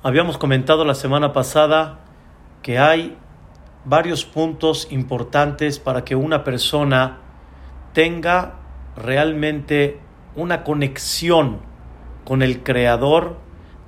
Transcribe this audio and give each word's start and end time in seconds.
Habíamos 0.00 0.38
comentado 0.38 0.84
la 0.84 0.94
semana 0.94 1.32
pasada 1.32 1.98
que 2.62 2.78
hay 2.78 3.18
varios 3.84 4.24
puntos 4.24 4.86
importantes 4.92 5.80
para 5.80 6.04
que 6.04 6.14
una 6.14 6.44
persona 6.44 7.18
tenga 7.94 8.60
realmente 8.94 9.98
una 10.36 10.62
conexión 10.62 11.58
con 12.24 12.42
el 12.42 12.62
Creador, 12.62 13.38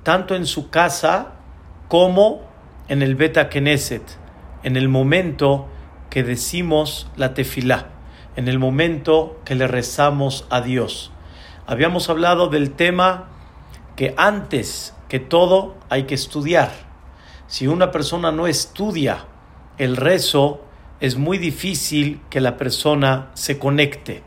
tanto 0.03 0.35
en 0.35 0.45
su 0.47 0.69
casa 0.69 1.35
como 1.87 2.41
en 2.89 3.03
el 3.03 3.15
Beta 3.15 3.47
Knesset, 3.47 4.03
en 4.63 4.75
el 4.75 4.89
momento 4.89 5.69
que 6.09 6.23
decimos 6.23 7.09
la 7.15 7.33
tefilá, 7.33 7.87
en 8.35 8.49
el 8.49 8.59
momento 8.59 9.39
que 9.45 9.55
le 9.55 9.65
rezamos 9.65 10.45
a 10.49 10.59
Dios. 10.59 11.13
Habíamos 11.67 12.09
hablado 12.09 12.49
del 12.49 12.71
tema 12.71 13.29
que 13.95 14.13
antes 14.17 14.93
que 15.11 15.19
todo 15.19 15.75
hay 15.89 16.03
que 16.03 16.15
estudiar. 16.15 16.71
Si 17.47 17.67
una 17.67 17.91
persona 17.91 18.31
no 18.31 18.47
estudia 18.47 19.25
el 19.77 19.97
rezo, 19.97 20.61
es 21.01 21.17
muy 21.17 21.37
difícil 21.37 22.21
que 22.29 22.39
la 22.39 22.55
persona 22.55 23.29
se 23.33 23.59
conecte. 23.59 24.23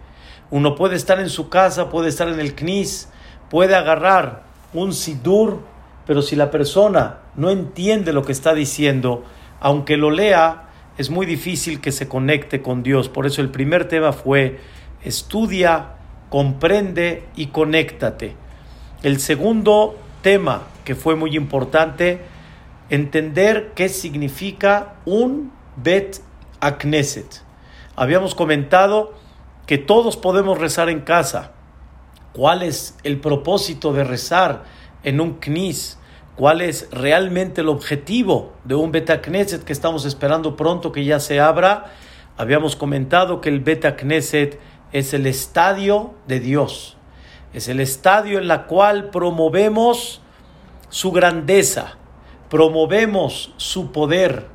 Uno 0.51 0.75
puede 0.75 0.97
estar 0.97 1.21
en 1.21 1.31
su 1.31 1.49
casa, 1.49 1.89
puede 1.89 2.11
estar 2.11 2.29
en 2.29 2.39
el 2.39 2.55
CNIS, 2.55 3.09
puede 3.49 3.75
agarrar 3.75 4.43
un 4.75 4.93
sidur, 4.93 5.63
pero 6.07 6.21
si 6.21 6.37
la 6.37 6.51
persona 6.51 7.21
no 7.35 7.49
entiende 7.49 8.13
lo 8.13 8.23
que 8.23 8.33
está 8.33 8.53
diciendo, 8.53 9.25
aunque 9.61 9.97
lo 9.97 10.11
lea, 10.11 10.69
es 10.99 11.09
muy 11.09 11.25
difícil 11.25 11.81
que 11.81 11.93
se 11.93 12.09
conecte 12.09 12.61
con 12.61 12.83
Dios. 12.83 13.09
Por 13.09 13.25
eso 13.25 13.41
el 13.41 13.49
primer 13.49 13.89
tema 13.89 14.13
fue 14.13 14.61
estudia, 15.03 15.95
comprende 16.29 17.25
y 17.37 17.47
conéctate. 17.47 18.37
El 19.03 19.19
segundo 19.19 19.97
tema 20.21 20.74
que 20.85 20.95
fue 20.95 21.17
muy 21.17 21.37
importante, 21.37 22.21
entender 22.91 23.73
qué 23.75 23.89
significa 23.89 24.97
un 25.05 25.53
Bet 25.77 26.21
Akneset. 26.61 27.43
Habíamos 27.97 28.35
comentado 28.35 29.15
que 29.67 29.79
todos 29.79 30.17
podemos 30.17 30.59
rezar 30.59 30.89
en 30.89 31.01
casa. 31.01 31.53
¿Cuál 32.33 32.63
es 32.63 32.97
el 33.03 33.21
propósito 33.21 33.93
de 33.93 34.05
rezar 34.05 34.65
en 35.03 35.21
un 35.21 35.35
Knis? 35.35 35.99
¿Cuál 36.37 36.61
es 36.61 36.89
realmente 36.91 37.61
el 37.61 37.69
objetivo 37.69 38.55
de 38.65 38.75
un 38.75 38.91
Bet 38.91 39.23
Knesset 39.23 39.63
que 39.63 39.73
estamos 39.73 40.05
esperando 40.05 40.57
pronto 40.57 40.91
que 40.91 41.05
ya 41.05 41.21
se 41.21 41.39
abra? 41.39 41.93
Habíamos 42.37 42.75
comentado 42.75 43.41
que 43.41 43.49
el 43.49 43.61
Bet 43.61 43.97
Knesset 43.97 44.59
es 44.93 45.15
el 45.15 45.27
estadio 45.27 46.15
de 46.27 46.41
Dios. 46.41 46.97
Es 47.53 47.69
el 47.69 47.79
estadio 47.79 48.39
en 48.39 48.49
la 48.49 48.67
cual 48.67 49.11
promovemos 49.11 50.21
su 50.95 51.11
grandeza, 51.11 51.95
promovemos 52.49 53.53
su 53.57 53.91
poder, 53.91 54.47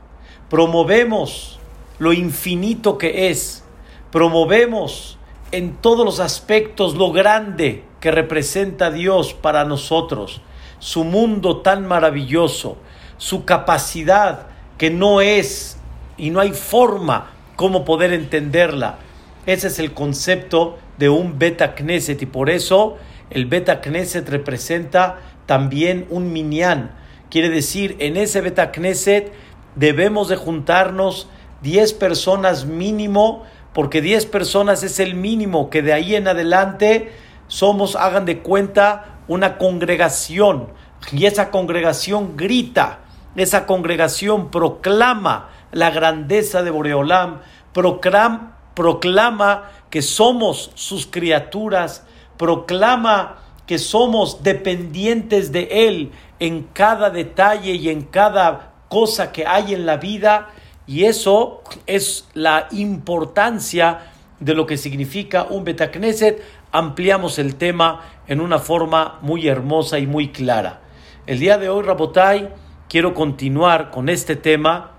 promovemos 0.49 1.59
lo 1.97 2.13
infinito 2.13 2.97
que 2.97 3.29
es, 3.29 3.65
promovemos 4.09 5.17
en 5.51 5.75
todos 5.75 6.05
los 6.05 6.21
aspectos 6.21 6.95
lo 6.95 7.11
grande 7.11 7.83
que 7.99 8.11
representa 8.11 8.89
Dios 8.89 9.33
para 9.33 9.65
nosotros, 9.65 10.39
su 10.79 11.03
mundo 11.03 11.57
tan 11.57 11.85
maravilloso, 11.85 12.77
su 13.17 13.43
capacidad 13.43 14.47
que 14.77 14.89
no 14.89 15.19
es 15.19 15.77
y 16.17 16.29
no 16.29 16.39
hay 16.39 16.53
forma 16.53 17.31
como 17.57 17.83
poder 17.83 18.13
entenderla. 18.13 18.99
Ese 19.45 19.67
es 19.67 19.77
el 19.77 19.93
concepto 19.93 20.77
de 20.97 21.09
un 21.09 21.37
Beta 21.37 21.75
Knesset 21.75 22.21
y 22.21 22.27
por 22.27 22.49
eso 22.49 22.95
el 23.29 23.45
Beta 23.45 23.81
Knesset 23.81 24.29
representa 24.29 25.19
también 25.49 26.05
un 26.11 26.31
minyan. 26.31 26.91
Quiere 27.31 27.49
decir, 27.49 27.95
en 27.97 28.17
ese 28.17 28.39
Beta 28.39 28.71
Knesset 28.71 29.33
debemos 29.73 30.29
de 30.29 30.35
juntarnos 30.35 31.27
10 31.63 31.93
personas 31.93 32.65
mínimo, 32.65 33.45
porque 33.73 33.99
10 33.99 34.27
personas 34.27 34.83
es 34.83 34.99
el 34.99 35.15
mínimo, 35.15 35.71
que 35.71 35.81
de 35.81 35.91
ahí 35.91 36.13
en 36.13 36.27
adelante 36.27 37.11
somos, 37.47 37.95
hagan 37.95 38.25
de 38.25 38.43
cuenta, 38.43 39.21
una 39.27 39.57
congregación. 39.57 40.67
Y 41.11 41.25
esa 41.25 41.49
congregación 41.49 42.37
grita, 42.37 42.99
esa 43.35 43.65
congregación 43.65 44.51
proclama 44.51 45.49
la 45.71 45.89
grandeza 45.89 46.61
de 46.61 46.69
Boreolam, 46.69 47.39
proclama 47.73 49.71
que 49.89 50.03
somos 50.03 50.69
sus 50.75 51.07
criaturas, 51.07 52.05
proclama 52.37 53.48
que 53.69 53.77
somos 53.77 54.41
dependientes 54.41 55.51
de 55.51 55.67
Él 55.69 56.09
en 56.39 56.63
cada 56.73 57.11
detalle 57.11 57.75
y 57.75 57.89
en 57.89 58.01
cada 58.01 58.73
cosa 58.87 59.31
que 59.31 59.45
hay 59.45 59.75
en 59.75 59.85
la 59.85 59.97
vida. 59.97 60.49
Y 60.87 61.03
eso 61.03 61.61
es 61.85 62.27
la 62.33 62.67
importancia 62.71 64.11
de 64.39 64.55
lo 64.55 64.65
que 64.65 64.75
significa 64.75 65.43
un 65.43 65.65
Betacneset. 65.65 66.41
Ampliamos 66.71 67.37
el 67.37 67.57
tema 67.57 68.01
en 68.25 68.41
una 68.41 68.57
forma 68.57 69.19
muy 69.21 69.47
hermosa 69.47 69.99
y 69.99 70.07
muy 70.07 70.29
clara. 70.29 70.81
El 71.27 71.37
día 71.37 71.59
de 71.59 71.69
hoy, 71.69 71.83
Rabotai, 71.83 72.49
quiero 72.87 73.13
continuar 73.13 73.91
con 73.91 74.09
este 74.09 74.35
tema 74.35 74.93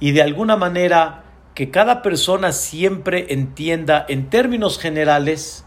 y 0.00 0.12
de 0.12 0.22
alguna 0.22 0.56
manera 0.56 1.24
que 1.52 1.70
cada 1.70 2.00
persona 2.00 2.52
siempre 2.52 3.26
entienda 3.28 4.06
en 4.08 4.30
términos 4.30 4.78
generales 4.78 5.66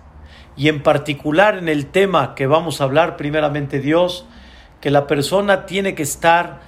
y 0.62 0.68
en 0.68 0.84
particular 0.84 1.58
en 1.58 1.70
el 1.70 1.88
tema 1.88 2.36
que 2.36 2.46
vamos 2.46 2.82
a 2.82 2.84
hablar 2.84 3.18
primeramente 3.18 3.80
Dios, 3.80 4.28
que 4.80 4.92
la 4.92 5.08
persona 5.08 5.66
tiene 5.66 5.96
que 5.96 6.04
estar 6.04 6.62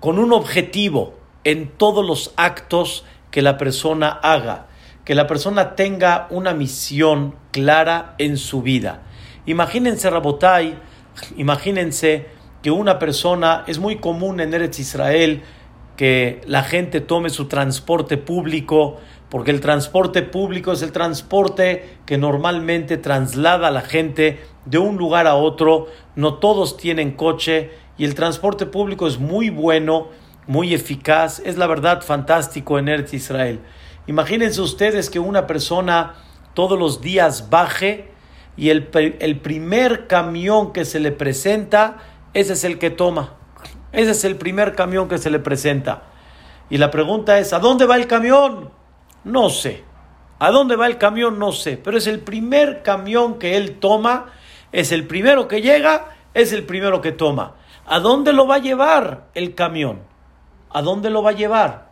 con 0.00 0.18
un 0.18 0.34
objetivo 0.34 1.14
en 1.44 1.70
todos 1.70 2.06
los 2.06 2.34
actos 2.36 3.06
que 3.30 3.40
la 3.40 3.56
persona 3.56 4.10
haga, 4.10 4.66
que 5.06 5.14
la 5.14 5.26
persona 5.26 5.74
tenga 5.76 6.26
una 6.28 6.52
misión 6.52 7.36
clara 7.52 8.16
en 8.18 8.36
su 8.36 8.60
vida. 8.60 9.00
Imagínense, 9.46 10.10
Rabotai, 10.10 10.78
imagínense 11.38 12.26
que 12.62 12.70
una 12.70 12.98
persona, 12.98 13.64
es 13.66 13.78
muy 13.78 13.96
común 13.96 14.40
en 14.40 14.52
Eretz 14.52 14.78
Israel 14.78 15.42
que 15.96 16.42
la 16.46 16.64
gente 16.64 17.00
tome 17.00 17.30
su 17.30 17.48
transporte 17.48 18.18
público, 18.18 19.00
porque 19.30 19.52
el 19.52 19.60
transporte 19.60 20.22
público 20.22 20.72
es 20.72 20.82
el 20.82 20.92
transporte 20.92 21.98
que 22.04 22.18
normalmente 22.18 22.96
traslada 22.96 23.68
a 23.68 23.70
la 23.70 23.80
gente 23.80 24.40
de 24.66 24.78
un 24.78 24.96
lugar 24.96 25.26
a 25.26 25.36
otro, 25.36 25.86
no 26.16 26.34
todos 26.34 26.76
tienen 26.76 27.12
coche 27.12 27.70
y 27.96 28.04
el 28.04 28.14
transporte 28.14 28.66
público 28.66 29.06
es 29.06 29.18
muy 29.18 29.48
bueno, 29.48 30.08
muy 30.46 30.74
eficaz, 30.74 31.40
es 31.44 31.56
la 31.56 31.68
verdad 31.68 32.02
fantástico 32.02 32.78
en 32.78 32.88
Eretz 32.88 33.14
Israel. 33.14 33.60
Imagínense 34.08 34.60
ustedes 34.60 35.08
que 35.08 35.20
una 35.20 35.46
persona 35.46 36.14
todos 36.54 36.76
los 36.76 37.00
días 37.00 37.50
baje 37.50 38.08
y 38.56 38.70
el, 38.70 38.90
el 39.20 39.38
primer 39.38 40.08
camión 40.08 40.72
que 40.72 40.84
se 40.84 40.98
le 40.98 41.12
presenta, 41.12 41.98
ese 42.34 42.54
es 42.54 42.64
el 42.64 42.78
que 42.78 42.90
toma. 42.90 43.34
Ese 43.92 44.10
es 44.10 44.24
el 44.24 44.36
primer 44.36 44.74
camión 44.74 45.08
que 45.08 45.18
se 45.18 45.30
le 45.30 45.38
presenta. 45.38 46.02
Y 46.68 46.78
la 46.78 46.90
pregunta 46.90 47.38
es, 47.38 47.52
¿a 47.52 47.60
dónde 47.60 47.86
va 47.86 47.96
el 47.96 48.06
camión? 48.06 48.79
No 49.24 49.50
sé. 49.50 49.84
¿A 50.38 50.50
dónde 50.50 50.76
va 50.76 50.86
el 50.86 50.98
camión? 50.98 51.38
No 51.38 51.52
sé. 51.52 51.76
Pero 51.76 51.98
es 51.98 52.06
el 52.06 52.20
primer 52.20 52.82
camión 52.82 53.38
que 53.38 53.56
él 53.56 53.78
toma, 53.78 54.26
es 54.72 54.92
el 54.92 55.06
primero 55.06 55.48
que 55.48 55.60
llega, 55.60 56.16
es 56.34 56.52
el 56.52 56.64
primero 56.64 57.00
que 57.00 57.12
toma. 57.12 57.56
¿A 57.86 58.00
dónde 58.00 58.32
lo 58.32 58.46
va 58.46 58.56
a 58.56 58.60
llevar 58.60 59.28
el 59.34 59.54
camión? 59.54 60.00
¿A 60.70 60.82
dónde 60.82 61.10
lo 61.10 61.22
va 61.22 61.30
a 61.30 61.34
llevar? 61.34 61.90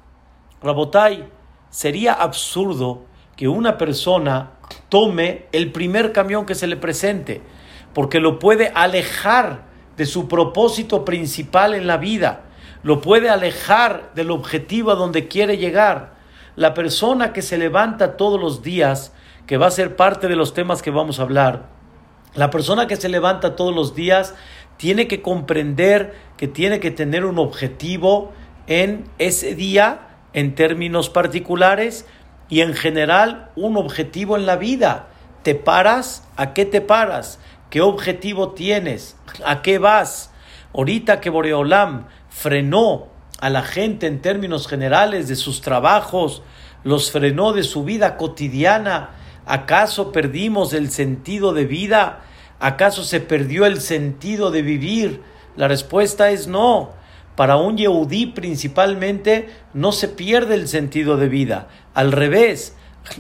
Rabotai, 0.63 1.29
sería 1.71 2.13
absurdo 2.15 3.05
que 3.37 3.49
una 3.49 3.77
persona 3.77 4.53
tome 4.89 5.47
el 5.53 5.73
primer 5.73 6.13
camión 6.13 6.47
que 6.47 6.55
se 6.55 6.67
le 6.67 6.77
presente, 6.77 7.43
porque 7.95 8.21
lo 8.21 8.39
puede 8.39 8.73
alejar 8.75 9.63
de 9.97 10.07
su 10.07 10.29
propósito 10.29 11.05
principal 11.05 11.75
en 11.75 11.87
la 11.87 11.97
vida, 11.97 12.43
lo 12.83 13.01
puede 13.01 13.29
alejar 13.29 14.13
del 14.15 14.31
objetivo 14.31 14.93
a 14.93 14.95
donde 14.95 15.29
quiere 15.29 15.59
llegar 15.59 16.18
la 16.59 16.75
persona 16.75 17.33
que 17.33 17.41
se 17.41 17.57
levanta 17.57 18.17
todos 18.17 18.41
los 18.41 18.63
días, 18.63 19.13
que 19.47 19.59
va 19.59 19.69
a 19.69 19.71
ser 19.71 19.95
parte 19.95 20.27
de 20.27 20.35
los 20.35 20.55
temas 20.55 20.83
que 20.83 20.91
vamos 20.91 21.21
a 21.21 21.23
hablar, 21.23 21.67
la 22.35 22.51
persona 22.51 22.89
que 22.89 22.97
se 22.97 23.09
levanta 23.09 23.55
todos 23.55 23.73
los 23.73 23.95
días 23.95 24.35
tiene 24.77 25.07
que 25.07 25.23
comprender 25.23 26.17
que 26.37 26.49
tiene 26.49 26.81
que 26.81 26.91
tener 26.91 27.25
un 27.25 27.39
objetivo 27.39 28.33
en 28.67 29.05
ese 29.19 29.55
día, 29.55 30.01
en 30.33 30.57
términos 30.57 31.11
particulares, 31.11 32.07
y 32.49 32.63
en 32.63 32.75
general 32.75 33.53
un 33.55 33.77
objetivo 33.77 34.37
en 34.37 34.45
la 34.45 34.57
vida. 34.57 35.11
¿Te 35.45 35.55
paras? 35.55 36.29
¿A 36.37 36.55
qué 36.55 36.65
te 36.65 36.81
paras? 36.81 37.39
¿Qué 37.71 37.83
objetivo 37.83 38.51
tienes? 38.51 39.17
¿A 39.47 39.63
qué 39.63 39.79
vas? 39.79 40.33
Ahorita 40.75 41.21
que 41.21 41.31
Boreolam 41.31 42.09
frenó 42.29 43.17
a 43.41 43.51
la 43.51 43.63
gente 43.63 44.07
en 44.07 44.21
términos 44.21 44.67
generales 44.67 45.29
de 45.29 45.37
sus 45.37 45.61
trabajos, 45.61 46.43
los 46.85 47.11
frenó 47.11 47.53
de 47.53 47.63
su 47.63 47.85
vida 47.85 48.17
cotidiana. 48.17 49.11
¿Acaso 49.47 50.13
perdimos 50.13 50.73
el 50.73 50.91
sentido 50.91 51.53
de 51.53 51.65
vida? 51.65 52.21
¿Acaso 52.61 53.05
se 53.05 53.21
perdió 53.21 53.67
el 53.67 53.81
sentido 53.81 54.51
de 54.51 54.63
vivir? 54.63 55.23
La 55.57 55.69
respuesta 55.69 56.31
es 56.31 56.49
no. 56.49 56.91
Para 57.37 57.57
un 57.57 57.77
Yehudí 57.77 58.27
principalmente 58.27 59.49
no 59.73 59.93
se 59.93 60.09
pierde 60.09 60.55
el 60.55 60.67
sentido 60.67 61.17
de 61.17 61.29
vida. 61.29 61.69
Al 61.95 62.11
revés, 62.11 62.77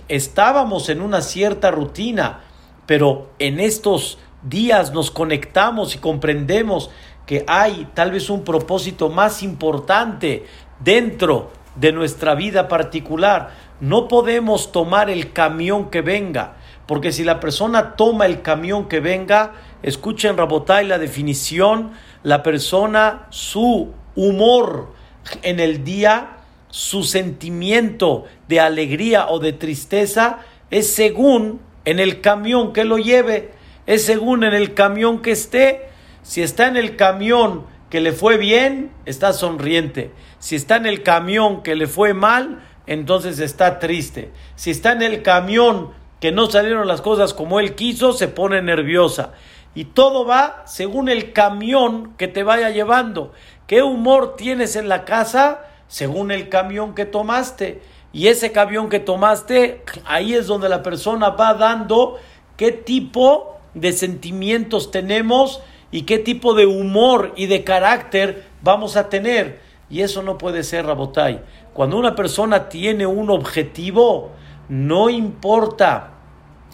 estábamos 0.09 0.89
en 0.89 1.01
una 1.01 1.21
cierta 1.21 1.71
rutina, 1.71 2.41
pero 2.87 3.31
en 3.39 3.61
estos 3.61 4.19
días 4.43 4.93
nos 4.93 5.11
conectamos 5.11 5.95
y 5.95 5.99
comprendemos 5.99 6.91
que 7.29 7.45
hay 7.47 7.87
tal 7.93 8.11
vez 8.11 8.31
un 8.31 8.43
propósito 8.43 9.11
más 9.11 9.43
importante 9.43 10.47
dentro 10.81 11.51
de 11.77 11.93
nuestra 11.93 12.35
vida 12.35 12.69
particular. 12.69 13.51
No 13.83 14.09
podemos 14.09 14.73
tomar 14.73 15.11
el 15.11 15.35
camión 15.35 15.91
que 15.91 16.01
venga, 16.01 16.55
porque 16.87 17.13
si 17.13 17.25
la 17.25 17.39
persona 17.39 17.97
toma 17.97 18.25
el 18.25 18.41
camión 18.41 18.89
que 18.89 19.01
venga, 19.01 19.53
escuchen 19.83 20.39
Rabotay 20.39 20.87
la 20.87 20.97
definición, 20.99 21.93
la 22.23 22.43
persona, 22.43 23.27
su 23.29 23.93
humor 24.17 24.95
en 25.43 25.61
el 25.61 25.85
día, 25.85 26.39
su 26.71 27.03
sentimiento 27.03 28.25
de 28.49 28.61
alegría 28.61 29.29
o 29.29 29.39
de 29.39 29.53
tristeza 29.53 30.39
es 30.71 30.95
según 30.95 31.61
en 31.85 32.01
el 32.01 32.23
camión 32.23 32.73
que 32.73 32.85
lo 32.85 32.97
lleve, 32.97 33.51
es 33.85 34.07
según 34.07 34.45
en 34.45 34.55
el 34.55 34.73
camión 34.73 35.21
que 35.21 35.33
esté. 35.33 35.88
Si 36.29 36.43
está 36.43 36.69
en 36.69 36.77
el 36.77 36.95
camión 36.95 37.65
que 37.89 38.03
le 38.03 38.13
fue 38.13 38.37
bien, 38.37 38.93
está 39.07 39.33
sonriente. 39.33 40.11
Si 40.39 40.57
está 40.57 40.77
en 40.77 40.85
el 40.85 41.03
camión 41.03 41.63
que 41.63 41.75
le 41.75 41.87
fue 41.87 42.13
mal, 42.13 42.63
entonces 42.87 43.39
está 43.39 43.79
triste. 43.79 44.31
Si 44.55 44.71
está 44.71 44.93
en 44.93 45.01
el 45.01 45.23
camión 45.23 45.93
que 46.21 46.31
no 46.31 46.51
salieron 46.51 46.87
las 46.87 47.01
cosas 47.01 47.33
como 47.33 47.61
él 47.61 47.75
quiso, 47.75 48.13
se 48.13 48.29
pone 48.29 48.61
nerviosa. 48.61 49.33
Y 49.75 49.87
todo 49.87 50.27
va 50.27 50.65
según 50.67 51.09
el 51.09 51.33
camión 51.33 52.13
que 52.19 52.29
te 52.29 52.43
vaya 52.43 52.69
llevando. 52.69 53.33
¿Qué 53.67 53.81
humor 53.81 54.37
tienes 54.37 54.77
en 54.77 54.91
la 54.91 55.07
casa? 55.07 55.63
Según 55.87 56.31
el 56.31 56.51
camión 56.51 56.95
que 56.95 57.07
tomaste. 57.07 57.81
Y 58.13 58.27
ese 58.27 58.53
camión 58.53 58.91
que 58.91 59.01
tomaste, 59.01 59.83
ahí 60.05 60.35
es 60.35 60.47
donde 60.47 60.69
la 60.69 60.83
persona 60.83 61.31
va 61.31 61.55
dando 61.55 62.19
qué 62.59 62.71
tipo 62.71 63.57
de 63.73 63.93
sentimientos 63.93 64.91
tenemos 64.91 65.63
y 65.91 66.03
qué 66.03 66.19
tipo 66.19 66.55
de 66.55 66.67
humor 66.67 67.33
y 67.37 67.47
de 67.47 67.65
carácter 67.65 68.47
vamos 68.63 68.97
a 68.97 69.09
tener. 69.09 69.61
Y 69.91 70.03
eso 70.03 70.23
no 70.23 70.37
puede 70.37 70.63
ser, 70.63 70.87
Rabotai. 70.87 71.41
Cuando 71.73 71.97
una 71.97 72.15
persona 72.15 72.69
tiene 72.69 73.07
un 73.07 73.31
objetivo, 73.31 74.33
no 74.69 75.09
importa 75.09 76.13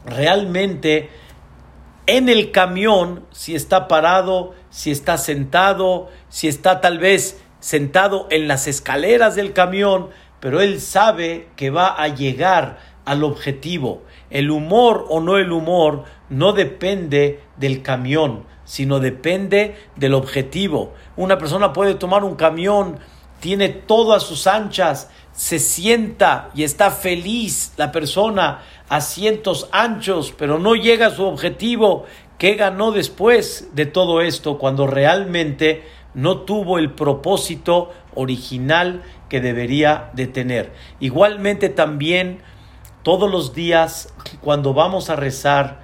realmente 0.04 1.10
en 2.06 2.28
el 2.28 2.50
camión 2.50 3.24
si 3.30 3.54
está 3.54 3.88
parado, 3.88 4.54
si 4.70 4.90
está 4.90 5.16
sentado, 5.16 6.08
si 6.28 6.48
está 6.48 6.80
tal 6.80 6.98
vez 6.98 7.40
sentado 7.60 8.26
en 8.30 8.48
las 8.48 8.66
escaleras 8.66 9.36
del 9.36 9.52
camión, 9.52 10.10
pero 10.40 10.60
él 10.60 10.80
sabe 10.80 11.48
que 11.56 11.70
va 11.70 11.88
a 11.88 12.08
llegar 12.08 12.78
al 13.04 13.24
objetivo. 13.24 14.02
El 14.30 14.50
humor 14.50 15.06
o 15.08 15.20
no 15.20 15.38
el 15.38 15.52
humor 15.52 16.04
no 16.28 16.52
depende 16.52 17.40
del 17.56 17.82
camión, 17.82 18.44
sino 18.64 19.00
depende 19.00 19.76
del 19.96 20.14
objetivo. 20.14 20.94
Una 21.16 21.38
persona 21.38 21.72
puede 21.72 21.94
tomar 21.94 22.24
un 22.24 22.34
camión, 22.34 22.98
tiene 23.40 23.68
todo 23.68 24.14
a 24.14 24.20
sus 24.20 24.46
anchas, 24.46 25.10
se 25.32 25.58
sienta 25.58 26.50
y 26.54 26.62
está 26.62 26.90
feliz 26.90 27.72
la 27.76 27.92
persona, 27.92 28.62
asientos 28.88 29.68
anchos, 29.72 30.32
pero 30.36 30.58
no 30.58 30.74
llega 30.74 31.08
a 31.08 31.14
su 31.14 31.24
objetivo. 31.24 32.04
¿Qué 32.38 32.54
ganó 32.54 32.90
después 32.90 33.68
de 33.74 33.86
todo 33.86 34.20
esto 34.20 34.58
cuando 34.58 34.86
realmente 34.86 35.84
no 36.14 36.38
tuvo 36.38 36.78
el 36.78 36.92
propósito 36.92 37.92
original 38.14 39.02
que 39.28 39.40
debería 39.40 40.10
de 40.14 40.26
tener? 40.26 40.72
Igualmente 41.00 41.68
también 41.68 42.40
todos 43.02 43.30
los 43.30 43.54
días 43.54 44.12
cuando 44.40 44.72
vamos 44.72 45.10
a 45.10 45.16
rezar, 45.16 45.83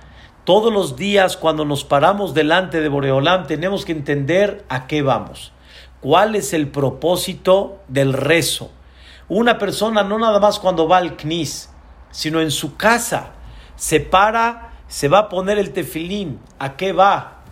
todos 0.51 0.73
los 0.73 0.97
días 0.97 1.37
cuando 1.37 1.65
nos 1.65 1.85
paramos 1.85 2.35
delante 2.35 2.81
de 2.81 2.89
Boreolam, 2.89 3.47
tenemos 3.47 3.85
que 3.85 3.93
entender 3.93 4.65
a 4.69 4.89
qué 4.89 5.01
vamos. 5.01 5.53
¿Cuál 6.01 6.35
es 6.35 6.53
el 6.53 6.67
propósito 6.67 7.79
del 7.87 8.13
rezo? 8.13 8.73
Una 9.29 9.59
persona 9.59 10.03
no 10.03 10.19
nada 10.19 10.41
más 10.41 10.59
cuando 10.59 10.89
va 10.89 10.97
al 10.97 11.17
CNIS, 11.17 11.71
sino 12.11 12.41
en 12.41 12.51
su 12.51 12.77
casa, 12.77 13.31
se 13.77 14.01
para, 14.01 14.73
se 14.89 15.07
va 15.07 15.19
a 15.21 15.29
poner 15.29 15.57
el 15.57 15.71
tefilín. 15.71 16.41
¿A 16.59 16.77
qué 16.77 16.93
va? 16.93 17.45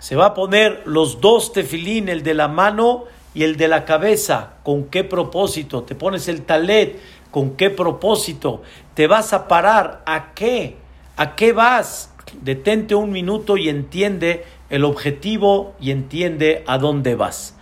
Se 0.00 0.16
va 0.16 0.26
a 0.26 0.34
poner 0.34 0.82
los 0.86 1.20
dos 1.20 1.52
tefilín, 1.52 2.08
el 2.08 2.24
de 2.24 2.34
la 2.34 2.48
mano 2.48 3.04
y 3.32 3.44
el 3.44 3.56
de 3.56 3.68
la 3.68 3.84
cabeza. 3.84 4.54
¿Con 4.64 4.86
qué 4.86 5.04
propósito? 5.04 5.84
Te 5.84 5.94
pones 5.94 6.26
el 6.26 6.42
talet. 6.42 7.00
¿Con 7.30 7.50
qué 7.50 7.70
propósito? 7.70 8.62
¿Te 8.94 9.06
vas 9.06 9.32
a 9.32 9.46
parar? 9.46 10.02
¿A 10.04 10.34
qué? 10.34 10.87
¿A 11.18 11.34
qué 11.34 11.52
vas? 11.52 12.14
Detente 12.42 12.94
un 12.94 13.10
minuto 13.10 13.56
y 13.56 13.68
entiende 13.68 14.44
el 14.70 14.84
objetivo 14.84 15.74
y 15.80 15.90
entiende 15.90 16.62
a 16.68 16.78
dónde 16.78 17.16
vas. 17.16 17.56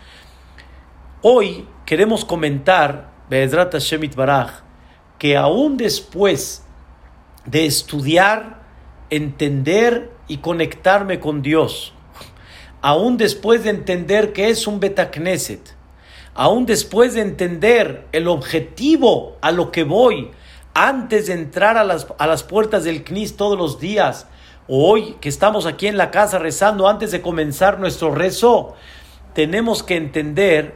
Hoy 1.22 1.66
queremos 1.86 2.26
comentar 2.26 3.14
Be'ezrat 3.30 3.72
Hashem 3.72 4.10
Baraj, 4.14 4.60
que 5.18 5.38
aún 5.38 5.78
después 5.78 6.66
de 7.46 7.64
estudiar, 7.64 8.60
entender 9.08 10.10
y 10.28 10.36
conectarme 10.36 11.18
con 11.18 11.40
Dios, 11.40 11.94
aún 12.82 13.16
después 13.16 13.64
de 13.64 13.70
entender 13.70 14.34
que 14.34 14.50
es 14.50 14.66
un 14.66 14.80
Betacneset, 14.80 15.74
aún 16.34 16.66
después 16.66 17.14
de 17.14 17.22
entender 17.22 18.06
el 18.12 18.28
objetivo 18.28 19.38
a 19.40 19.50
lo 19.50 19.72
que 19.72 19.84
voy, 19.84 20.30
antes 20.76 21.26
de 21.28 21.32
entrar 21.32 21.78
a 21.78 21.84
las, 21.84 22.06
a 22.18 22.26
las 22.26 22.42
puertas 22.42 22.84
del 22.84 23.02
CNIS 23.02 23.36
todos 23.36 23.56
los 23.56 23.80
días, 23.80 24.26
hoy 24.68 25.16
que 25.20 25.28
estamos 25.28 25.64
aquí 25.64 25.86
en 25.86 25.96
la 25.96 26.10
casa 26.10 26.38
rezando 26.38 26.86
antes 26.86 27.10
de 27.12 27.22
comenzar 27.22 27.80
nuestro 27.80 28.14
rezo, 28.14 28.74
tenemos 29.32 29.82
que 29.82 29.96
entender 29.96 30.74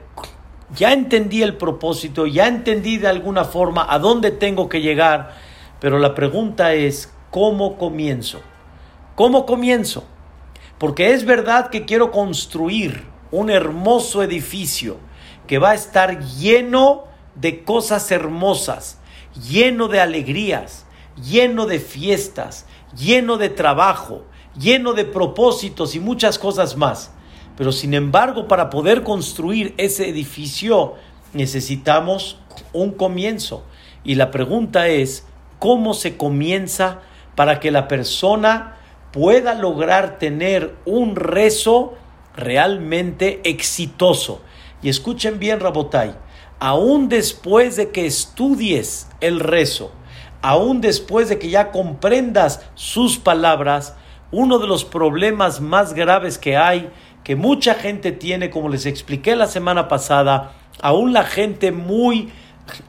ya 0.74 0.92
entendí 0.92 1.42
el 1.42 1.56
propósito, 1.56 2.26
ya 2.26 2.46
entendí 2.46 2.98
de 2.98 3.08
alguna 3.08 3.44
forma 3.44 3.86
a 3.88 3.98
dónde 3.98 4.30
tengo 4.30 4.68
que 4.68 4.80
llegar, 4.80 5.34
pero 5.80 5.98
la 5.98 6.14
pregunta 6.14 6.74
es, 6.74 7.12
¿cómo 7.30 7.76
comienzo? 7.76 8.40
¿Cómo 9.16 9.46
comienzo? 9.46 10.04
Porque 10.78 11.12
es 11.12 11.24
verdad 11.24 11.70
que 11.70 11.84
quiero 11.84 12.10
construir 12.10 13.04
un 13.32 13.50
hermoso 13.50 14.22
edificio 14.22 14.98
que 15.46 15.58
va 15.58 15.70
a 15.70 15.74
estar 15.74 16.20
lleno 16.20 17.04
de 17.34 17.64
cosas 17.64 18.10
hermosas, 18.10 18.99
lleno 19.34 19.88
de 19.88 20.00
alegrías, 20.00 20.86
lleno 21.22 21.66
de 21.66 21.78
fiestas, 21.78 22.66
lleno 22.96 23.36
de 23.36 23.48
trabajo, 23.48 24.24
lleno 24.58 24.92
de 24.92 25.04
propósitos 25.04 25.94
y 25.94 26.00
muchas 26.00 26.38
cosas 26.38 26.76
más. 26.76 27.12
Pero 27.56 27.72
sin 27.72 27.94
embargo, 27.94 28.48
para 28.48 28.70
poder 28.70 29.02
construir 29.02 29.74
ese 29.76 30.08
edificio 30.08 30.94
necesitamos 31.32 32.38
un 32.72 32.92
comienzo. 32.92 33.64
Y 34.02 34.14
la 34.14 34.30
pregunta 34.30 34.88
es, 34.88 35.26
¿cómo 35.58 35.94
se 35.94 36.16
comienza 36.16 37.00
para 37.34 37.60
que 37.60 37.70
la 37.70 37.86
persona 37.86 38.76
pueda 39.12 39.54
lograr 39.54 40.18
tener 40.18 40.74
un 40.84 41.16
rezo 41.16 41.94
realmente 42.34 43.40
exitoso? 43.44 44.40
Y 44.82 44.88
escuchen 44.88 45.38
bien, 45.38 45.60
Rabotai, 45.60 46.14
aún 46.60 47.08
después 47.08 47.76
de 47.76 47.90
que 47.90 48.06
estudies 48.06 49.08
el 49.20 49.40
rezo, 49.40 49.90
aún 50.42 50.80
después 50.80 51.28
de 51.28 51.38
que 51.38 51.50
ya 51.50 51.70
comprendas 51.70 52.64
sus 52.74 53.18
palabras, 53.18 53.96
uno 54.30 54.58
de 54.58 54.66
los 54.66 54.84
problemas 54.84 55.60
más 55.60 55.94
graves 55.94 56.38
que 56.38 56.56
hay 56.56 56.90
que 57.24 57.34
mucha 57.34 57.74
gente 57.74 58.12
tiene, 58.12 58.50
como 58.50 58.68
les 58.68 58.86
expliqué 58.86 59.36
la 59.36 59.46
semana 59.46 59.88
pasada, 59.88 60.52
aún 60.80 61.12
la 61.12 61.24
gente 61.24 61.72
muy 61.72 62.30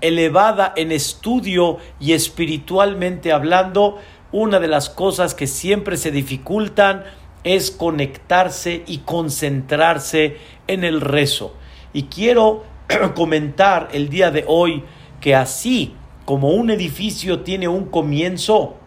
elevada 0.02 0.74
en 0.76 0.92
estudio 0.92 1.78
y 2.00 2.14
espiritualmente 2.14 3.32
hablando, 3.32 3.98
una 4.32 4.60
de 4.60 4.68
las 4.68 4.90
cosas 4.90 5.34
que 5.34 5.48
siempre 5.48 5.98
se 5.98 6.12
dificultan 6.12 7.04
es 7.44 7.72
conectarse 7.72 8.84
y 8.86 9.00
concentrarse 9.00 10.38
en 10.68 10.84
el 10.84 11.02
rezo. 11.02 11.54
Y 11.92 12.04
quiero 12.04 12.64
comentar 13.16 13.90
el 13.92 14.10
día 14.10 14.32
de 14.32 14.46
hoy 14.48 14.84
que 15.20 15.36
así 15.36 15.96
como 16.26 16.50
un 16.50 16.70
edificio 16.70 17.42
tiene 17.42 17.68
un 17.68 17.86
comienzo, 17.86 18.78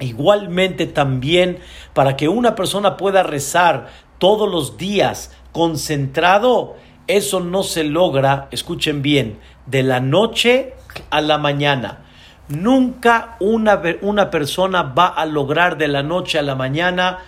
igualmente 0.00 0.86
también 0.86 1.58
para 1.92 2.16
que 2.16 2.28
una 2.28 2.54
persona 2.54 2.96
pueda 2.96 3.22
rezar 3.22 3.88
todos 4.18 4.50
los 4.50 4.76
días 4.76 5.32
concentrado, 5.52 6.76
eso 7.06 7.40
no 7.40 7.62
se 7.62 7.84
logra, 7.84 8.48
escuchen 8.50 9.02
bien, 9.02 9.38
de 9.66 9.82
la 9.82 10.00
noche 10.00 10.74
a 11.10 11.20
la 11.20 11.38
mañana. 11.38 12.04
Nunca 12.48 13.36
una, 13.40 13.80
una 14.00 14.30
persona 14.30 14.82
va 14.82 15.08
a 15.08 15.26
lograr 15.26 15.76
de 15.76 15.88
la 15.88 16.02
noche 16.02 16.38
a 16.38 16.42
la 16.42 16.54
mañana 16.54 17.18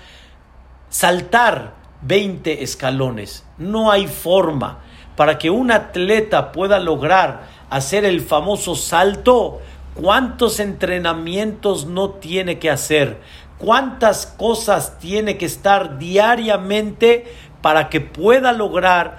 saltar 0.89 1.75
20 2.03 2.63
escalones. 2.63 3.45
No 3.59 3.91
hay 3.91 4.07
forma 4.07 4.81
para 5.21 5.37
que 5.37 5.51
un 5.51 5.71
atleta 5.71 6.51
pueda 6.51 6.79
lograr 6.79 7.43
hacer 7.69 8.07
el 8.07 8.23
famoso 8.23 8.75
salto. 8.75 9.61
¿Cuántos 9.93 10.61
entrenamientos 10.61 11.85
no 11.85 12.13
tiene 12.13 12.59
que 12.59 12.71
hacer? 12.71 13.21
¿Cuántas 13.59 14.25
cosas 14.25 14.99
tiene 14.99 15.37
que 15.37 15.45
estar 15.45 15.99
diariamente 15.99 17.31
para 17.61 17.91
que 17.91 18.01
pueda 18.01 18.55
lograr 18.55 19.19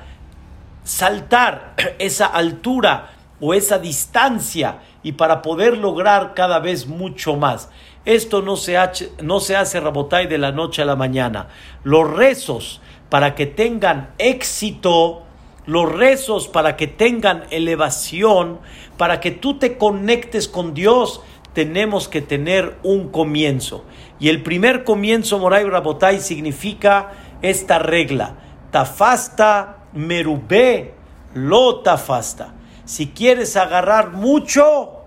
saltar 0.84 1.76
esa 2.00 2.26
altura 2.26 3.12
o 3.40 3.54
esa 3.54 3.78
distancia 3.78 4.80
y 5.04 5.12
para 5.12 5.44
poder 5.44 5.78
lograr 5.78 6.34
cada 6.34 6.58
vez 6.58 6.88
mucho 6.88 7.36
más? 7.36 7.70
Esto 8.06 8.42
no 8.42 8.56
se, 8.56 8.76
hace, 8.76 9.12
no 9.22 9.40
se 9.40 9.56
hace 9.56 9.80
Rabotay 9.80 10.26
de 10.26 10.40
la 10.40 10.52
noche 10.52 10.82
a 10.82 10.86
la 10.86 10.96
mañana. 10.96 11.50
Los 11.84 12.10
rezos 12.10 12.82
para 13.10 13.36
que 13.36 13.46
tengan 13.46 14.16
éxito, 14.18 15.28
los 15.66 15.92
rezos 15.92 16.48
para 16.48 16.76
que 16.76 16.88
tengan 16.88 17.44
elevación, 17.52 18.60
para 18.98 19.20
que 19.20 19.32
tú 19.32 19.60
te 19.60 19.78
conectes 19.78 20.48
con 20.48 20.74
Dios, 20.74 21.22
tenemos 21.54 22.08
que 22.08 22.22
tener 22.22 22.78
un 22.84 23.10
comienzo. 23.10 23.84
Y 24.20 24.30
el 24.30 24.42
primer 24.44 24.84
comienzo, 24.84 25.40
Moray 25.40 25.66
Rabotay, 25.66 26.20
significa 26.20 27.12
esta 27.42 27.80
regla. 27.80 28.36
Tafasta 28.72 29.78
merubé, 29.94 30.94
lo 31.34 31.80
tafasta. 31.80 32.54
Si 32.86 33.08
quieres 33.08 33.56
agarrar 33.58 34.12
mucho, 34.12 35.02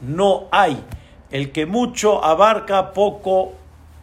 no 0.00 0.44
hay. 0.52 0.82
El 1.30 1.52
que 1.52 1.66
mucho 1.66 2.24
abarca, 2.24 2.92
poco 2.92 3.52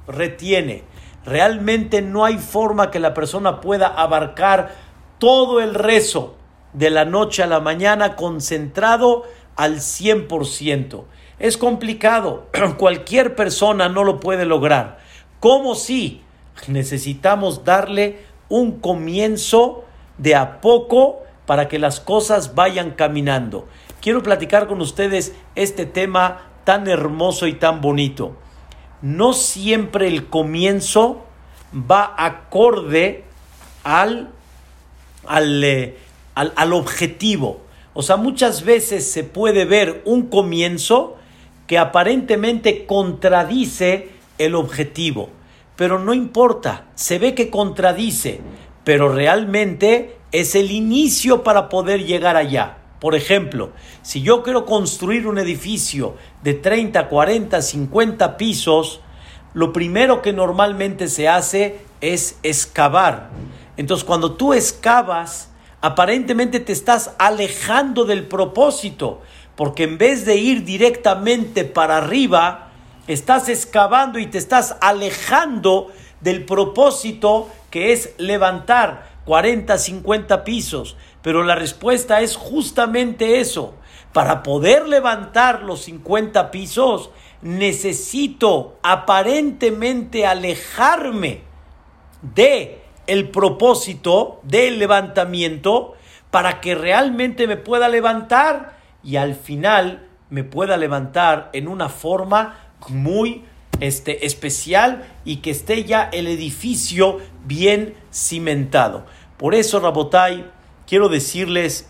retiene. 0.08 0.84
Realmente 1.26 2.02
no 2.02 2.26
hay 2.26 2.38
forma 2.38 2.90
que 2.92 3.00
la 3.00 3.14
persona 3.14 3.62
pueda 3.62 3.88
abarcar 3.88 4.91
todo 5.22 5.62
el 5.62 5.76
rezo 5.76 6.34
de 6.74 6.90
la 6.90 7.06
noche 7.06 7.44
a 7.44 7.48
la 7.48 7.60
mañana 7.60 8.16
concentrado 8.16 9.22
al 9.56 9.76
100%. 9.76 11.04
Es 11.38 11.58
complicado, 11.58 12.48
cualquier 12.80 13.36
persona 13.36 13.88
no 13.88 14.04
lo 14.04 14.20
puede 14.20 14.46
lograr. 14.46 14.98
¿Cómo 15.40 15.76
si? 15.76 16.24
Necesitamos 16.68 17.64
darle 17.64 18.24
un 18.50 18.80
comienzo 18.80 19.86
de 20.18 20.34
a 20.34 20.60
poco 20.60 21.20
para 21.46 21.68
que 21.68 21.78
las 21.78 22.00
cosas 22.00 22.56
vayan 22.56 22.90
caminando. 22.90 23.68
Quiero 24.02 24.24
platicar 24.24 24.66
con 24.66 24.82
ustedes 24.82 25.36
este 25.54 25.86
tema 25.86 26.48
tan 26.64 26.88
hermoso 26.88 27.46
y 27.46 27.54
tan 27.54 27.80
bonito. 27.80 28.38
No 29.04 29.34
siempre 29.34 30.08
el 30.08 30.30
comienzo 30.30 31.22
va 31.72 32.12
acorde 32.18 33.26
al, 33.84 34.32
al, 35.32 35.64
eh, 35.64 35.98
al, 36.36 36.54
al 36.56 36.74
objetivo. 36.74 37.62
O 37.94 38.02
sea, 38.04 38.18
muchas 38.18 38.64
veces 38.64 39.12
se 39.12 39.24
puede 39.24 39.66
ver 39.66 40.02
un 40.06 40.28
comienzo 40.28 41.18
que 41.68 41.78
aparentemente 41.78 42.86
contradice 42.86 44.10
el 44.38 44.56
objetivo. 44.56 45.30
Pero 45.76 46.00
no 46.00 46.14
importa, 46.14 46.86
se 46.96 47.18
ve 47.18 47.34
que 47.34 47.50
contradice, 47.50 48.42
pero 48.84 49.10
realmente 49.10 50.18
es 50.32 50.56
el 50.56 50.72
inicio 50.72 51.44
para 51.44 51.70
poder 51.70 52.06
llegar 52.06 52.36
allá. 52.36 52.78
Por 53.00 53.16
ejemplo, 53.16 53.72
si 54.04 54.22
yo 54.22 54.44
quiero 54.44 54.66
construir 54.66 55.26
un 55.26 55.40
edificio 55.40 56.16
de 56.44 56.54
30, 56.54 57.08
40, 57.08 57.62
50 57.62 58.38
pisos, 58.38 59.02
lo 59.54 59.74
primero 59.74 60.22
que 60.22 60.34
normalmente 60.34 61.08
se 61.08 61.28
hace 61.28 61.80
es 62.00 62.38
excavar. 62.44 63.32
Entonces, 63.82 64.06
cuando 64.06 64.34
tú 64.34 64.54
excavas, 64.54 65.50
aparentemente 65.82 66.60
te 66.60 66.72
estás 66.72 67.16
alejando 67.18 68.06
del 68.06 68.28
propósito, 68.28 69.22
porque 69.56 69.86
en 69.86 69.98
vez 69.98 70.24
de 70.24 70.36
ir 70.36 70.66
directamente 70.66 71.66
para 71.66 71.98
arriba, 71.98 72.70
estás 73.08 73.50
excavando 73.50 74.20
y 74.20 74.28
te 74.28 74.38
estás 74.38 74.76
alejando 74.82 75.88
del 76.20 76.46
propósito 76.46 77.50
que 77.72 77.92
es 77.92 78.14
levantar 78.20 79.10
40, 79.26 79.76
50 79.76 80.44
pisos. 80.44 80.96
Pero 81.24 81.42
la 81.42 81.56
respuesta 81.56 82.22
es 82.22 82.36
justamente 82.36 83.40
eso. 83.40 83.74
Para 84.14 84.44
poder 84.44 84.88
levantar 84.88 85.64
los 85.64 85.82
50 85.86 86.52
pisos, 86.52 87.10
necesito 87.42 88.78
aparentemente 88.84 90.28
alejarme 90.28 91.42
de 92.22 92.81
el 93.08 93.30
propósito 93.30 94.40
del 94.44 94.80
levantamiento 94.80 95.96
para 96.30 96.62
que 96.62 96.76
realmente 96.76 97.48
me 97.48 97.58
pueda 97.58 97.90
levantar 97.90 98.78
y 99.04 99.18
al 99.18 99.36
final 99.36 100.08
me 100.30 100.44
pueda 100.44 100.78
levantar 100.78 101.50
en 101.54 101.68
una 101.68 101.90
forma 101.90 102.60
muy 102.88 103.44
este, 103.80 104.26
especial 104.26 105.08
y 105.26 105.38
que 105.38 105.52
esté 105.52 105.84
ya 105.84 106.10
el 106.12 106.28
edificio 106.28 107.20
bien 107.46 107.96
cimentado. 108.14 109.06
Por 109.38 109.56
eso, 109.56 109.80
Rabotai, 109.80 110.46
quiero 110.88 111.10
decirles 111.10 111.90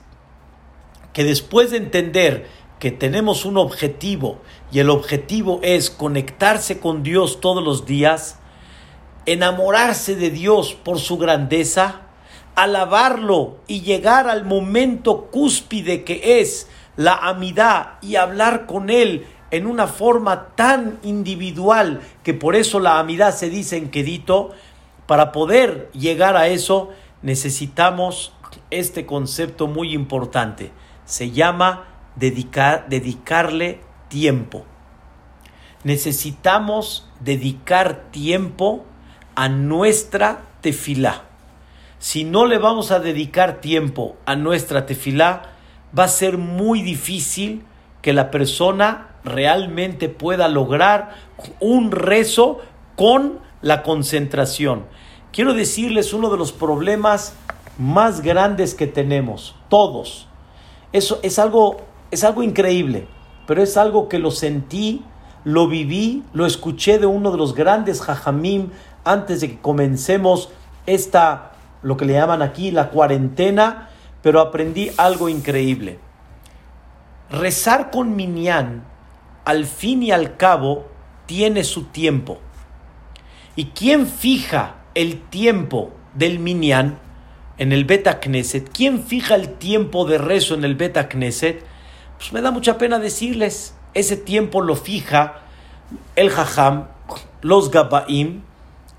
que 1.14 1.24
después 1.24 1.72
de 1.72 1.78
entender 1.78 2.48
que 2.80 2.92
tenemos 2.92 3.46
un 3.46 3.58
objetivo 3.58 4.40
y 4.72 4.80
el 4.80 4.90
objetivo 4.90 5.60
es 5.62 5.92
conectarse 5.92 6.80
con 6.80 7.04
Dios 7.04 7.42
todos 7.42 7.64
los 7.64 7.86
días, 7.86 8.40
enamorarse 9.26 10.16
de 10.16 10.30
Dios 10.30 10.74
por 10.74 11.00
su 11.00 11.18
grandeza, 11.18 12.02
alabarlo 12.56 13.58
y 13.68 13.82
llegar 13.82 14.28
al 14.28 14.46
momento 14.46 15.28
cúspide 15.32 16.04
que 16.04 16.40
es 16.42 16.70
la 16.96 17.16
amidad 17.16 18.00
y 18.02 18.16
hablar 18.16 18.66
con 18.66 18.90
Él 18.90 19.26
en 19.52 19.68
una 19.68 19.88
forma 19.88 20.48
tan 20.56 21.00
individual 21.04 22.02
que 22.24 22.34
por 22.34 22.56
eso 22.56 22.80
la 22.80 23.00
amidad 23.00 23.36
se 23.36 23.50
dice 23.50 23.78
en 23.78 23.90
quedito, 23.90 24.52
para 25.06 25.32
poder 25.32 25.90
llegar 25.94 26.38
a 26.38 26.48
eso 26.48 26.90
necesitamos 27.22 28.34
este 28.70 29.06
concepto 29.06 29.68
muy 29.68 29.94
importante. 29.94 30.72
Se 31.06 31.32
llama 31.32 31.86
dedicar, 32.16 32.88
dedicarle 32.88 33.82
tiempo. 34.08 34.66
Necesitamos 35.84 37.10
dedicar 37.20 38.12
tiempo 38.12 38.86
a 39.42 39.50
nuestra 39.50 40.44
tefilá. 40.62 41.24
Si 41.98 42.26
no 42.26 42.46
le 42.46 42.60
vamos 42.60 42.92
a 42.92 43.00
dedicar 43.00 43.60
tiempo 43.60 44.16
a 44.28 44.36
nuestra 44.36 44.86
tefilá, 44.86 45.54
va 45.98 46.04
a 46.04 46.10
ser 46.10 46.38
muy 46.38 46.84
difícil 46.84 47.64
que 48.04 48.14
la 48.14 48.30
persona 48.30 49.16
realmente 49.24 50.10
pueda 50.10 50.48
lograr 50.48 51.16
un 51.60 51.90
rezo 51.90 52.60
con 52.96 53.40
la 53.64 53.82
concentración. 53.82 54.86
Quiero 55.32 55.56
decirles 55.56 56.14
uno 56.14 56.30
de 56.30 56.38
los 56.38 56.52
problemas 56.52 57.34
más 57.80 58.22
grandes 58.22 58.76
que 58.76 58.86
tenemos, 58.86 59.56
todos. 59.70 60.28
Eso 60.94 61.20
es 61.24 61.40
algo, 61.40 61.78
es 62.12 62.24
algo 62.24 62.44
increíble, 62.44 63.08
pero 63.48 63.64
es 63.64 63.76
algo 63.76 64.08
que 64.08 64.20
lo 64.20 64.30
sentí, 64.30 65.04
lo 65.44 65.68
viví, 65.68 66.22
lo 66.32 66.46
escuché 66.46 67.00
de 67.00 67.08
uno 67.08 67.32
de 67.32 67.40
los 67.40 67.56
grandes 67.56 68.02
jajamim 68.02 68.70
antes 69.04 69.42
de 69.42 69.50
que 69.50 69.60
comencemos 69.60 70.50
esta, 70.86 71.54
lo 71.82 71.98
que 71.98 72.06
le 72.06 72.14
llaman 72.14 72.42
aquí 72.42 72.72
la 72.72 72.90
cuarentena, 72.90 73.90
pero 74.22 74.40
aprendí 74.40 74.92
algo 74.98 75.30
increíble. 75.30 76.00
Rezar 77.30 77.92
con 77.92 78.16
Minyan, 78.16 78.84
al 79.46 79.66
fin 79.66 80.04
y 80.04 80.12
al 80.12 80.38
cabo, 80.38 80.88
tiene 81.26 81.64
su 81.64 81.86
tiempo. 81.86 82.40
¿Y 83.56 83.66
quién 83.68 84.08
fija 84.08 84.76
el 84.96 85.22
tiempo 85.22 85.92
del 86.14 86.40
Minyan 86.40 87.00
en 87.58 87.72
el 87.72 87.86
Beta 87.86 88.20
Knesset? 88.20 88.70
¿Quién 88.70 89.04
fija 89.04 89.36
el 89.36 89.54
tiempo 89.54 90.06
de 90.06 90.18
rezo 90.18 90.54
en 90.56 90.64
el 90.64 90.76
Beta 90.76 91.10
Knesset? 91.10 91.64
Pues 92.18 92.34
me 92.34 92.42
da 92.42 92.52
mucha 92.52 92.78
pena 92.78 93.00
decirles, 93.00 93.76
ese 93.94 94.18
tiempo 94.18 94.62
lo 94.62 94.76
fija 94.76 95.42
el 96.16 96.30
Jajam, 96.30 96.88
los 97.42 97.72
Gabaim 97.72 98.44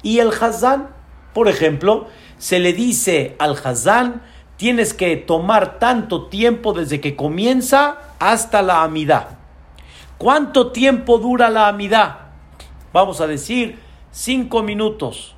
y 0.03 0.19
el 0.19 0.31
Hazán. 0.31 0.89
Por 1.33 1.49
ejemplo, 1.49 2.07
se 2.39 2.59
le 2.59 2.73
dice 2.73 3.37
al 3.39 3.57
Hazán, 3.63 4.23
tienes 4.57 4.95
que 4.95 5.17
tomar 5.17 5.79
tanto 5.79 6.27
tiempo 6.27 6.73
desde 6.73 7.01
que 7.01 7.17
comienza 7.17 7.99
hasta 8.19 8.63
la 8.63 8.83
amidad. 8.83 9.39
¿Cuánto 10.19 10.71
tiempo 10.71 11.19
dura 11.19 11.51
la 11.51 11.69
amidad? 11.69 12.19
Vamos 12.93 13.21
a 13.21 13.27
decir 13.27 13.79
cinco 14.13 14.63
minutos. 14.63 15.35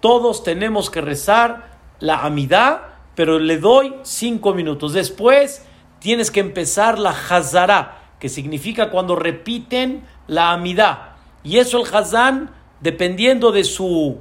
Todos 0.00 0.42
tenemos 0.42 0.88
que 0.88 1.00
rezar 1.00 1.72
la 2.00 2.24
amidad, 2.24 2.80
pero 3.14 3.38
le 3.38 3.58
doy 3.58 3.94
cinco 4.02 4.54
minutos. 4.54 4.94
Después 4.94 5.66
tienes 5.98 6.30
que 6.30 6.40
empezar 6.40 6.98
la 6.98 7.10
hazara, 7.10 7.98
que 8.18 8.28
significa 8.28 8.90
cuando 8.90 9.16
repiten 9.16 10.04
la 10.26 10.52
amidad. 10.52 11.10
Y 11.44 11.58
eso 11.58 11.84
el 11.84 11.94
hazán, 11.94 12.50
dependiendo 12.82 13.52
de 13.52 13.64
su 13.64 14.18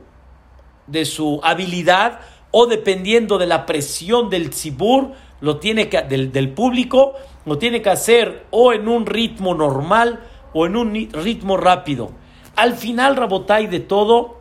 de 0.88 1.06
su 1.06 1.40
habilidad 1.44 2.20
o 2.52 2.68
dependiendo 2.68 3.38
de 3.38 3.48
la 3.48 3.66
presión 3.66 4.30
del 4.30 4.54
cibur, 4.54 5.12
lo 5.40 5.58
tiene 5.58 5.90
que, 5.90 6.02
del, 6.02 6.32
del 6.32 6.50
público, 6.50 7.14
lo 7.46 7.58
tiene 7.58 7.82
que 7.82 7.90
hacer 7.90 8.46
o 8.52 8.74
en 8.74 8.88
un 8.88 9.06
ritmo 9.06 9.56
normal 9.56 10.20
o 10.54 10.66
en 10.66 10.76
un 10.76 11.10
ritmo 11.12 11.58
rápido. 11.58 12.12
Al 12.56 12.74
final, 12.74 13.16
Rabotay, 13.16 13.68
de 13.68 13.80
todo, 13.80 14.40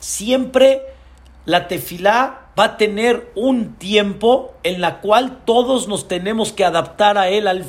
siempre 0.00 0.82
la 1.44 1.68
tefilá 1.68 2.48
va 2.58 2.64
a 2.64 2.76
tener 2.76 3.30
un 3.36 3.74
tiempo 3.74 4.54
en 4.64 4.80
la 4.80 5.00
cual 5.00 5.42
todos 5.44 5.86
nos 5.88 6.08
tenemos 6.08 6.52
que 6.52 6.64
adaptar 6.64 7.16
a 7.18 7.28
él 7.28 7.46
al, 7.46 7.64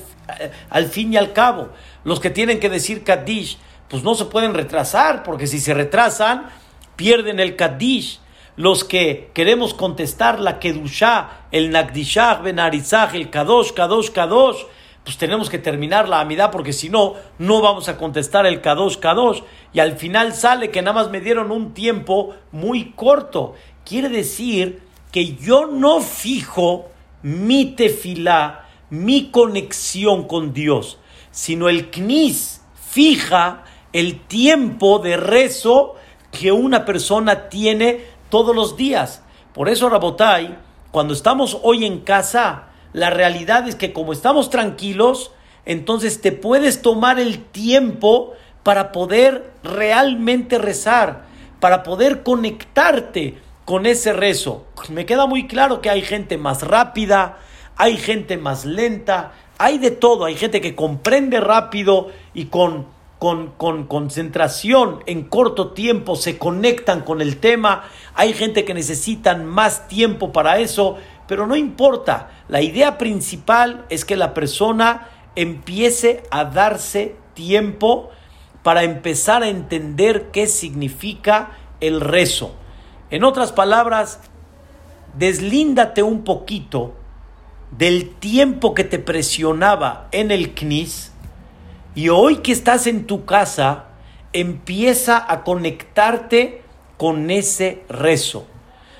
al 0.70 0.86
fin 0.88 1.13
y 1.13 1.17
al 1.17 1.34
cabo. 1.34 1.70
Los 2.03 2.20
que 2.20 2.29
tienen 2.29 2.60
que 2.60 2.70
decir 2.70 3.03
Kaddish, 3.03 3.60
pues 3.89 4.03
no 4.03 4.15
se 4.15 4.25
pueden 4.25 4.53
retrasar, 4.53 5.24
porque 5.24 5.48
si 5.48 5.60
se 5.60 5.74
retrasan, 5.74 6.50
pierden 6.96 7.39
el 7.39 7.56
Kaddish. 7.56 8.20
Los 8.56 8.84
que 8.84 9.29
queremos 9.34 9.74
contestar 9.74 10.39
la 10.39 10.60
Kedushá, 10.60 11.46
el 11.51 11.70
Nagdishah, 11.70 12.41
Ben 12.41 12.60
Arizah, 12.60 13.12
el 13.13 13.29
Kadosh, 13.29 13.72
Kadosh, 13.72 14.10
Kadosh, 14.10 14.63
pues 15.03 15.17
tenemos 15.17 15.50
que 15.50 15.60
terminar 15.60 16.10
la 16.10 16.20
amidad 16.20 16.51
porque 16.51 16.74
si 16.74 16.89
no, 16.89 17.13
no 17.38 17.62
vamos 17.62 17.88
a 17.88 17.98
contestar 17.98 18.46
el 18.46 18.60
Kadosh 18.60 18.98
Kadosh. 18.98 19.41
Y 19.72 19.79
al 19.79 19.96
final 19.96 20.34
sale 20.34 20.72
que 20.72 20.82
nada 20.82 20.94
más 20.94 21.12
me 21.12 21.22
dieron 21.22 21.51
un 21.51 21.74
tiempo 21.74 22.36
muy 22.51 22.91
corto. 22.91 23.53
Quiere 23.86 24.10
decir 24.10 24.82
que 25.12 25.36
yo 25.36 25.67
no 25.67 26.01
fijo 26.01 26.89
mi 27.22 27.75
tefilá, 27.75 28.65
mi 28.89 29.29
conexión 29.29 30.27
con 30.27 30.51
Dios, 30.51 30.98
sino 31.32 31.70
el 31.70 31.89
knis 31.89 32.62
fija 32.89 33.63
el 33.97 34.19
tiempo 34.19 34.99
de 34.99 35.17
rezo 35.17 35.95
que 36.29 36.51
una 36.51 36.85
persona 36.85 37.49
tiene 37.49 38.05
todos 38.29 38.55
los 38.55 38.77
días. 38.77 39.23
Por 39.55 39.69
eso, 39.69 39.89
Rabotai, 39.89 40.55
cuando 40.91 41.15
estamos 41.15 41.57
hoy 41.63 41.83
en 41.83 42.01
casa, 42.01 42.65
la 42.93 43.09
realidad 43.09 43.67
es 43.67 43.73
que 43.73 43.93
como 43.93 44.13
estamos 44.13 44.51
tranquilos, 44.51 45.31
entonces 45.65 46.21
te 46.21 46.31
puedes 46.31 46.83
tomar 46.83 47.19
el 47.19 47.43
tiempo 47.45 48.33
para 48.61 48.91
poder 48.91 49.51
realmente 49.63 50.59
rezar, 50.59 51.25
para 51.59 51.81
poder 51.81 52.21
conectarte 52.21 53.39
con 53.65 53.87
ese 53.87 54.13
rezo. 54.13 54.67
Me 54.89 55.07
queda 55.07 55.25
muy 55.25 55.47
claro 55.47 55.81
que 55.81 55.89
hay 55.89 56.03
gente 56.03 56.37
más 56.37 56.61
rápida, 56.61 57.39
hay 57.75 57.97
gente 57.97 58.37
más 58.37 58.63
lenta, 58.63 59.31
hay 59.57 59.79
de 59.79 59.89
todo, 59.89 60.25
hay 60.25 60.35
gente 60.35 60.61
que 60.61 60.75
comprende 60.75 61.39
rápido 61.39 62.11
y 62.35 62.45
con, 62.45 62.95
con, 63.19 63.51
con, 63.51 63.88
concentración 63.88 65.03
en 65.05 65.24
corto 65.24 65.71
tiempo 65.71 66.15
se 66.15 66.38
conectan 66.38 67.01
con 67.01 67.21
el 67.21 67.38
tema, 67.38 67.83
hay 68.13 68.33
gente 68.33 68.65
que 68.65 68.74
necesitan 68.74 69.45
más 69.45 69.88
tiempo 69.88 70.31
para 70.31 70.59
eso, 70.59 70.97
pero 71.27 71.47
no 71.47 71.55
importa, 71.55 72.31
la 72.47 72.62
idea 72.62 72.97
principal 72.97 73.86
es 73.89 74.05
que 74.05 74.15
la 74.15 74.33
persona 74.33 75.09
empiece 75.36 76.24
a 76.31 76.45
darse 76.45 77.15
tiempo 77.33 78.09
para 78.63 78.83
empezar 78.83 79.43
a 79.43 79.50
entender 79.50 80.31
qué 80.31 80.47
significa 80.47 81.51
el 81.79 82.01
rezo. 82.01 82.53
En 83.09 83.24
otras 83.24 83.51
palabras, 83.51 84.19
deslíndate 85.17 86.03
un 86.03 86.24
poquito 86.24 86.93
del 87.71 88.15
tiempo 88.15 88.74
que 88.74 88.83
te 88.83 89.00
presionaba 89.00 90.07
en 90.12 90.31
el 90.31 90.53
CNIS 90.53 91.13
y 91.97 92.09
hoy 92.09 92.37
que 92.37 92.51
estás 92.51 92.85
en 92.85 93.07
tu 93.07 93.25
casa, 93.25 93.85
empieza 94.31 95.25
a 95.27 95.43
conectarte 95.43 96.61
con 96.95 97.31
ese 97.31 97.85
rezo. 97.89 98.45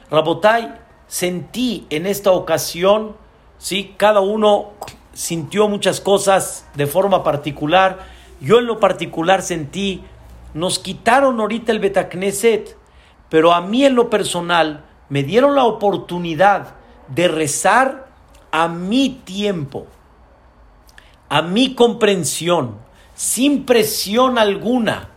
Rabotai, 0.10 0.74
sentí 1.06 1.86
en 1.92 2.08
esta 2.08 2.32
ocasión, 2.32 3.16
¿sí? 3.60 3.94
cada 3.98 4.22
uno 4.22 4.72
sintió 5.14 5.68
muchas 5.68 6.02
cosas 6.02 6.66
de 6.74 6.88
forma 6.88 7.24
particular. 7.24 8.00
Yo 8.42 8.58
en 8.58 8.66
lo 8.66 8.80
particular 8.80 9.44
sentí, 9.44 10.04
nos 10.56 10.80
quitaron 10.80 11.40
ahorita 11.40 11.72
el 11.74 11.80
Betacneset, 11.80 12.80
pero 13.30 13.54
a 13.54 13.62
mí 13.62 13.86
en 13.86 13.94
lo 13.94 14.10
personal 14.10 14.86
me 15.10 15.22
dieron 15.22 15.54
la 15.54 15.66
oportunidad 15.66 16.74
de 17.10 17.28
rezar 17.28 18.08
a 18.52 18.68
mi 18.68 19.22
tiempo, 19.24 19.86
a 21.30 21.44
mi 21.44 21.76
comprensión, 21.76 22.87
sin 23.18 23.66
presión 23.66 24.38
alguna. 24.38 25.10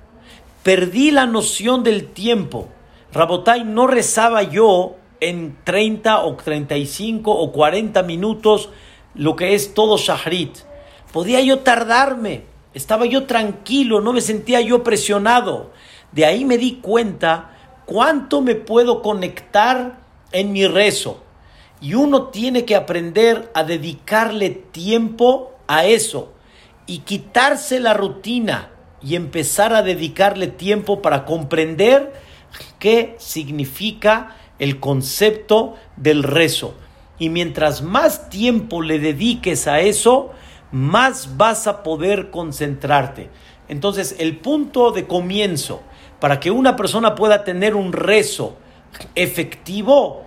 Perdí 0.64 1.10
la 1.10 1.26
noción 1.26 1.84
del 1.84 2.08
tiempo. 2.08 2.68
Rabotai 3.12 3.64
no 3.64 3.86
rezaba 3.86 4.42
yo 4.42 4.96
en 5.20 5.58
30 5.64 6.24
o 6.24 6.34
35 6.34 7.30
o 7.30 7.52
40 7.52 8.02
minutos 8.02 8.70
lo 9.14 9.36
que 9.36 9.54
es 9.54 9.74
todo 9.74 9.98
Shahrit. 9.98 10.56
Podía 11.12 11.40
yo 11.42 11.58
tardarme, 11.58 12.44
estaba 12.72 13.04
yo 13.04 13.26
tranquilo, 13.26 14.00
no 14.00 14.14
me 14.14 14.22
sentía 14.22 14.62
yo 14.62 14.82
presionado. 14.82 15.70
De 16.12 16.24
ahí 16.24 16.46
me 16.46 16.56
di 16.56 16.76
cuenta 16.76 17.50
cuánto 17.84 18.40
me 18.40 18.54
puedo 18.54 19.02
conectar 19.02 19.98
en 20.32 20.52
mi 20.52 20.66
rezo. 20.66 21.22
Y 21.82 21.94
uno 21.94 22.28
tiene 22.28 22.64
que 22.64 22.76
aprender 22.76 23.50
a 23.52 23.62
dedicarle 23.64 24.50
tiempo 24.50 25.52
a 25.66 25.84
eso 25.84 26.32
y 26.90 26.98
quitarse 26.98 27.78
la 27.78 27.94
rutina 27.94 28.70
y 29.00 29.14
empezar 29.14 29.72
a 29.74 29.82
dedicarle 29.82 30.48
tiempo 30.48 31.00
para 31.00 31.24
comprender 31.24 32.12
qué 32.80 33.14
significa 33.20 34.34
el 34.58 34.80
concepto 34.80 35.76
del 35.96 36.24
rezo. 36.24 36.74
Y 37.16 37.28
mientras 37.28 37.82
más 37.82 38.28
tiempo 38.28 38.82
le 38.82 38.98
dediques 38.98 39.68
a 39.68 39.78
eso, 39.78 40.32
más 40.72 41.36
vas 41.36 41.68
a 41.68 41.84
poder 41.84 42.32
concentrarte. 42.32 43.30
Entonces, 43.68 44.16
el 44.18 44.38
punto 44.38 44.90
de 44.90 45.06
comienzo 45.06 45.82
para 46.18 46.40
que 46.40 46.50
una 46.50 46.74
persona 46.74 47.14
pueda 47.14 47.44
tener 47.44 47.76
un 47.76 47.92
rezo 47.92 48.56
efectivo, 49.14 50.24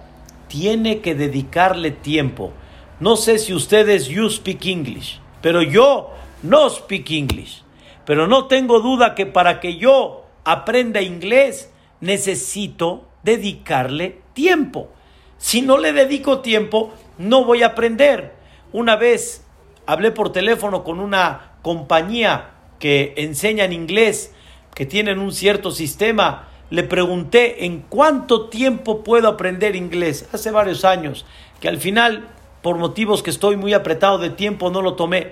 tiene 0.48 1.02
que 1.02 1.14
dedicarle 1.14 1.92
tiempo. 1.92 2.54
No 3.02 3.18
sé 3.18 3.38
si 3.38 3.54
ustedes 3.54 4.08
you 4.08 4.30
speak 4.30 4.66
English, 4.66 5.20
pero 5.42 5.62
yo 5.62 6.14
no 6.44 6.70
speak 6.70 7.10
English. 7.12 7.64
Pero 8.06 8.28
no 8.28 8.48
tengo 8.48 8.80
duda 8.80 9.16
que 9.16 9.26
para 9.26 9.60
que 9.60 9.78
yo 9.78 10.26
aprenda 10.44 11.02
inglés 11.02 11.72
necesito 12.02 13.08
dedicarle 13.24 14.22
tiempo. 14.34 14.90
Si 15.38 15.62
no 15.62 15.78
le 15.78 15.94
dedico 15.94 16.40
tiempo, 16.40 16.94
no 17.18 17.46
voy 17.46 17.64
a 17.64 17.68
aprender. 17.68 18.34
Una 18.72 18.96
vez 18.96 19.46
hablé 19.86 20.12
por 20.12 20.32
teléfono 20.32 20.84
con 20.84 21.00
una 21.00 21.54
compañía 21.62 22.52
que 22.80 23.14
enseña 23.18 23.66
en 23.66 23.74
inglés, 23.74 24.34
que 24.76 24.86
tienen 24.86 25.20
un 25.20 25.32
cierto 25.32 25.72
sistema. 25.72 26.50
Le 26.70 26.84
pregunté 26.84 27.66
en 27.66 27.82
cuánto 27.82 28.50
tiempo 28.50 29.04
puedo 29.04 29.30
aprender 29.30 29.76
inglés. 29.76 30.28
Hace 30.34 30.52
varios 30.52 30.84
años, 30.84 31.26
que 31.62 31.70
al 31.70 31.78
final, 31.78 32.28
por 32.62 32.78
motivos 32.78 33.24
que 33.24 33.30
estoy 33.30 33.56
muy 33.56 33.74
apretado 33.74 34.18
de 34.18 34.30
tiempo, 34.30 34.70
no 34.70 34.82
lo 34.82 34.96
tomé. 34.96 35.32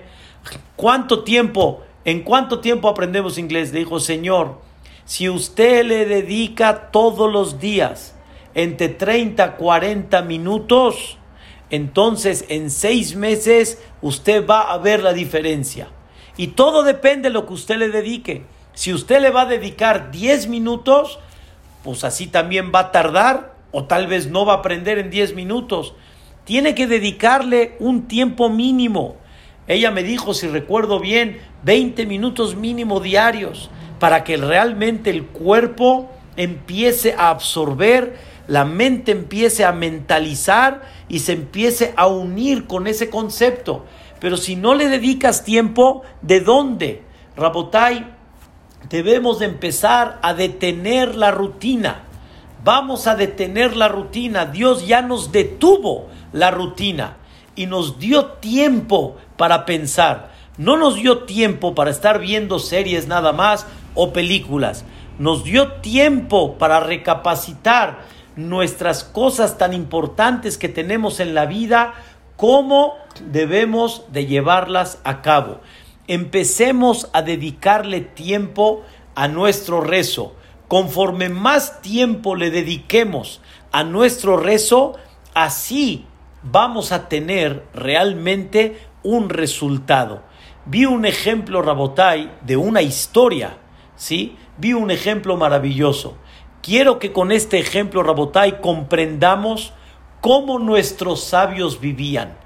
¿Cuánto 0.76 1.24
tiempo? 1.24 1.82
¿En 2.04 2.22
cuánto 2.22 2.60
tiempo 2.60 2.88
aprendemos 2.88 3.38
inglés? 3.38 3.72
Le 3.72 3.80
dijo, 3.80 4.00
Señor, 4.00 4.58
si 5.04 5.28
usted 5.28 5.84
le 5.84 6.06
dedica 6.06 6.90
todos 6.90 7.30
los 7.30 7.60
días 7.60 8.14
entre 8.54 8.88
30 8.88 9.42
a 9.42 9.56
40 9.56 10.22
minutos, 10.22 11.18
entonces 11.70 12.44
en 12.48 12.70
seis 12.70 13.16
meses 13.16 13.78
usted 14.00 14.46
va 14.46 14.72
a 14.72 14.78
ver 14.78 15.02
la 15.02 15.12
diferencia. 15.12 15.88
Y 16.36 16.48
todo 16.48 16.82
depende 16.82 17.28
de 17.28 17.34
lo 17.34 17.46
que 17.46 17.54
usted 17.54 17.76
le 17.76 17.88
dedique. 17.88 18.44
Si 18.74 18.92
usted 18.92 19.20
le 19.20 19.30
va 19.30 19.42
a 19.42 19.46
dedicar 19.46 20.10
10 20.10 20.48
minutos, 20.48 21.18
pues 21.82 22.04
así 22.04 22.26
también 22.26 22.72
va 22.74 22.80
a 22.80 22.92
tardar 22.92 23.54
o 23.70 23.84
tal 23.84 24.06
vez 24.06 24.28
no 24.28 24.46
va 24.46 24.54
a 24.54 24.56
aprender 24.56 24.98
en 24.98 25.10
10 25.10 25.34
minutos. 25.34 25.94
Tiene 26.44 26.74
que 26.74 26.86
dedicarle 26.86 27.76
un 27.80 28.08
tiempo 28.08 28.48
mínimo. 28.48 29.16
Ella 29.72 29.90
me 29.90 30.02
dijo, 30.02 30.34
si 30.34 30.48
recuerdo 30.48 31.00
bien, 31.00 31.40
20 31.64 32.04
minutos 32.04 32.56
mínimo 32.56 33.00
diarios 33.00 33.70
para 33.98 34.22
que 34.22 34.36
realmente 34.36 35.08
el 35.08 35.24
cuerpo 35.24 36.10
empiece 36.36 37.14
a 37.14 37.30
absorber, 37.30 38.18
la 38.48 38.66
mente 38.66 39.12
empiece 39.12 39.64
a 39.64 39.72
mentalizar 39.72 40.82
y 41.08 41.20
se 41.20 41.32
empiece 41.32 41.94
a 41.96 42.06
unir 42.06 42.66
con 42.66 42.86
ese 42.86 43.08
concepto. 43.08 43.86
Pero 44.20 44.36
si 44.36 44.56
no 44.56 44.74
le 44.74 44.88
dedicas 44.88 45.42
tiempo, 45.42 46.02
¿de 46.20 46.40
dónde? 46.40 47.02
Rabotai, 47.36 48.12
debemos 48.90 49.38
de 49.38 49.46
empezar 49.46 50.18
a 50.22 50.34
detener 50.34 51.14
la 51.14 51.30
rutina. 51.30 52.04
Vamos 52.62 53.06
a 53.06 53.14
detener 53.14 53.74
la 53.74 53.88
rutina. 53.88 54.44
Dios 54.44 54.86
ya 54.86 55.00
nos 55.00 55.32
detuvo 55.32 56.08
la 56.32 56.50
rutina 56.50 57.16
y 57.54 57.66
nos 57.66 57.98
dio 57.98 58.26
tiempo 58.26 59.16
para 59.36 59.64
pensar. 59.66 60.32
No 60.58 60.76
nos 60.76 60.96
dio 60.96 61.20
tiempo 61.24 61.74
para 61.74 61.90
estar 61.90 62.18
viendo 62.18 62.58
series 62.58 63.06
nada 63.06 63.32
más 63.32 63.66
o 63.94 64.12
películas. 64.12 64.84
Nos 65.18 65.44
dio 65.44 65.72
tiempo 65.74 66.58
para 66.58 66.80
recapacitar, 66.80 68.00
nuestras 68.36 69.04
cosas 69.04 69.58
tan 69.58 69.74
importantes 69.74 70.58
que 70.58 70.68
tenemos 70.68 71.20
en 71.20 71.34
la 71.34 71.46
vida, 71.46 71.94
cómo 72.36 72.94
debemos 73.30 74.04
de 74.10 74.26
llevarlas 74.26 74.98
a 75.04 75.22
cabo. 75.22 75.60
Empecemos 76.08 77.08
a 77.12 77.22
dedicarle 77.22 78.00
tiempo 78.00 78.82
a 79.14 79.28
nuestro 79.28 79.80
rezo. 79.80 80.34
Conforme 80.68 81.28
más 81.28 81.82
tiempo 81.82 82.34
le 82.34 82.50
dediquemos 82.50 83.40
a 83.70 83.84
nuestro 83.84 84.36
rezo, 84.36 84.94
así 85.34 86.06
vamos 86.42 86.92
a 86.92 87.08
tener 87.08 87.64
realmente 87.74 88.78
un 89.02 89.28
resultado. 89.28 90.22
Vi 90.66 90.84
un 90.86 91.04
ejemplo, 91.04 91.62
Rabotai, 91.62 92.30
de 92.42 92.56
una 92.56 92.82
historia, 92.82 93.58
¿sí? 93.96 94.36
Vi 94.58 94.72
un 94.72 94.90
ejemplo 94.90 95.36
maravilloso. 95.36 96.16
Quiero 96.62 96.98
que 96.98 97.12
con 97.12 97.32
este 97.32 97.58
ejemplo, 97.58 98.02
Rabotai, 98.02 98.60
comprendamos 98.60 99.72
cómo 100.20 100.60
nuestros 100.60 101.24
sabios 101.24 101.80
vivían, 101.80 102.36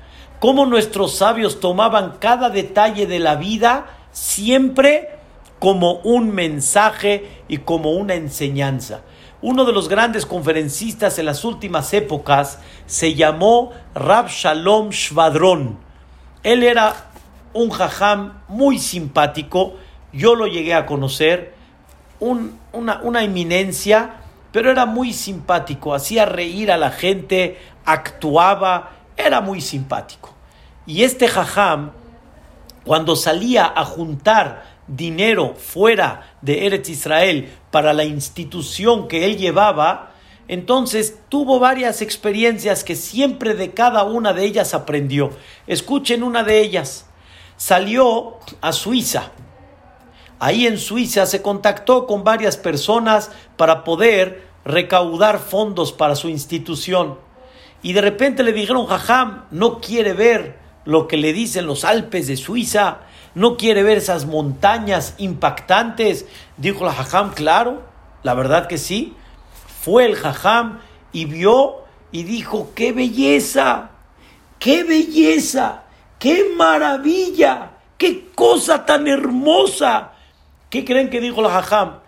cómo 0.41 0.65
nuestros 0.65 1.17
sabios 1.17 1.61
tomaban 1.61 2.17
cada 2.19 2.49
detalle 2.49 3.07
de 3.07 3.19
la 3.19 3.37
vida 3.37 3.87
siempre 4.13 5.11
como 5.59 5.95
un 6.01 6.35
mensaje 6.35 7.43
y 7.49 7.59
como 7.59 7.93
una 7.93 8.15
enseñanza. 8.15 9.03
Uno 9.43 9.67
de 9.67 9.73
los 9.73 9.89
grandes 9.89 10.25
conferencistas 10.25 11.19
en 11.19 11.27
las 11.27 11.45
últimas 11.45 11.93
épocas 11.93 12.59
se 12.87 13.15
llamó 13.15 13.73
Rab 13.95 14.29
Shalom 14.29 14.89
Shvadron. 14.91 15.79
Él 16.43 16.63
era 16.63 17.11
un 17.53 17.71
jajam 17.71 18.41
muy 18.49 18.79
simpático, 18.79 19.75
yo 20.13 20.35
lo 20.35 20.47
llegué 20.47 20.75
a 20.75 20.87
conocer, 20.87 21.55
una, 22.19 23.01
una 23.03 23.25
eminencia, 23.25 24.15
pero 24.53 24.71
era 24.71 24.87
muy 24.87 25.13
simpático, 25.13 25.95
hacía 25.95 26.25
reír 26.25 26.73
a 26.73 26.79
la 26.79 26.91
gente, 26.91 27.59
actuaba, 27.85 28.93
era 29.19 29.43
muy 29.43 29.61
simpático. 29.61 30.35
Y 30.87 31.03
este 31.03 31.29
jajam, 31.29 31.93
cuando 32.85 33.17
salía 33.17 33.71
a 33.75 33.85
juntar 33.85 34.76
dinero 34.89 35.55
fuera 35.55 36.37
de 36.43 36.67
Eretz 36.67 36.89
Israel 36.89 37.53
para 37.71 37.93
la 37.93 38.05
institución 38.05 39.09
que 39.09 39.25
él 39.25 39.37
llevaba, 39.37 40.13
entonces 40.49 41.19
tuvo 41.29 41.59
varias 41.59 42.03
experiencias 42.03 42.85
que 42.85 42.97
siempre 42.97 43.55
de 43.55 43.73
cada 43.73 44.05
una 44.05 44.33
de 44.33 44.45
ellas 44.45 44.75
aprendió. 44.75 45.31
Escuchen 45.67 46.23
una 46.23 46.45
de 46.45 46.61
ellas. 46.61 47.07
Salió 47.57 48.39
a 48.61 48.73
Suiza 48.73 49.33
Ahí 50.39 50.67
en 50.67 50.79
Suiza 50.79 51.25
se 51.25 51.41
contactó 51.41 52.07
con 52.07 52.23
varias 52.23 52.59
personas 52.59 53.31
para 53.57 53.85
poder 53.85 54.47
recaudar 54.65 55.39
fondos 55.39 55.93
para 55.93 56.15
su 56.15 56.29
institución. 56.29 57.19
Y 57.83 57.95
de 57.95 58.03
repente 58.03 58.43
le 58.43 58.53
dijeron, 58.53 58.87
Jajam, 58.87 59.47
no 59.51 59.81
quiere 59.81 60.13
ver 60.13 60.59
lo 60.85 61.09
que 61.09 61.17
le 61.17 61.33
dicen 61.33 61.67
los 61.67 61.85
Alpes 61.85 62.27
de 62.27 62.37
Suiza, 62.37 63.01
no 63.37 63.59
quiere 63.59 63.83
ver 63.83 63.99
esas 63.99 64.25
montañas 64.25 65.15
impactantes. 65.19 66.25
Dijo 66.57 66.87
la 66.87 66.93
Jajam, 66.93 67.35
claro, 67.35 67.83
la 68.23 68.33
verdad 68.33 68.67
que 68.67 68.79
sí. 68.79 69.15
Fue 69.83 70.07
el 70.07 70.17
Jajam 70.17 70.81
y 71.13 71.27
vio 71.27 71.85
y 72.13 72.23
dijo, 72.23 72.71
qué 72.75 72.93
belleza, 72.93 73.91
qué 74.59 74.85
belleza, 74.85 75.83
qué 76.19 76.47
maravilla, 76.57 77.73
qué 77.99 78.31
cosa 78.35 78.87
tan 78.87 79.07
hermosa. 79.07 80.13
¿Qué 80.71 80.87
creen 80.87 81.11
que 81.11 81.21
dijo 81.21 81.43
la 81.43 81.51
Jajam? 81.51 81.99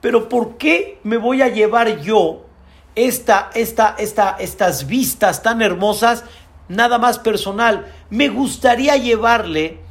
Pero 0.00 0.30
¿por 0.30 0.56
qué 0.56 0.98
me 1.02 1.18
voy 1.18 1.42
a 1.42 1.48
llevar 1.48 2.00
yo 2.00 2.46
esta, 2.94 3.50
esta, 3.52 3.96
esta, 3.98 4.36
estas 4.40 4.86
vistas 4.86 5.42
tan 5.42 5.60
hermosas 5.60 6.24
nada 6.68 6.96
más 6.96 7.18
personal? 7.18 7.92
Me 8.08 8.30
gustaría 8.30 8.96
llevarle 8.96 9.89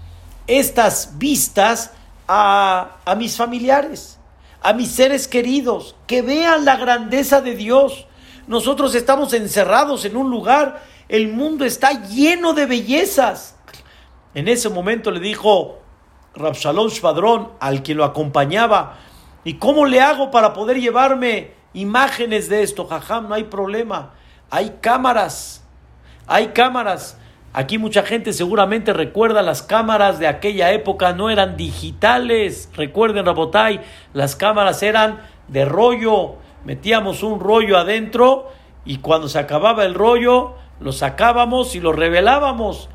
estas 0.50 1.18
vistas 1.18 1.92
a, 2.28 2.98
a 3.06 3.16
mis 3.16 3.38
familiares, 3.38 4.20
a 4.62 4.74
mis 4.74 4.92
seres 4.92 5.28
queridos, 5.28 5.96
que 6.08 6.22
vean 6.22 6.66
la 6.66 6.76
grandeza 6.76 7.42
de 7.42 7.56
Dios. 7.56 8.08
Nosotros 8.48 8.96
estamos 8.96 9.34
encerrados 9.34 10.06
en 10.06 10.18
un 10.18 10.30
lugar, 10.30 10.82
el 11.08 11.30
mundo 11.30 11.66
está 11.66 12.08
lleno 12.08 12.54
de 12.54 12.66
bellezas. 12.66 13.56
En 14.34 14.48
ese 14.48 14.70
momento 14.70 15.12
le 15.12 15.20
dijo 15.20 15.80
Rabshalom 16.36 16.90
Shvadrón, 16.90 17.52
al 17.60 17.84
que 17.84 17.96
lo 17.96 18.04
acompañaba. 18.04 18.98
¿Y 19.44 19.56
cómo 19.56 19.86
le 19.86 20.02
hago 20.02 20.32
para 20.32 20.54
poder 20.54 20.80
llevarme 20.80 21.54
imágenes 21.74 22.50
de 22.50 22.64
esto? 22.64 22.86
Jajam, 22.88 23.28
no 23.30 23.36
hay 23.36 23.46
problema. 23.46 24.14
Hay 24.50 24.78
cámaras. 24.82 25.64
Hay 26.28 26.50
cámaras. 26.50 27.18
Aquí 27.52 27.80
mucha 27.80 28.04
gente 28.04 28.32
seguramente 28.32 28.94
recuerda 28.94 29.42
las 29.42 29.64
cámaras 29.64 30.20
de 30.20 30.28
aquella 30.28 30.72
época, 30.72 31.14
no 31.14 31.32
eran 31.32 31.58
digitales. 31.58 32.70
Recuerden, 32.76 33.26
Rabotay, 33.26 33.82
las 34.14 34.36
cámaras 34.36 34.84
eran 34.84 35.22
de 35.48 35.66
rollo. 35.66 36.36
Metíamos 36.64 37.24
un 37.24 37.40
rollo 37.40 37.78
adentro 37.78 38.50
y 38.86 38.98
cuando 38.98 39.28
se 39.30 39.40
acababa 39.40 39.84
el 39.86 39.96
rollo, 39.96 40.56
lo 40.80 40.92
sacábamos 40.92 41.76
y 41.76 41.80
lo 41.80 41.92
revelábamos 41.92 42.90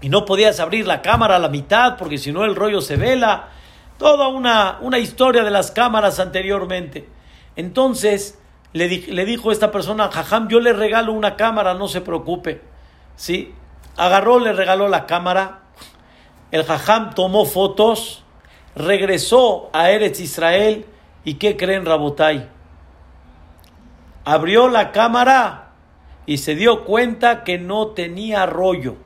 y 0.00 0.08
no 0.08 0.24
podías 0.24 0.60
abrir 0.60 0.86
la 0.86 1.02
cámara 1.02 1.36
a 1.36 1.38
la 1.40 1.48
mitad 1.48 1.96
porque 1.96 2.18
si 2.18 2.30
no 2.30 2.44
el 2.44 2.54
rollo 2.54 2.80
se 2.80 2.96
vela. 2.96 3.48
Toda 3.98 4.28
una, 4.28 4.78
una 4.82 4.98
historia 4.98 5.44
de 5.44 5.50
las 5.50 5.70
cámaras 5.70 6.20
anteriormente. 6.20 7.08
Entonces 7.56 8.38
le, 8.72 8.88
le 8.88 9.24
dijo 9.24 9.50
esta 9.50 9.70
persona, 9.70 10.10
Jajam, 10.10 10.48
yo 10.48 10.60
le 10.60 10.72
regalo 10.72 11.12
una 11.12 11.36
cámara, 11.36 11.74
no 11.74 11.88
se 11.88 12.00
preocupe. 12.00 12.60
¿Sí? 13.16 13.54
Agarró, 13.96 14.38
le 14.38 14.52
regaló 14.52 14.88
la 14.88 15.06
cámara. 15.06 15.60
El 16.50 16.64
Jajam 16.64 17.14
tomó 17.14 17.44
fotos, 17.44 18.24
regresó 18.76 19.70
a 19.72 19.90
Eretz 19.90 20.20
Israel 20.20 20.86
y 21.24 21.34
¿qué 21.34 21.56
creen 21.56 21.84
Rabotai? 21.84 22.48
Abrió 24.24 24.68
la 24.68 24.92
cámara 24.92 25.72
y 26.26 26.38
se 26.38 26.54
dio 26.54 26.84
cuenta 26.84 27.44
que 27.44 27.58
no 27.58 27.88
tenía 27.88 28.46
rollo 28.46 28.96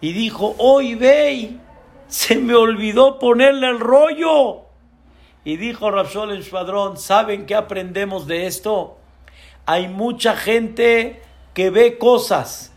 y 0.00 0.12
dijo, 0.12 0.54
hoy 0.58 0.94
ve, 0.94 1.56
se 2.06 2.36
me 2.36 2.54
olvidó 2.54 3.18
ponerle 3.18 3.68
el 3.68 3.80
rollo. 3.80 4.62
Y 5.44 5.56
dijo 5.56 5.90
Rapsol 5.90 6.30
el 6.30 6.40
Espadrón, 6.40 6.98
¿saben 6.98 7.46
qué 7.46 7.54
aprendemos 7.54 8.26
de 8.26 8.46
esto? 8.46 8.98
Hay 9.66 9.88
mucha 9.88 10.36
gente 10.36 11.22
que 11.54 11.70
ve 11.70 11.98
cosas. 11.98 12.72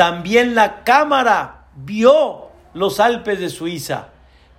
También 0.00 0.54
la 0.54 0.82
cámara 0.82 1.66
vio 1.76 2.48
los 2.72 3.00
Alpes 3.00 3.38
de 3.38 3.50
Suiza, 3.50 4.08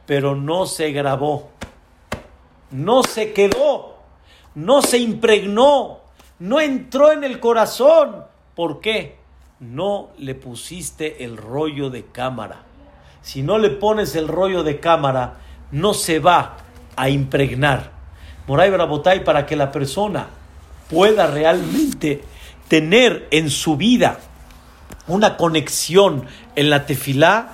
pero 0.06 0.36
no 0.36 0.68
se 0.68 0.92
grabó, 0.92 1.50
no 2.70 3.02
se 3.02 3.34
quedó, 3.34 3.96
no 4.54 4.84
se 4.84 5.00
impregnó, 5.00 6.02
no 6.38 6.60
entró 6.60 7.12
en 7.12 7.24
el 7.24 7.40
corazón. 7.40 8.24
¿Por 8.54 8.82
qué? 8.82 9.18
no 9.60 10.10
le 10.20 10.36
pusiste 10.36 11.24
el 11.24 11.38
rollo 11.38 11.90
de 11.90 12.06
cámara. 12.06 12.62
Si 13.24 13.42
no 13.42 13.58
le 13.58 13.72
pones 13.72 14.16
el 14.16 14.28
rollo 14.28 14.62
de 14.62 14.80
cámara, 14.80 15.38
no 15.72 15.96
se 15.96 16.20
va 16.20 16.58
a 16.96 17.10
impregnar. 17.10 17.90
Moray 18.46 18.70
Brabotay, 18.70 19.24
para 19.24 19.48
que 19.48 19.56
la 19.56 19.72
persona 19.72 20.28
pueda 20.88 21.26
realmente 21.26 22.22
tener 22.68 23.28
en 23.32 23.50
su 23.50 23.76
vida 23.76 24.20
una 25.08 25.38
conexión 25.38 26.26
en 26.56 26.70
la 26.70 26.86
tefilá, 26.86 27.54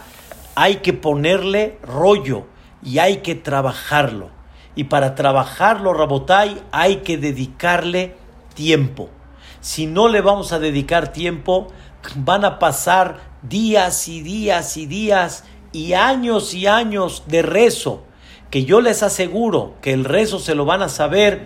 hay 0.55 0.77
que 0.77 0.93
ponerle 0.93 1.77
rollo 1.83 2.45
y 2.83 2.99
hay 2.99 3.17
que 3.17 3.35
trabajarlo. 3.35 4.29
Y 4.75 4.85
para 4.85 5.15
trabajarlo, 5.15 5.93
Rabotay, 5.93 6.61
hay 6.71 6.97
que 6.97 7.17
dedicarle 7.17 8.15
tiempo. 8.53 9.09
Si 9.59 9.85
no 9.85 10.07
le 10.07 10.21
vamos 10.21 10.53
a 10.53 10.59
dedicar 10.59 11.11
tiempo, 11.11 11.67
van 12.15 12.45
a 12.45 12.59
pasar 12.59 13.19
días 13.41 14.07
y 14.07 14.21
días 14.21 14.77
y 14.77 14.85
días 14.85 15.43
y 15.71 15.93
años 15.93 16.53
y 16.53 16.67
años 16.67 17.23
de 17.27 17.41
rezo, 17.41 18.03
que 18.49 18.65
yo 18.65 18.81
les 18.81 19.03
aseguro 19.03 19.75
que 19.81 19.93
el 19.93 20.05
rezo 20.05 20.39
se 20.39 20.55
lo 20.55 20.65
van 20.65 20.81
a 20.81 20.89
saber 20.89 21.45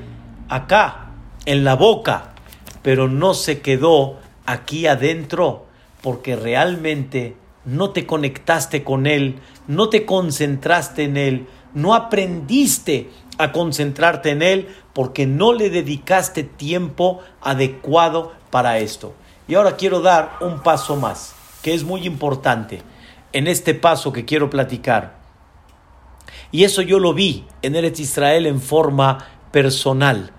acá, 0.50 1.08
en 1.46 1.64
la 1.64 1.76
boca, 1.76 2.34
pero 2.82 3.08
no 3.08 3.34
se 3.34 3.62
quedó 3.62 4.20
aquí 4.46 4.88
adentro, 4.88 5.66
porque 6.02 6.36
realmente 6.36 7.36
no 7.66 7.92
te 7.92 8.06
conectaste 8.06 8.84
con 8.84 9.06
él, 9.08 9.40
no 9.68 9.90
te 9.90 10.06
concentraste 10.06 11.04
en 11.04 11.18
él, 11.18 11.48
no 11.74 11.94
aprendiste 11.94 13.10
a 13.38 13.52
concentrarte 13.52 14.32
en 14.32 14.42
él, 14.42 14.68
porque 14.94 15.26
no 15.26 15.54
le 15.54 15.70
dedicaste 15.70 16.44
tiempo 16.44 17.20
adecuado 17.42 18.34
para 18.50 18.80
esto. 18.80 19.14
Y 19.48 19.56
ahora 19.56 19.78
quiero 19.78 20.02
dar 20.02 20.38
un 20.42 20.62
paso 20.62 20.96
más, 20.96 21.36
que 21.62 21.74
es 21.74 21.84
muy 21.84 22.06
importante 22.06 22.82
en 23.34 23.48
este 23.48 23.74
paso 23.74 24.12
que 24.12 24.26
quiero 24.26 24.50
platicar. 24.50 25.20
Y 26.52 26.64
eso 26.64 26.82
yo 26.82 27.00
lo 27.00 27.14
vi 27.14 27.46
en 27.62 27.76
Eretz 27.76 28.00
Israel 28.00 28.46
en 28.46 28.62
forma 28.62 29.28
personal. 29.52 30.32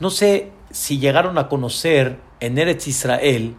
No 0.00 0.10
sé 0.10 0.50
si 0.70 0.98
llegaron 0.98 1.38
a 1.38 1.48
conocer 1.48 2.18
en 2.40 2.58
Eretz 2.58 2.88
Israel, 2.88 3.54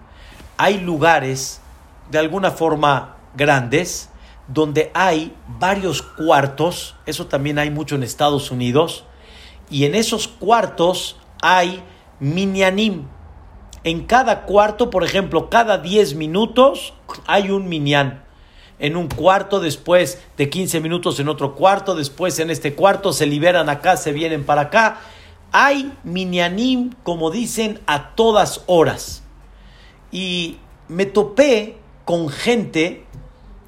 hay 0.64 0.80
lugares 0.80 1.60
de 2.10 2.20
alguna 2.20 2.50
forma 2.50 3.18
grandes 3.36 4.10
donde 4.48 4.92
hay 4.94 5.36
varios 5.60 6.02
cuartos, 6.02 6.96
eso 7.06 7.28
también 7.28 7.60
hay 7.60 7.70
mucho 7.70 7.96
en 7.96 8.04
Estados 8.04 8.50
Unidos, 8.50 9.04
y 9.70 9.84
en 9.84 9.94
esos 9.94 10.30
cuartos 10.30 11.18
hay 11.42 11.84
minyanim. 12.22 13.08
En 13.84 14.06
cada 14.06 14.44
cuarto, 14.44 14.90
por 14.90 15.04
ejemplo, 15.04 15.50
cada 15.50 15.80
10 15.80 16.16
minutos 16.16 16.94
hay 17.28 17.52
un 17.52 17.68
minyan. 17.68 18.24
En 18.80 18.96
un 18.96 19.10
cuarto, 19.10 19.60
después 19.60 20.24
de 20.38 20.50
15 20.50 20.80
minutos 20.80 21.20
en 21.20 21.28
otro 21.28 21.56
cuarto, 21.56 21.94
después 21.94 22.40
en 22.40 22.50
este 22.50 22.74
cuarto 22.74 23.12
se 23.12 23.26
liberan 23.26 23.68
acá, 23.68 23.98
se 23.98 24.14
vienen 24.14 24.46
para 24.46 24.62
acá. 24.62 25.02
Hay 25.52 25.92
minyanim, 26.06 26.94
como 27.04 27.32
dicen, 27.32 27.82
a 27.86 28.16
todas 28.16 28.64
horas. 28.68 29.23
Y 30.14 30.60
me 30.88 31.08
topé 31.08 31.78
con 32.06 32.30
gente 32.30 33.04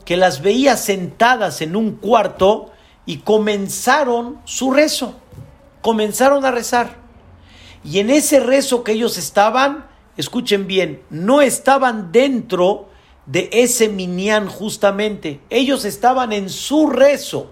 que 0.05 0.15
las 0.15 0.43
veía 0.43 0.77
sentadas 0.77 1.62
en 1.62 1.75
un 1.75 1.93
cuarto 1.95 2.71
y 3.08 3.17
comenzaron 3.17 4.39
su 4.45 4.71
rezo, 4.71 5.15
comenzaron 5.81 6.45
a 6.45 6.51
rezar. 6.51 6.97
Y 7.84 7.99
en 7.99 8.12
ese 8.12 8.39
rezo 8.39 8.84
que 8.84 8.91
ellos 8.91 9.17
estaban, 9.17 9.88
escuchen 10.17 10.67
bien, 10.67 11.01
no 11.10 11.41
estaban 11.41 12.12
dentro 12.12 12.89
de 13.25 13.49
ese 13.51 13.89
minyan 13.89 14.47
justamente, 14.47 15.39
ellos 15.49 15.84
estaban 15.84 16.31
en 16.31 16.49
su 16.49 16.88
rezo. 16.88 17.51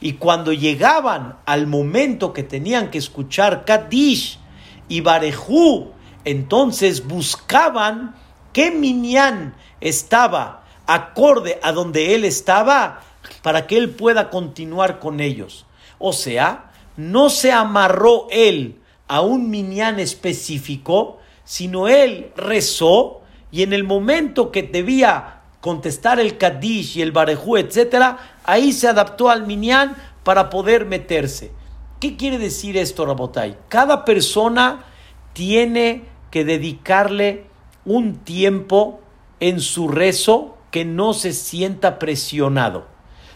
Y 0.00 0.14
cuando 0.14 0.52
llegaban 0.52 1.36
al 1.46 1.68
momento 1.68 2.32
que 2.32 2.42
tenían 2.42 2.90
que 2.90 2.98
escuchar 2.98 3.64
Kadish 3.64 4.40
y 4.88 5.00
Barejú, 5.00 5.92
entonces 6.26 7.06
buscaban 7.06 8.16
qué 8.52 8.72
minyan 8.72 9.54
estaba 9.80 10.64
acorde 10.86 11.58
a 11.62 11.72
donde 11.72 12.14
él 12.14 12.24
estaba 12.24 13.00
para 13.42 13.66
que 13.66 13.78
él 13.78 13.90
pueda 13.90 14.28
continuar 14.28 14.98
con 14.98 15.20
ellos. 15.20 15.66
O 15.98 16.12
sea, 16.12 16.72
no 16.96 17.30
se 17.30 17.52
amarró 17.52 18.26
él 18.30 18.80
a 19.06 19.20
un 19.20 19.50
minyan 19.50 20.00
específico, 20.00 21.18
sino 21.44 21.86
él 21.86 22.32
rezó 22.36 23.22
y 23.52 23.62
en 23.62 23.72
el 23.72 23.84
momento 23.84 24.50
que 24.50 24.64
debía 24.64 25.42
contestar 25.60 26.18
el 26.18 26.38
Kadish 26.38 26.98
y 26.98 27.02
el 27.02 27.12
Barejú, 27.12 27.56
etc., 27.56 28.16
ahí 28.42 28.72
se 28.72 28.88
adaptó 28.88 29.30
al 29.30 29.46
minyan 29.46 29.96
para 30.24 30.50
poder 30.50 30.86
meterse. 30.86 31.52
¿Qué 32.00 32.16
quiere 32.16 32.38
decir 32.38 32.76
esto, 32.76 33.06
Rabotai? 33.06 33.56
Cada 33.68 34.04
persona 34.04 34.84
tiene 35.32 36.15
que 36.30 36.44
dedicarle 36.44 37.44
un 37.84 38.16
tiempo 38.16 39.00
en 39.40 39.60
su 39.60 39.88
rezo 39.88 40.56
que 40.70 40.84
no 40.84 41.14
se 41.14 41.32
sienta 41.32 41.98
presionado, 41.98 42.86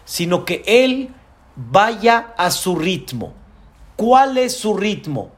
sino 0.05 0.45
que 0.45 0.63
él 0.65 1.09
vaya 1.55 2.33
a 2.37 2.51
su 2.51 2.75
ritmo. 2.75 3.33
¿Cuál 3.95 4.37
es 4.37 4.57
su 4.57 4.75
ritmo? 4.75 5.31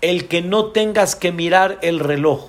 El 0.00 0.28
que 0.28 0.42
no 0.42 0.66
tengas 0.66 1.16
que 1.16 1.32
mirar 1.32 1.78
el 1.82 2.00
reloj, 2.00 2.48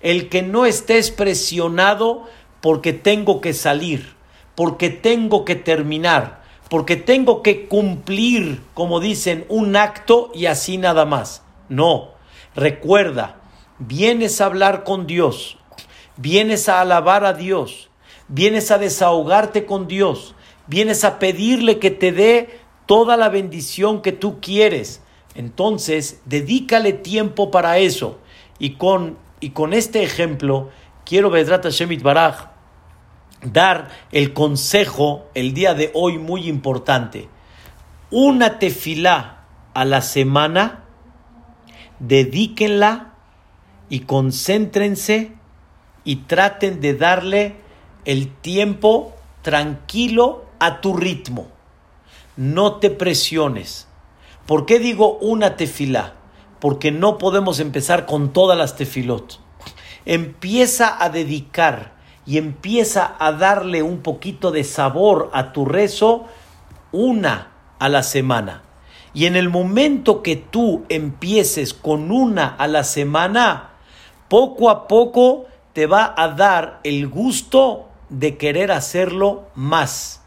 el 0.00 0.28
que 0.28 0.42
no 0.42 0.66
estés 0.66 1.10
presionado 1.10 2.24
porque 2.60 2.92
tengo 2.92 3.40
que 3.40 3.52
salir, 3.52 4.14
porque 4.54 4.90
tengo 4.90 5.44
que 5.44 5.54
terminar, 5.54 6.42
porque 6.68 6.96
tengo 6.96 7.42
que 7.42 7.66
cumplir, 7.68 8.62
como 8.74 9.00
dicen, 9.00 9.44
un 9.48 9.76
acto 9.76 10.30
y 10.34 10.46
así 10.46 10.78
nada 10.78 11.04
más. 11.04 11.42
No, 11.68 12.10
recuerda, 12.54 13.36
vienes 13.78 14.40
a 14.40 14.46
hablar 14.46 14.84
con 14.84 15.06
Dios, 15.06 15.58
vienes 16.16 16.68
a 16.68 16.80
alabar 16.80 17.24
a 17.24 17.32
Dios, 17.32 17.90
vienes 18.28 18.70
a 18.70 18.78
desahogarte 18.78 19.66
con 19.66 19.88
Dios, 19.88 20.34
vienes 20.66 21.04
a 21.04 21.18
pedirle 21.18 21.78
que 21.78 21.90
te 21.90 22.12
dé 22.12 22.60
toda 22.86 23.16
la 23.16 23.28
bendición 23.28 24.02
que 24.02 24.12
tú 24.12 24.40
quieres. 24.40 25.02
Entonces, 25.34 26.20
dedícale 26.26 26.92
tiempo 26.92 27.50
para 27.50 27.78
eso. 27.78 28.18
Y 28.58 28.74
con, 28.74 29.18
y 29.40 29.50
con 29.50 29.72
este 29.72 30.02
ejemplo, 30.02 30.70
quiero, 31.04 31.30
Vedrat 31.30 31.66
Shemit 31.66 32.02
Baraj, 32.02 32.50
dar 33.42 33.90
el 34.12 34.32
consejo 34.32 35.26
el 35.34 35.54
día 35.54 35.74
de 35.74 35.90
hoy 35.94 36.18
muy 36.18 36.48
importante. 36.48 37.28
Una 38.10 38.58
tefilá 38.58 39.44
a 39.74 39.84
la 39.84 40.02
semana, 40.02 40.84
dedíquenla 41.98 43.13
y 43.88 44.00
concéntrense 44.00 45.32
y 46.04 46.16
traten 46.16 46.80
de 46.80 46.94
darle 46.94 47.56
el 48.04 48.34
tiempo 48.34 49.14
tranquilo 49.42 50.44
a 50.58 50.80
tu 50.80 50.94
ritmo. 50.94 51.48
No 52.36 52.76
te 52.76 52.90
presiones. 52.90 53.88
¿Por 54.46 54.66
qué 54.66 54.78
digo 54.78 55.18
una 55.18 55.56
tefilá? 55.56 56.14
Porque 56.60 56.90
no 56.90 57.18
podemos 57.18 57.60
empezar 57.60 58.06
con 58.06 58.32
todas 58.32 58.56
las 58.58 58.76
tefilot. 58.76 59.40
Empieza 60.04 61.02
a 61.02 61.08
dedicar 61.08 61.94
y 62.26 62.38
empieza 62.38 63.16
a 63.18 63.32
darle 63.32 63.82
un 63.82 63.98
poquito 63.98 64.50
de 64.50 64.64
sabor 64.64 65.30
a 65.32 65.52
tu 65.52 65.64
rezo 65.64 66.26
una 66.92 67.52
a 67.78 67.88
la 67.88 68.02
semana. 68.02 68.62
Y 69.12 69.26
en 69.26 69.36
el 69.36 69.48
momento 69.48 70.22
que 70.22 70.36
tú 70.36 70.84
empieces 70.88 71.72
con 71.72 72.10
una 72.10 72.48
a 72.48 72.66
la 72.66 72.82
semana, 72.82 73.73
poco 74.28 74.70
a 74.70 74.88
poco 74.88 75.46
te 75.72 75.86
va 75.86 76.14
a 76.16 76.28
dar 76.28 76.80
el 76.84 77.08
gusto 77.08 77.88
de 78.08 78.36
querer 78.36 78.72
hacerlo 78.72 79.44
más. 79.54 80.22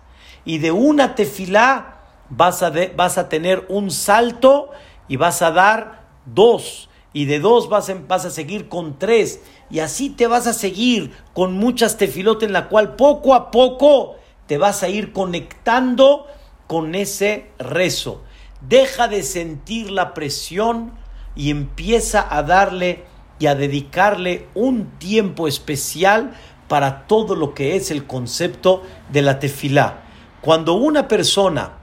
Y 0.46 0.60
de 0.60 0.72
una 0.72 1.16
tefilá 1.16 2.02
vas 2.30 2.64
a, 2.64 2.72
vas 2.96 3.18
a 3.18 3.30
tener 3.30 3.66
un 3.70 3.92
salto 3.92 4.70
y 5.08 5.16
vas 5.18 5.42
a 5.42 5.52
dar 5.52 6.04
dos. 6.26 6.90
Y 7.14 7.26
de 7.26 7.40
dos 7.40 7.70
vas, 7.70 7.92
vas 8.08 8.26
a 8.26 8.30
seguir 8.30 8.70
con 8.70 9.00
tres. 9.00 9.42
Y 9.70 9.80
así 9.80 10.10
te 10.10 10.28
vas 10.28 10.48
a 10.48 10.54
seguir 10.54 11.14
con 11.34 11.54
muchas 11.54 11.98
tefilotes 11.98 12.48
en 12.48 12.54
la 12.54 12.70
cual 12.70 12.96
poco 12.96 13.34
a 13.34 13.52
poco 13.52 14.16
te 14.46 14.58
vas 14.58 14.84
a 14.84 14.90
ir 14.90 15.14
conectando 15.14 16.28
con 16.68 16.96
ese 16.96 17.52
rezo. 17.58 18.22
Deja 18.62 19.08
de 19.08 19.24
sentir 19.24 19.92
la 19.92 20.14
presión 20.14 20.92
y 21.36 21.52
empieza 21.52 22.26
a 22.30 22.44
darle 22.44 23.06
y 23.40 23.48
a 23.48 23.56
dedicarle 23.56 24.48
un 24.54 24.98
tiempo 24.98 25.48
especial 25.48 26.34
para 26.68 27.08
todo 27.08 27.36
lo 27.36 27.54
que 27.54 27.76
es 27.76 27.92
el 27.92 28.06
concepto 28.06 28.84
de 29.12 29.22
la 29.22 29.40
tefilá. 29.40 30.04
Cuando 30.42 30.74
una 30.74 31.08
persona 31.08 31.74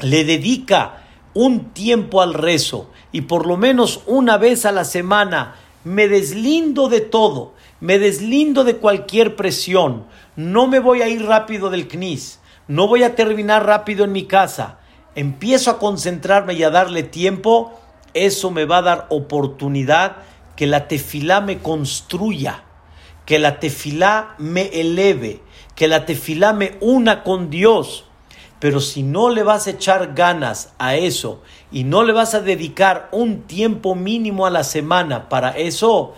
le 0.00 0.24
dedica 0.24 1.04
un 1.34 1.72
tiempo 1.72 2.20
al 2.20 2.34
rezo 2.34 2.90
y 3.10 3.22
por 3.22 3.46
lo 3.46 3.56
menos 3.56 4.02
una 4.06 4.36
vez 4.36 4.66
a 4.66 4.72
la 4.72 4.84
semana 4.84 5.54
me 5.84 6.08
deslindo 6.08 6.88
de 6.88 7.00
todo, 7.00 7.54
me 7.80 7.98
deslindo 7.98 8.64
de 8.64 8.76
cualquier 8.76 9.34
presión, 9.34 10.06
no 10.36 10.66
me 10.66 10.78
voy 10.78 11.02
a 11.02 11.08
ir 11.08 11.24
rápido 11.24 11.70
del 11.70 11.88
CNIS, 11.88 12.38
no 12.68 12.86
voy 12.86 13.02
a 13.02 13.14
terminar 13.14 13.66
rápido 13.66 14.04
en 14.04 14.12
mi 14.12 14.24
casa, 14.26 14.78
empiezo 15.14 15.70
a 15.70 15.78
concentrarme 15.78 16.54
y 16.54 16.62
a 16.62 16.70
darle 16.70 17.02
tiempo, 17.02 17.72
eso 18.14 18.50
me 18.50 18.64
va 18.64 18.78
a 18.78 18.82
dar 18.82 19.06
oportunidad 19.10 20.16
que 20.56 20.66
la 20.66 20.88
tefilá 20.88 21.40
me 21.40 21.58
construya, 21.58 22.64
que 23.26 23.38
la 23.38 23.60
tefilá 23.60 24.34
me 24.38 24.66
eleve, 24.80 25.40
que 25.74 25.88
la 25.88 26.06
tefilá 26.06 26.52
me 26.52 26.76
una 26.80 27.22
con 27.22 27.50
Dios. 27.50 28.04
Pero 28.58 28.80
si 28.80 29.02
no 29.02 29.30
le 29.30 29.42
vas 29.42 29.66
a 29.66 29.70
echar 29.70 30.14
ganas 30.14 30.72
a 30.78 30.94
eso 30.94 31.42
y 31.72 31.82
no 31.82 32.04
le 32.04 32.12
vas 32.12 32.34
a 32.34 32.40
dedicar 32.40 33.08
un 33.10 33.42
tiempo 33.42 33.96
mínimo 33.96 34.46
a 34.46 34.50
la 34.50 34.62
semana 34.62 35.28
para 35.28 35.50
eso, 35.50 36.14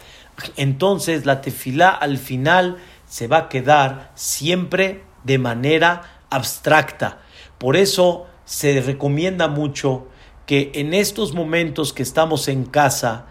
entonces 0.56 1.24
la 1.24 1.40
tefilá 1.40 1.88
al 1.88 2.18
final 2.18 2.78
se 3.06 3.28
va 3.28 3.38
a 3.38 3.48
quedar 3.48 4.10
siempre 4.14 5.04
de 5.22 5.38
manera 5.38 6.02
abstracta. 6.28 7.18
Por 7.58 7.76
eso 7.76 8.26
se 8.44 8.80
recomienda 8.80 9.48
mucho 9.48 10.06
que 10.46 10.72
en 10.74 10.92
estos 10.92 11.32
momentos 11.32 11.92
que 11.92 12.02
estamos 12.02 12.48
en 12.48 12.64
casa, 12.64 13.26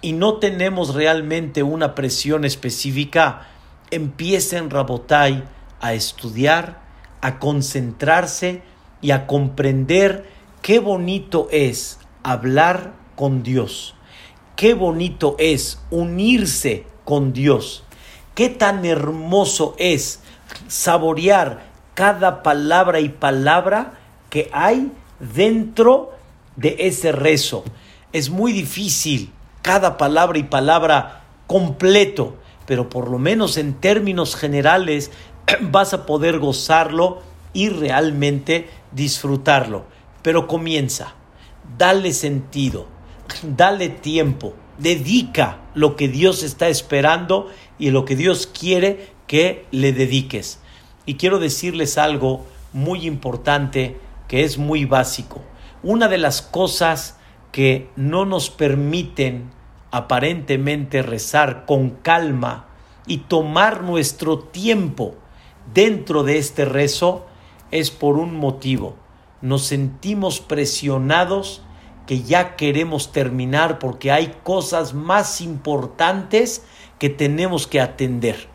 y 0.00 0.12
no 0.12 0.38
tenemos 0.38 0.94
realmente 0.94 1.62
una 1.62 1.94
presión 1.94 2.44
específica, 2.44 3.48
empiecen 3.90 4.70
Rabotai 4.70 5.44
a 5.80 5.94
estudiar, 5.94 6.82
a 7.20 7.38
concentrarse 7.38 8.62
y 9.00 9.10
a 9.10 9.26
comprender 9.26 10.28
qué 10.62 10.78
bonito 10.78 11.48
es 11.50 11.98
hablar 12.22 12.94
con 13.16 13.42
Dios, 13.42 13.94
qué 14.56 14.74
bonito 14.74 15.36
es 15.38 15.80
unirse 15.90 16.86
con 17.04 17.32
Dios, 17.32 17.84
qué 18.34 18.48
tan 18.48 18.84
hermoso 18.84 19.74
es 19.78 20.20
saborear 20.68 21.66
cada 21.94 22.42
palabra 22.42 23.00
y 23.00 23.08
palabra 23.08 23.94
que 24.30 24.50
hay 24.52 24.90
dentro 25.20 26.12
de 26.56 26.76
ese 26.80 27.12
rezo. 27.12 27.64
Es 28.12 28.30
muy 28.30 28.52
difícil 28.52 29.32
cada 29.64 29.96
palabra 29.96 30.38
y 30.38 30.42
palabra 30.42 31.24
completo, 31.46 32.36
pero 32.66 32.90
por 32.90 33.08
lo 33.08 33.18
menos 33.18 33.56
en 33.56 33.72
términos 33.72 34.36
generales 34.36 35.10
vas 35.62 35.94
a 35.94 36.04
poder 36.04 36.38
gozarlo 36.38 37.22
y 37.54 37.70
realmente 37.70 38.68
disfrutarlo. 38.92 39.86
Pero 40.20 40.48
comienza, 40.48 41.14
dale 41.78 42.12
sentido, 42.12 42.86
dale 43.42 43.88
tiempo, 43.88 44.52
dedica 44.76 45.60
lo 45.74 45.96
que 45.96 46.08
Dios 46.08 46.42
está 46.42 46.68
esperando 46.68 47.50
y 47.78 47.88
lo 47.88 48.04
que 48.04 48.16
Dios 48.16 48.46
quiere 48.46 49.08
que 49.26 49.64
le 49.70 49.94
dediques. 49.94 50.58
Y 51.06 51.14
quiero 51.14 51.38
decirles 51.38 51.96
algo 51.96 52.44
muy 52.74 53.06
importante 53.06 53.98
que 54.28 54.44
es 54.44 54.58
muy 54.58 54.84
básico. 54.84 55.40
Una 55.82 56.08
de 56.08 56.18
las 56.18 56.42
cosas 56.42 57.16
que 57.50 57.88
no 57.94 58.26
nos 58.26 58.50
permiten 58.50 59.53
aparentemente 59.94 61.02
rezar 61.02 61.66
con 61.66 61.90
calma 61.90 62.66
y 63.06 63.18
tomar 63.18 63.84
nuestro 63.84 64.40
tiempo 64.40 65.14
dentro 65.72 66.24
de 66.24 66.38
este 66.38 66.64
rezo 66.64 67.26
es 67.70 67.92
por 67.92 68.16
un 68.16 68.34
motivo. 68.34 68.96
Nos 69.40 69.66
sentimos 69.66 70.40
presionados 70.40 71.62
que 72.08 72.22
ya 72.22 72.56
queremos 72.56 73.12
terminar 73.12 73.78
porque 73.78 74.10
hay 74.10 74.34
cosas 74.42 74.94
más 74.94 75.40
importantes 75.40 76.64
que 76.98 77.08
tenemos 77.08 77.68
que 77.68 77.80
atender. 77.80 78.48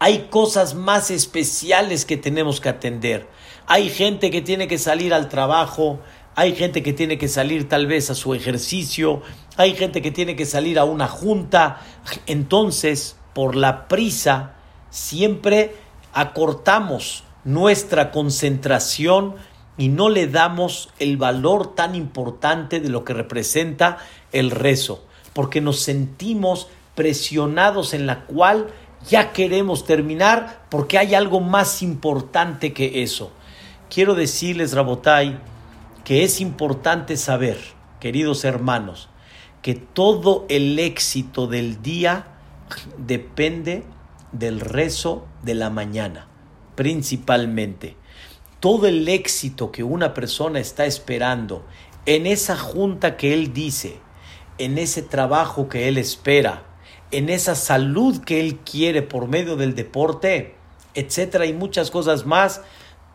Hay 0.00 0.26
cosas 0.30 0.74
más 0.74 1.12
especiales 1.12 2.04
que 2.04 2.16
tenemos 2.16 2.60
que 2.60 2.70
atender. 2.70 3.28
Hay 3.68 3.88
gente 3.88 4.32
que 4.32 4.42
tiene 4.42 4.66
que 4.66 4.78
salir 4.78 5.14
al 5.14 5.28
trabajo, 5.28 6.00
hay 6.38 6.54
gente 6.54 6.84
que 6.84 6.92
tiene 6.92 7.18
que 7.18 7.26
salir 7.26 7.68
tal 7.68 7.88
vez 7.88 8.10
a 8.10 8.14
su 8.14 8.32
ejercicio, 8.32 9.22
hay 9.56 9.74
gente 9.74 10.00
que 10.00 10.12
tiene 10.12 10.36
que 10.36 10.46
salir 10.46 10.78
a 10.78 10.84
una 10.84 11.08
junta. 11.08 11.80
Entonces, 12.26 13.16
por 13.34 13.56
la 13.56 13.88
prisa, 13.88 14.54
siempre 14.88 15.74
acortamos 16.12 17.24
nuestra 17.42 18.12
concentración 18.12 19.34
y 19.76 19.88
no 19.88 20.10
le 20.10 20.28
damos 20.28 20.90
el 21.00 21.16
valor 21.16 21.74
tan 21.74 21.96
importante 21.96 22.78
de 22.78 22.88
lo 22.88 23.04
que 23.04 23.14
representa 23.14 23.98
el 24.30 24.52
rezo, 24.52 25.02
porque 25.32 25.60
nos 25.60 25.80
sentimos 25.80 26.68
presionados 26.94 27.94
en 27.94 28.06
la 28.06 28.26
cual 28.26 28.68
ya 29.10 29.32
queremos 29.32 29.84
terminar 29.84 30.66
porque 30.68 30.98
hay 30.98 31.16
algo 31.16 31.40
más 31.40 31.82
importante 31.82 32.72
que 32.72 33.02
eso. 33.02 33.32
Quiero 33.90 34.14
decirles, 34.14 34.72
Rabotai, 34.72 35.40
que 36.08 36.24
es 36.24 36.40
importante 36.40 37.18
saber, 37.18 37.58
queridos 38.00 38.46
hermanos, 38.46 39.10
que 39.60 39.74
todo 39.74 40.46
el 40.48 40.78
éxito 40.78 41.46
del 41.46 41.82
día 41.82 42.28
depende 42.96 43.84
del 44.32 44.60
rezo 44.60 45.26
de 45.42 45.54
la 45.54 45.68
mañana, 45.68 46.26
principalmente. 46.76 47.94
Todo 48.58 48.86
el 48.86 49.06
éxito 49.06 49.70
que 49.70 49.82
una 49.84 50.14
persona 50.14 50.60
está 50.60 50.86
esperando 50.86 51.66
en 52.06 52.26
esa 52.26 52.56
junta 52.56 53.18
que 53.18 53.34
él 53.34 53.52
dice, 53.52 54.00
en 54.56 54.78
ese 54.78 55.02
trabajo 55.02 55.68
que 55.68 55.88
él 55.88 55.98
espera, 55.98 56.62
en 57.10 57.28
esa 57.28 57.54
salud 57.54 58.24
que 58.24 58.40
él 58.40 58.60
quiere 58.60 59.02
por 59.02 59.28
medio 59.28 59.56
del 59.56 59.74
deporte, 59.74 60.54
etcétera, 60.94 61.44
y 61.44 61.52
muchas 61.52 61.90
cosas 61.90 62.24
más, 62.24 62.62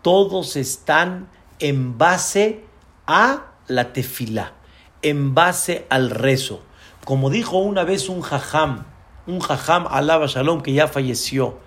todos 0.04 0.56
están 0.56 1.28
en 1.58 1.98
base 1.98 2.72
a 3.08 3.54
la 3.68 3.94
tefila, 3.94 4.54
en 5.02 5.34
base 5.34 5.86
al 5.90 6.10
rezo. 6.10 6.62
Como 7.06 7.30
dijo 7.30 7.58
una 7.58 7.84
vez 7.84 8.10
un 8.10 8.22
jajam, 8.22 8.86
un 9.28 9.40
jajam 9.40 9.88
alaba 9.90 10.28
shalom 10.28 10.62
que 10.62 10.74
ya 10.74 10.88
falleció, 10.88 11.60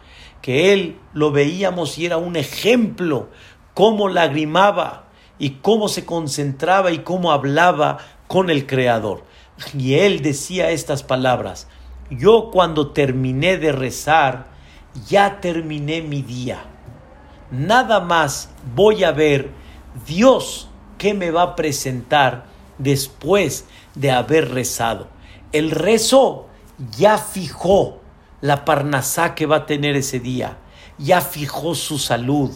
que 0.43 0.73
él 0.73 0.99
lo 1.13 1.33
veíamos 1.33 1.99
y 1.99 2.07
era 2.07 2.17
un 2.17 2.37
ejemplo, 2.37 3.29
cómo 3.75 4.09
lagrimaba 4.09 5.07
y 5.39 5.51
cómo 5.63 5.89
se 5.89 6.07
concentraba 6.07 6.93
y 6.93 7.01
cómo 7.01 7.33
hablaba 7.33 7.99
con 8.27 8.51
el 8.51 8.67
Creador. 8.67 9.25
Y 9.77 9.95
él 9.95 10.23
decía 10.23 10.71
estas 10.71 11.03
palabras, 11.03 11.69
yo 12.11 12.51
cuando 12.53 12.93
terminé 12.93 13.57
de 13.57 13.73
rezar, 13.73 14.47
ya 15.09 15.41
terminé 15.41 16.03
mi 16.03 16.23
día. 16.23 16.65
Nada 17.51 18.01
más 18.01 18.51
voy 18.75 19.05
a 19.05 19.13
ver 19.13 19.51
Dios 20.07 20.66
que 20.99 21.15
me 21.15 21.31
va 21.31 21.43
a 21.43 21.57
presentar 21.57 22.47
después 22.79 23.67
de 23.95 24.11
haber 24.11 24.53
rezado. 24.53 25.09
El 25.53 25.71
rezo 25.71 26.47
ya 26.97 27.19
fijó 27.19 28.01
la 28.41 28.65
parnasá 28.65 29.35
que 29.35 29.47
va 29.47 29.57
a 29.57 29.67
tener 29.67 29.97
ese 29.97 30.21
día, 30.21 30.59
ya 30.99 31.21
fijó 31.21 31.75
su 31.75 31.99
salud, 31.99 32.51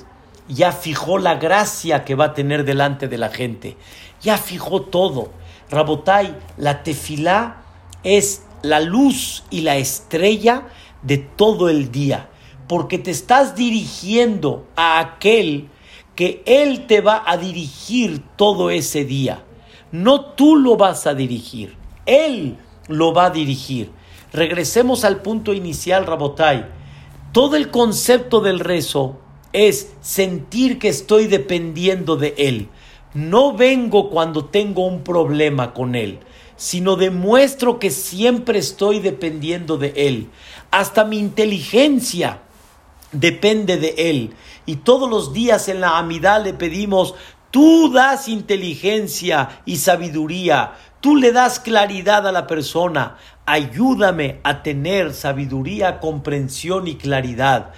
ya 0.49 0.73
fijó 0.73 1.19
la 1.19 1.37
gracia 1.37 2.05
que 2.05 2.15
va 2.15 2.27
a 2.27 2.35
tener 2.35 2.65
delante 2.65 3.09
de 3.09 3.19
la 3.19 3.31
gente, 3.31 3.77
ya 4.21 4.37
fijó 4.37 4.83
todo. 4.83 5.31
Rabotai, 5.71 6.37
la 6.57 6.83
tefilá 6.83 7.63
es 8.03 8.45
la 8.63 8.81
luz 8.81 9.45
y 9.51 9.63
la 9.63 9.77
estrella 9.77 10.65
de 11.03 11.19
todo 11.19 11.69
el 11.69 11.91
día, 11.91 12.29
porque 12.67 12.99
te 12.99 13.11
estás 13.11 13.55
dirigiendo 13.55 14.67
a 14.77 14.99
aquel 14.99 15.71
que 16.15 16.43
Él 16.47 16.87
te 16.87 17.01
va 17.01 17.23
a 17.27 17.37
dirigir 17.37 18.23
todo 18.37 18.71
ese 18.71 19.05
día. 19.05 19.45
No 19.93 20.21
tú 20.21 20.57
lo 20.57 20.77
vas 20.77 21.07
a 21.07 21.15
dirigir, 21.15 21.75
Él 22.07 22.57
lo 22.89 23.13
va 23.13 23.27
a 23.27 23.31
dirigir. 23.31 23.91
Regresemos 24.33 25.05
al 25.05 25.23
punto 25.23 25.53
inicial, 25.53 26.07
Rabotai. 26.07 26.67
Todo 27.33 27.57
el 27.57 27.71
concepto 27.71 28.41
del 28.41 28.61
rezo 28.61 29.19
es 29.53 29.93
sentir 30.01 30.79
que 30.79 30.89
estoy 30.89 31.27
dependiendo 31.27 32.17
de 32.17 32.35
Él. 32.39 32.69
No 33.15 33.57
vengo 33.57 34.11
cuando 34.11 34.45
tengo 34.45 34.87
un 34.87 35.03
problema 35.03 35.75
con 35.75 35.95
Él 35.95 36.21
sino 36.61 36.97
demuestro 36.97 37.79
que 37.79 37.91
siempre 37.91 38.59
estoy 38.59 39.01
dependiendo 39.01 39.79
de 39.79 39.95
Él. 39.97 40.29
Hasta 40.71 41.07
mi 41.07 41.19
inteligencia 41.19 42.43
depende 43.13 43.79
de 43.79 43.95
Él. 43.97 44.35
Y 44.71 44.77
todos 44.77 45.11
los 45.11 45.33
días 45.33 45.69
en 45.69 45.81
la 45.81 45.99
amidad 45.99 46.45
le 46.45 46.55
pedimos, 46.55 47.17
tú 47.51 47.91
das 47.93 48.29
inteligencia 48.29 49.63
y 49.65 49.79
sabiduría, 49.79 50.75
tú 51.01 51.17
le 51.17 51.33
das 51.33 51.59
claridad 51.59 52.25
a 52.29 52.31
la 52.31 52.47
persona, 52.47 53.17
ayúdame 53.47 54.39
a 54.45 54.63
tener 54.63 55.13
sabiduría, 55.13 55.99
comprensión 55.99 56.87
y 56.87 56.95
claridad. 56.95 57.73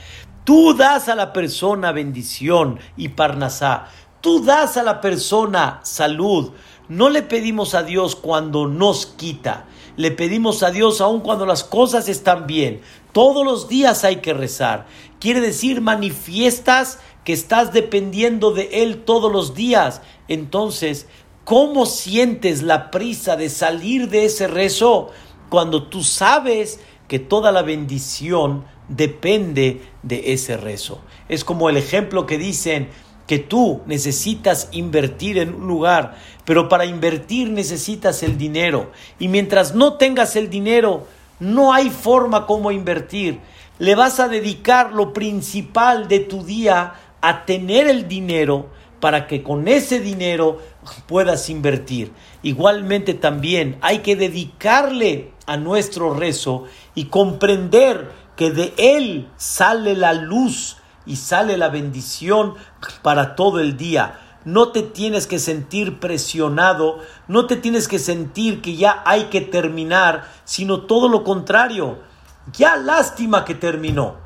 Tú 0.44 0.74
das 0.74 1.08
a 1.08 1.14
la 1.14 1.32
persona 1.32 1.92
bendición 1.92 2.78
y 2.98 3.08
parnasá. 3.08 3.86
Tú 4.20 4.44
das 4.44 4.76
a 4.76 4.82
la 4.82 5.00
persona 5.00 5.80
salud. 5.84 6.50
No 6.90 7.08
le 7.08 7.22
pedimos 7.22 7.74
a 7.74 7.84
Dios 7.84 8.16
cuando 8.16 8.66
nos 8.66 9.06
quita, 9.06 9.64
le 9.96 10.10
pedimos 10.10 10.62
a 10.62 10.70
Dios 10.70 11.00
aun 11.00 11.20
cuando 11.20 11.46
las 11.46 11.64
cosas 11.64 12.08
están 12.08 12.46
bien. 12.46 12.82
Todos 13.12 13.44
los 13.44 13.68
días 13.68 14.04
hay 14.04 14.16
que 14.16 14.32
rezar. 14.32 14.86
Quiere 15.22 15.40
decir, 15.40 15.80
manifiestas 15.80 16.98
que 17.22 17.32
estás 17.32 17.72
dependiendo 17.72 18.50
de 18.50 18.82
Él 18.82 19.04
todos 19.04 19.30
los 19.30 19.54
días. 19.54 20.02
Entonces, 20.26 21.06
¿cómo 21.44 21.86
sientes 21.86 22.62
la 22.62 22.90
prisa 22.90 23.36
de 23.36 23.48
salir 23.48 24.08
de 24.08 24.24
ese 24.24 24.48
rezo 24.48 25.10
cuando 25.48 25.84
tú 25.84 26.02
sabes 26.02 26.80
que 27.06 27.20
toda 27.20 27.52
la 27.52 27.62
bendición 27.62 28.64
depende 28.88 29.82
de 30.02 30.32
ese 30.32 30.56
rezo? 30.56 31.00
Es 31.28 31.44
como 31.44 31.70
el 31.70 31.76
ejemplo 31.76 32.26
que 32.26 32.36
dicen, 32.36 32.88
que 33.28 33.38
tú 33.38 33.80
necesitas 33.86 34.70
invertir 34.72 35.38
en 35.38 35.54
un 35.54 35.68
lugar, 35.68 36.16
pero 36.44 36.68
para 36.68 36.84
invertir 36.84 37.48
necesitas 37.48 38.24
el 38.24 38.36
dinero. 38.38 38.90
Y 39.20 39.28
mientras 39.28 39.72
no 39.72 39.94
tengas 39.98 40.34
el 40.34 40.50
dinero, 40.50 41.06
no 41.38 41.72
hay 41.72 41.90
forma 41.90 42.44
como 42.44 42.72
invertir. 42.72 43.38
Le 43.82 43.96
vas 43.96 44.20
a 44.20 44.28
dedicar 44.28 44.92
lo 44.92 45.12
principal 45.12 46.06
de 46.06 46.20
tu 46.20 46.44
día 46.44 46.94
a 47.20 47.44
tener 47.44 47.88
el 47.88 48.06
dinero 48.06 48.68
para 49.00 49.26
que 49.26 49.42
con 49.42 49.66
ese 49.66 49.98
dinero 49.98 50.60
puedas 51.08 51.50
invertir. 51.50 52.12
Igualmente 52.44 53.12
también 53.12 53.78
hay 53.80 53.98
que 53.98 54.14
dedicarle 54.14 55.32
a 55.46 55.56
nuestro 55.56 56.14
rezo 56.14 56.62
y 56.94 57.06
comprender 57.06 58.12
que 58.36 58.52
de 58.52 58.72
él 58.76 59.28
sale 59.36 59.96
la 59.96 60.12
luz 60.12 60.76
y 61.04 61.16
sale 61.16 61.56
la 61.56 61.68
bendición 61.68 62.54
para 63.02 63.34
todo 63.34 63.58
el 63.58 63.76
día. 63.76 64.20
No 64.44 64.68
te 64.68 64.82
tienes 64.82 65.26
que 65.26 65.40
sentir 65.40 65.98
presionado, 65.98 67.00
no 67.26 67.48
te 67.48 67.56
tienes 67.56 67.88
que 67.88 67.98
sentir 67.98 68.62
que 68.62 68.76
ya 68.76 69.02
hay 69.04 69.24
que 69.24 69.40
terminar, 69.40 70.30
sino 70.44 70.82
todo 70.82 71.08
lo 71.08 71.24
contrario. 71.24 72.11
Ya 72.52 72.76
lástima 72.76 73.44
que 73.44 73.54
terminó, 73.54 74.16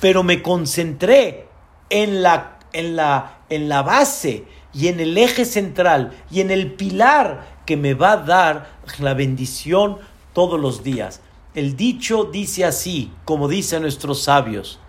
pero 0.00 0.22
me 0.22 0.42
concentré 0.42 1.48
en 1.90 2.22
la, 2.22 2.58
en 2.72 2.96
la, 2.96 3.38
en 3.48 3.68
la 3.68 3.82
base 3.82 4.44
y 4.72 4.88
en 4.88 5.00
el 5.00 5.16
eje 5.18 5.44
central 5.44 6.12
y 6.30 6.40
en 6.40 6.50
el 6.50 6.72
pilar 6.72 7.54
que 7.66 7.76
me 7.76 7.94
va 7.94 8.12
a 8.12 8.16
dar 8.18 8.70
la 8.98 9.14
bendición 9.14 9.98
todos 10.32 10.60
los 10.60 10.82
días. 10.82 11.20
El 11.54 11.76
dicho 11.76 12.24
dice 12.24 12.64
así, 12.64 13.12
como 13.24 13.48
dicen 13.48 13.82
nuestros 13.82 14.22
sabios, 14.22 14.80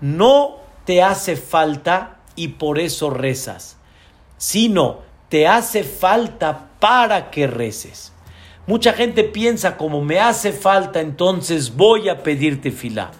no 0.00 0.56
te 0.84 1.02
hace 1.02 1.36
falta 1.36 2.18
y 2.34 2.48
por 2.48 2.78
eso 2.78 3.10
rezas, 3.10 3.76
sino 4.38 5.00
te 5.28 5.46
hace 5.46 5.84
falta 5.84 6.70
para 6.80 7.30
que 7.30 7.46
reces. 7.46 8.12
Mucha 8.66 8.92
gente 8.92 9.22
piensa 9.22 9.76
como 9.76 10.02
me 10.02 10.18
hace 10.18 10.52
falta, 10.52 11.00
entonces 11.00 11.76
voy 11.76 12.08
a 12.08 12.22
pedirte 12.22 12.72
fila. 12.72 13.12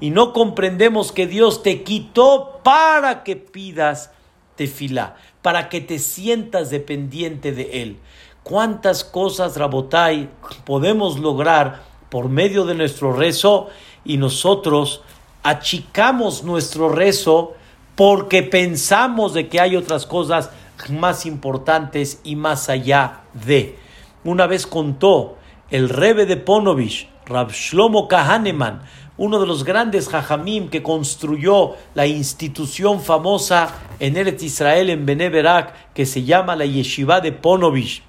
Y 0.00 0.10
no 0.10 0.32
comprendemos 0.32 1.10
que 1.10 1.26
Dios 1.26 1.62
te 1.62 1.82
quitó 1.82 2.60
para 2.62 3.24
que 3.24 3.36
pidas 3.36 4.10
tefilá, 4.56 5.16
para 5.42 5.68
que 5.68 5.80
te 5.80 5.98
sientas 5.98 6.70
dependiente 6.70 7.52
de 7.52 7.82
Él. 7.82 7.98
¿Cuántas 8.42 9.04
cosas, 9.04 9.56
Rabotai, 9.56 10.28
podemos 10.64 11.18
lograr 11.18 11.82
por 12.08 12.28
medio 12.28 12.64
de 12.64 12.74
nuestro 12.74 13.12
rezo 13.12 13.68
y 14.04 14.18
nosotros 14.18 15.02
achicamos 15.42 16.44
nuestro 16.44 16.88
rezo 16.88 17.54
porque 17.96 18.42
pensamos 18.42 19.34
de 19.34 19.48
que 19.48 19.60
hay 19.60 19.76
otras 19.76 20.06
cosas 20.06 20.50
más 20.90 21.26
importantes 21.26 22.20
y 22.24 22.36
más 22.36 22.68
allá 22.68 23.22
de. 23.32 23.81
Una 24.24 24.46
vez 24.46 24.66
contó 24.66 25.36
el 25.70 25.88
rebe 25.88 26.26
de 26.26 26.36
Ponovich, 26.36 27.08
Rab 27.26 27.50
Shlomo 27.50 28.06
Kahaneman, 28.06 28.82
uno 29.16 29.40
de 29.40 29.46
los 29.46 29.64
grandes 29.64 30.08
jajamim 30.08 30.68
que 30.68 30.82
construyó 30.82 31.76
la 31.94 32.06
institución 32.06 33.00
famosa 33.00 33.74
en 33.98 34.16
Eretz 34.16 34.42
Israel, 34.42 34.90
en 34.90 35.06
Beneberak, 35.06 35.92
que 35.92 36.06
se 36.06 36.24
llama 36.24 36.56
la 36.56 36.66
Yeshiva 36.66 37.20
de 37.20 37.32
Ponovich. 37.32 38.02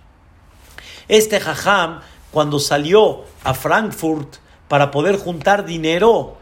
Este 1.07 1.39
jajam, 1.39 2.01
cuando 2.32 2.59
salió 2.59 3.24
a 3.43 3.53
Frankfurt 3.53 4.36
para 4.68 4.91
poder 4.91 5.18
juntar 5.18 5.66
dinero, 5.66 6.38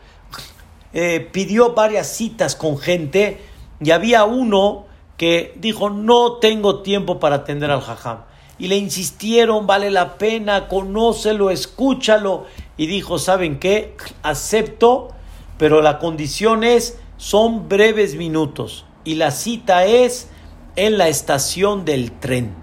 eh, 0.93 1.29
pidió 1.31 1.73
varias 1.73 2.15
citas 2.15 2.55
con 2.55 2.77
gente 2.77 3.41
y 3.79 3.91
había 3.91 4.25
uno 4.25 4.85
que 5.17 5.53
dijo, 5.57 5.89
no 5.89 6.33
tengo 6.33 6.81
tiempo 6.81 7.19
para 7.19 7.37
atender 7.37 7.71
al 7.71 7.81
jajam. 7.81 8.19
Y 8.61 8.67
le 8.67 8.77
insistieron, 8.77 9.65
vale 9.65 9.89
la 9.89 10.19
pena, 10.19 10.67
conócelo, 10.67 11.49
escúchalo. 11.49 12.45
Y 12.77 12.85
dijo, 12.85 13.17
¿saben 13.17 13.57
qué? 13.57 13.97
Acepto, 14.21 15.09
pero 15.57 15.81
la 15.81 15.97
condición 15.97 16.63
es, 16.63 16.99
son 17.17 17.67
breves 17.67 18.13
minutos. 18.13 18.85
Y 19.03 19.15
la 19.15 19.31
cita 19.31 19.85
es 19.85 20.29
en 20.75 20.99
la 20.99 21.07
estación 21.07 21.85
del 21.85 22.11
tren. 22.11 22.53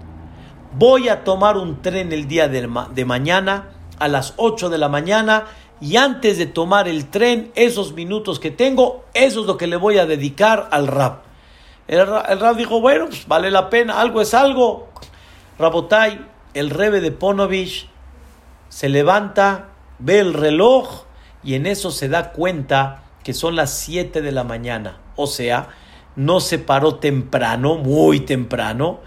Voy 0.77 1.09
a 1.09 1.25
tomar 1.25 1.57
un 1.57 1.81
tren 1.81 2.13
el 2.13 2.29
día 2.29 2.47
de, 2.47 2.69
de 2.95 3.03
mañana 3.03 3.71
a 3.99 4.07
las 4.07 4.35
8 4.37 4.69
de 4.69 4.77
la 4.77 4.87
mañana 4.87 5.47
y 5.81 5.97
antes 5.97 6.37
de 6.37 6.45
tomar 6.45 6.87
el 6.87 7.09
tren, 7.09 7.51
esos 7.55 7.91
minutos 7.91 8.39
que 8.39 8.51
tengo, 8.51 9.03
eso 9.13 9.41
es 9.41 9.45
lo 9.47 9.57
que 9.57 9.67
le 9.67 9.75
voy 9.75 9.97
a 9.97 10.05
dedicar 10.05 10.69
al 10.71 10.87
rap. 10.87 11.23
El, 11.89 12.07
rap 12.07 12.55
dijo, 12.55 12.79
bueno, 12.79 13.07
pues 13.07 13.27
vale 13.27 13.51
la 13.51 13.69
pena, 13.69 13.99
algo 13.99 14.21
es 14.21 14.33
algo. 14.33 14.87
Rabotai, 15.59 16.25
el 16.53 16.69
rebe 16.69 17.01
de 17.01 17.11
Ponovich, 17.11 17.89
se 18.69 18.89
levanta, 18.89 19.69
ve 19.99 20.19
el 20.19 20.33
reloj 20.33 21.03
y 21.43 21.55
en 21.55 21.65
eso 21.65 21.91
se 21.91 22.09
da 22.09 22.31
cuenta 22.31 23.03
que 23.23 23.33
son 23.33 23.55
las 23.55 23.71
7 23.77 24.21
de 24.21 24.31
la 24.31 24.43
mañana. 24.43 25.01
O 25.15 25.27
sea, 25.27 25.67
no 26.15 26.39
se 26.39 26.57
paró 26.57 26.95
temprano, 26.95 27.75
muy 27.75 28.21
temprano. 28.21 29.01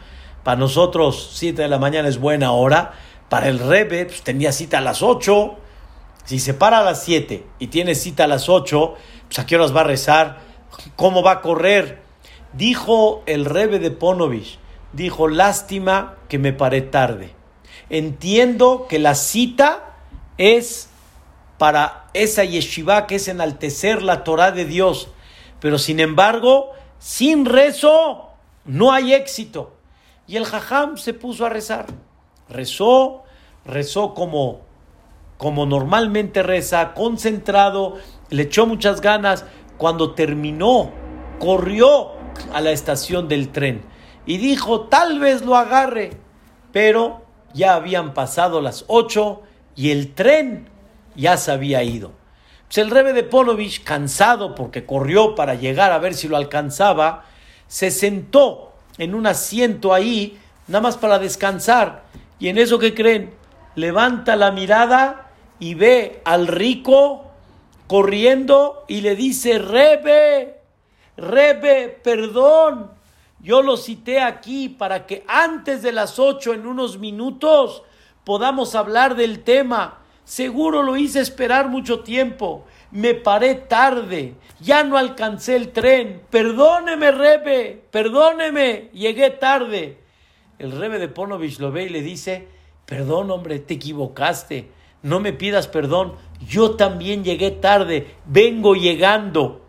Para 0.44 0.60
nosotros 0.60 1.30
7 1.34 1.62
de 1.62 1.68
la 1.68 1.78
mañana 1.78 2.08
es 2.08 2.18
buena 2.18 2.52
hora. 2.52 2.92
Para 3.28 3.48
el 3.48 3.58
rebe 3.58 4.04
pues, 4.04 4.22
tenía 4.22 4.52
cita 4.52 4.78
a 4.78 4.82
las 4.82 5.02
8 5.02 5.56
si 6.24 6.38
se 6.38 6.54
para 6.54 6.78
a 6.78 6.84
las 6.84 7.02
7 7.02 7.44
y 7.58 7.66
tiene 7.68 7.94
cita 7.94 8.24
a 8.24 8.28
las 8.28 8.48
8, 8.48 8.94
pues 9.26 9.38
a 9.38 9.46
qué 9.46 9.56
horas 9.56 9.74
va 9.74 9.80
a 9.80 9.84
rezar, 9.84 10.40
cómo 10.96 11.22
va 11.22 11.32
a 11.32 11.40
correr. 11.40 12.00
Dijo 12.52 13.22
el 13.26 13.44
rebe 13.44 13.78
de 13.78 13.90
Ponovich, 13.90 14.58
dijo, 14.92 15.28
lástima 15.28 16.16
que 16.28 16.38
me 16.38 16.52
paré 16.52 16.82
tarde. 16.82 17.34
Entiendo 17.90 18.86
que 18.88 18.98
la 18.98 19.14
cita 19.14 19.96
es 20.38 20.88
para 21.58 22.06
esa 22.14 22.44
yeshiva 22.44 23.06
que 23.06 23.16
es 23.16 23.28
enaltecer 23.28 24.02
la 24.02 24.24
Torah 24.24 24.52
de 24.52 24.64
Dios, 24.64 25.08
pero 25.60 25.78
sin 25.78 26.00
embargo, 26.00 26.70
sin 26.98 27.44
rezo 27.44 28.30
no 28.64 28.92
hay 28.92 29.14
éxito. 29.14 29.74
Y 30.26 30.36
el 30.36 30.44
jajam 30.44 30.96
se 30.96 31.14
puso 31.14 31.44
a 31.46 31.48
rezar. 31.48 31.86
Rezó, 32.48 33.24
rezó 33.64 34.14
como 34.14 34.60
como 35.38 35.66
normalmente 35.66 36.44
reza, 36.44 36.94
concentrado, 36.94 37.96
le 38.30 38.44
echó 38.44 38.64
muchas 38.64 39.00
ganas. 39.00 39.44
Cuando 39.76 40.12
terminó, 40.12 40.92
corrió 41.40 42.12
a 42.52 42.60
la 42.60 42.70
estación 42.70 43.26
del 43.26 43.48
tren 43.48 43.82
y 44.26 44.38
dijo, 44.38 44.82
tal 44.82 45.18
vez 45.18 45.42
lo 45.42 45.56
agarre, 45.56 46.10
pero 46.72 47.22
ya 47.54 47.74
habían 47.74 48.14
pasado 48.14 48.60
las 48.60 48.84
ocho 48.88 49.42
y 49.74 49.90
el 49.90 50.14
tren 50.14 50.68
ya 51.14 51.36
se 51.36 51.52
había 51.52 51.82
ido. 51.82 52.12
Pues 52.66 52.78
el 52.78 52.90
rebe 52.90 53.12
de 53.12 53.22
Polovich, 53.22 53.84
cansado 53.84 54.54
porque 54.54 54.86
corrió 54.86 55.34
para 55.34 55.54
llegar 55.54 55.92
a 55.92 55.98
ver 55.98 56.14
si 56.14 56.28
lo 56.28 56.36
alcanzaba, 56.36 57.24
se 57.66 57.90
sentó 57.90 58.72
en 58.98 59.14
un 59.14 59.26
asiento 59.26 59.92
ahí, 59.92 60.38
nada 60.68 60.80
más 60.80 60.96
para 60.96 61.18
descansar. 61.18 62.04
Y 62.38 62.48
en 62.48 62.58
eso 62.58 62.78
que 62.78 62.94
creen, 62.94 63.34
levanta 63.74 64.36
la 64.36 64.52
mirada 64.52 65.30
y 65.58 65.74
ve 65.74 66.22
al 66.24 66.46
rico 66.46 67.26
corriendo 67.86 68.84
y 68.88 69.02
le 69.02 69.16
dice, 69.16 69.58
Rebe, 69.58 70.60
Rebe, 71.16 72.00
perdón, 72.02 72.90
yo 73.42 73.62
lo 73.62 73.76
cité 73.76 74.20
aquí 74.20 74.68
para 74.68 75.06
que 75.06 75.24
antes 75.26 75.82
de 75.82 75.92
las 75.92 76.18
ocho, 76.18 76.54
en 76.54 76.66
unos 76.66 76.98
minutos, 76.98 77.82
podamos 78.24 78.74
hablar 78.74 79.16
del 79.16 79.42
tema. 79.42 79.98
Seguro 80.24 80.82
lo 80.82 80.96
hice 80.96 81.20
esperar 81.20 81.68
mucho 81.68 82.00
tiempo. 82.00 82.64
Me 82.90 83.14
paré 83.14 83.54
tarde. 83.54 84.34
Ya 84.60 84.84
no 84.84 84.96
alcancé 84.96 85.56
el 85.56 85.72
tren. 85.72 86.22
Perdóneme, 86.30 87.10
Rebe. 87.10 87.84
Perdóneme. 87.90 88.90
Llegué 88.92 89.30
tarde. 89.30 89.98
El 90.58 90.72
Rebe 90.72 90.98
de 90.98 91.08
Ponovich 91.08 91.58
lo 91.58 91.72
ve 91.72 91.84
y 91.84 91.88
le 91.88 92.02
dice, 92.02 92.46
perdón, 92.86 93.30
hombre, 93.30 93.58
te 93.58 93.74
equivocaste 93.74 94.70
no 95.02 95.18
me 95.20 95.32
pidas 95.32 95.68
perdón, 95.68 96.14
yo 96.46 96.76
también 96.76 97.24
llegué 97.24 97.50
tarde, 97.50 98.14
vengo 98.24 98.74
llegando. 98.74 99.60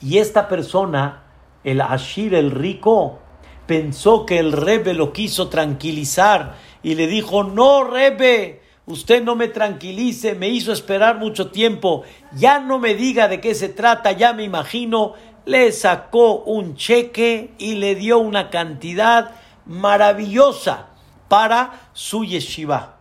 Y 0.00 0.18
esta 0.18 0.48
persona, 0.48 1.23
el 1.64 1.80
Ashir, 1.80 2.34
el 2.34 2.50
rico, 2.50 3.18
pensó 3.66 4.26
que 4.26 4.38
el 4.38 4.52
Rebe 4.52 4.94
lo 4.94 5.12
quiso 5.12 5.48
tranquilizar 5.48 6.56
y 6.82 6.94
le 6.94 7.06
dijo, 7.06 7.42
no, 7.42 7.84
Rebe, 7.84 8.62
usted 8.86 9.24
no 9.24 9.34
me 9.34 9.48
tranquilice, 9.48 10.34
me 10.34 10.48
hizo 10.48 10.72
esperar 10.72 11.18
mucho 11.18 11.50
tiempo, 11.50 12.04
ya 12.32 12.60
no 12.60 12.78
me 12.78 12.94
diga 12.94 13.28
de 13.28 13.40
qué 13.40 13.54
se 13.54 13.70
trata, 13.70 14.12
ya 14.12 14.32
me 14.32 14.44
imagino, 14.44 15.14
le 15.46 15.72
sacó 15.72 16.36
un 16.42 16.76
cheque 16.76 17.54
y 17.58 17.74
le 17.74 17.94
dio 17.94 18.18
una 18.18 18.50
cantidad 18.50 19.32
maravillosa 19.66 20.88
para 21.28 21.88
su 21.94 22.24
yeshiva. 22.24 22.98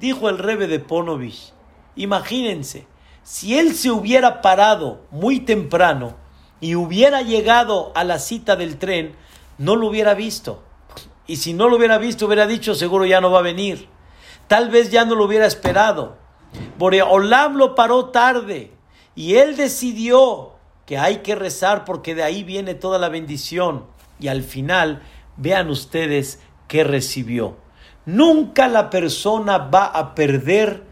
Dijo 0.00 0.28
el 0.28 0.38
rebe 0.38 0.66
de 0.66 0.80
Ponovich, 0.80 1.52
imagínense, 1.96 2.86
si 3.22 3.58
él 3.58 3.74
se 3.74 3.90
hubiera 3.90 4.40
parado 4.40 5.02
muy 5.10 5.40
temprano 5.40 6.14
y 6.60 6.74
hubiera 6.74 7.22
llegado 7.22 7.92
a 7.94 8.04
la 8.04 8.18
cita 8.18 8.56
del 8.56 8.78
tren, 8.78 9.14
no 9.58 9.76
lo 9.76 9.88
hubiera 9.88 10.14
visto. 10.14 10.62
Y 11.26 11.36
si 11.36 11.52
no 11.52 11.68
lo 11.68 11.76
hubiera 11.76 11.98
visto, 11.98 12.26
hubiera 12.26 12.46
dicho, 12.46 12.74
seguro 12.74 13.04
ya 13.04 13.20
no 13.20 13.30
va 13.30 13.40
a 13.40 13.42
venir. 13.42 13.88
Tal 14.46 14.70
vez 14.70 14.90
ya 14.90 15.04
no 15.04 15.14
lo 15.14 15.24
hubiera 15.24 15.46
esperado. 15.46 16.16
Boreolam 16.78 17.56
lo 17.56 17.74
paró 17.74 18.06
tarde 18.06 18.72
y 19.14 19.34
él 19.34 19.56
decidió 19.56 20.52
que 20.86 20.96
hay 20.96 21.18
que 21.18 21.34
rezar 21.34 21.84
porque 21.84 22.14
de 22.14 22.22
ahí 22.22 22.44
viene 22.44 22.74
toda 22.74 22.98
la 22.98 23.10
bendición. 23.10 23.84
Y 24.18 24.28
al 24.28 24.42
final, 24.42 25.02
vean 25.36 25.68
ustedes 25.68 26.40
qué 26.66 26.82
recibió. 26.82 27.56
Nunca 28.06 28.68
la 28.68 28.88
persona 28.88 29.58
va 29.58 29.84
a 29.84 30.14
perder 30.14 30.84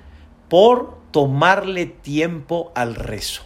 por 0.50 0.98
tomarle 1.12 1.86
tiempo 1.86 2.72
al 2.74 2.94
rezo. 2.94 3.45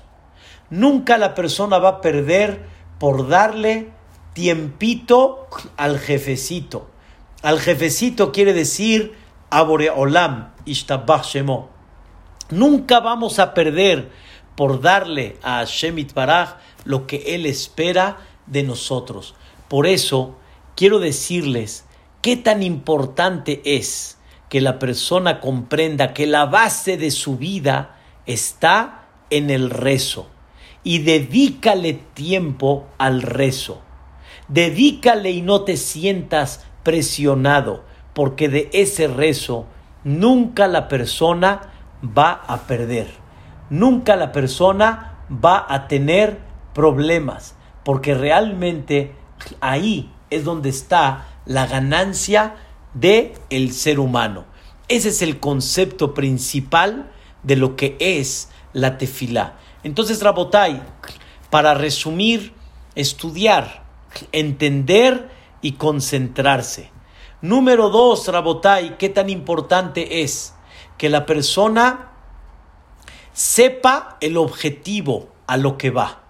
Nunca 0.70 1.18
la 1.18 1.34
persona 1.34 1.78
va 1.78 1.88
a 1.88 2.00
perder 2.00 2.64
por 2.98 3.28
darle 3.28 3.90
tiempito 4.32 5.48
al 5.76 5.98
jefecito. 5.98 6.88
Al 7.42 7.58
jefecito 7.58 8.30
quiere 8.30 8.52
decir 8.52 9.14
Abore 9.50 9.90
Olam, 9.90 10.52
Ishtabach 10.64 11.24
Shemo. 11.24 11.70
Nunca 12.50 13.00
vamos 13.00 13.38
a 13.38 13.52
perder 13.52 14.10
por 14.54 14.80
darle 14.80 15.38
a 15.42 15.58
Hashem 15.58 16.06
Baraj 16.14 16.56
lo 16.84 17.06
que 17.06 17.34
Él 17.34 17.46
espera 17.46 18.18
de 18.46 18.62
nosotros. 18.62 19.34
Por 19.68 19.86
eso 19.86 20.36
quiero 20.76 20.98
decirles 20.98 21.84
¿Qué 22.22 22.36
tan 22.36 22.62
importante 22.62 23.62
es 23.64 24.18
que 24.50 24.60
la 24.60 24.78
persona 24.78 25.40
comprenda 25.40 26.12
que 26.12 26.26
la 26.26 26.44
base 26.44 26.98
de 26.98 27.10
su 27.10 27.38
vida 27.38 27.96
está 28.26 29.06
en 29.30 29.48
el 29.48 29.70
rezo 29.70 30.28
y 30.82 31.00
dedícale 31.00 31.94
tiempo 31.94 32.86
al 32.98 33.22
rezo. 33.22 33.82
Dedícale 34.48 35.30
y 35.30 35.42
no 35.42 35.62
te 35.62 35.76
sientas 35.76 36.64
presionado, 36.82 37.84
porque 38.14 38.48
de 38.48 38.70
ese 38.72 39.06
rezo 39.06 39.66
nunca 40.04 40.66
la 40.66 40.88
persona 40.88 41.72
va 42.04 42.32
a 42.32 42.66
perder, 42.66 43.08
nunca 43.68 44.16
la 44.16 44.32
persona 44.32 45.18
va 45.30 45.66
a 45.68 45.86
tener 45.86 46.38
problemas, 46.74 47.54
porque 47.84 48.14
realmente 48.14 49.14
ahí 49.60 50.10
es 50.30 50.44
donde 50.44 50.70
está 50.70 51.26
la 51.44 51.66
ganancia 51.66 52.54
de 52.94 53.34
el 53.50 53.72
ser 53.72 54.00
humano. 54.00 54.44
Ese 54.88 55.10
es 55.10 55.22
el 55.22 55.38
concepto 55.38 56.14
principal 56.14 57.10
de 57.42 57.56
lo 57.56 57.76
que 57.76 57.96
es 58.00 58.50
la 58.72 58.98
tefilá. 58.98 59.56
Entonces, 59.82 60.22
Rabotai, 60.22 60.82
para 61.50 61.74
resumir, 61.74 62.52
estudiar, 62.94 63.84
entender 64.32 65.30
y 65.62 65.72
concentrarse. 65.72 66.90
Número 67.42 67.88
dos, 67.88 68.28
Rabotai, 68.28 68.98
qué 68.98 69.08
tan 69.08 69.30
importante 69.30 70.22
es 70.22 70.54
que 70.98 71.08
la 71.08 71.24
persona 71.24 72.10
sepa 73.32 74.18
el 74.20 74.36
objetivo 74.36 75.28
a 75.46 75.56
lo 75.56 75.78
que 75.78 75.90
va. 75.90 76.24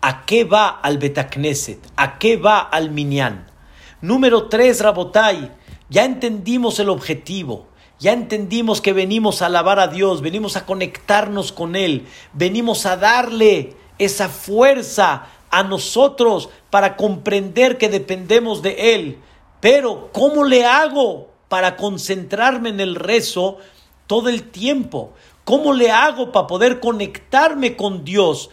¿A 0.00 0.24
qué 0.26 0.44
va 0.44 0.68
al 0.68 0.98
Betacneset? 0.98 1.78
¿A 1.96 2.18
qué 2.18 2.36
va 2.36 2.58
al 2.58 2.90
Minyan? 2.90 3.46
Número 4.00 4.48
tres, 4.48 4.80
Rabotai, 4.80 5.52
ya 5.88 6.04
entendimos 6.04 6.78
el 6.80 6.88
objetivo. 6.88 7.68
Ya 7.98 8.12
entendimos 8.12 8.80
que 8.80 8.92
venimos 8.92 9.40
a 9.40 9.46
alabar 9.46 9.80
a 9.80 9.88
Dios, 9.88 10.20
venimos 10.20 10.56
a 10.56 10.66
conectarnos 10.66 11.50
con 11.52 11.76
Él, 11.76 12.06
venimos 12.34 12.84
a 12.84 12.96
darle 12.96 13.74
esa 13.98 14.28
fuerza 14.28 15.28
a 15.50 15.62
nosotros 15.62 16.50
para 16.68 16.96
comprender 16.96 17.78
que 17.78 17.88
dependemos 17.88 18.60
de 18.60 18.94
Él. 18.94 19.18
Pero, 19.60 20.10
¿cómo 20.12 20.44
le 20.44 20.66
hago 20.66 21.30
para 21.48 21.76
concentrarme 21.76 22.68
en 22.68 22.80
el 22.80 22.96
rezo 22.96 23.56
todo 24.06 24.28
el 24.28 24.50
tiempo? 24.50 25.14
¿Cómo 25.44 25.72
le 25.72 25.90
hago 25.90 26.32
para 26.32 26.46
poder 26.46 26.80
conectarme 26.80 27.76
con 27.76 28.04
Dios 28.04 28.50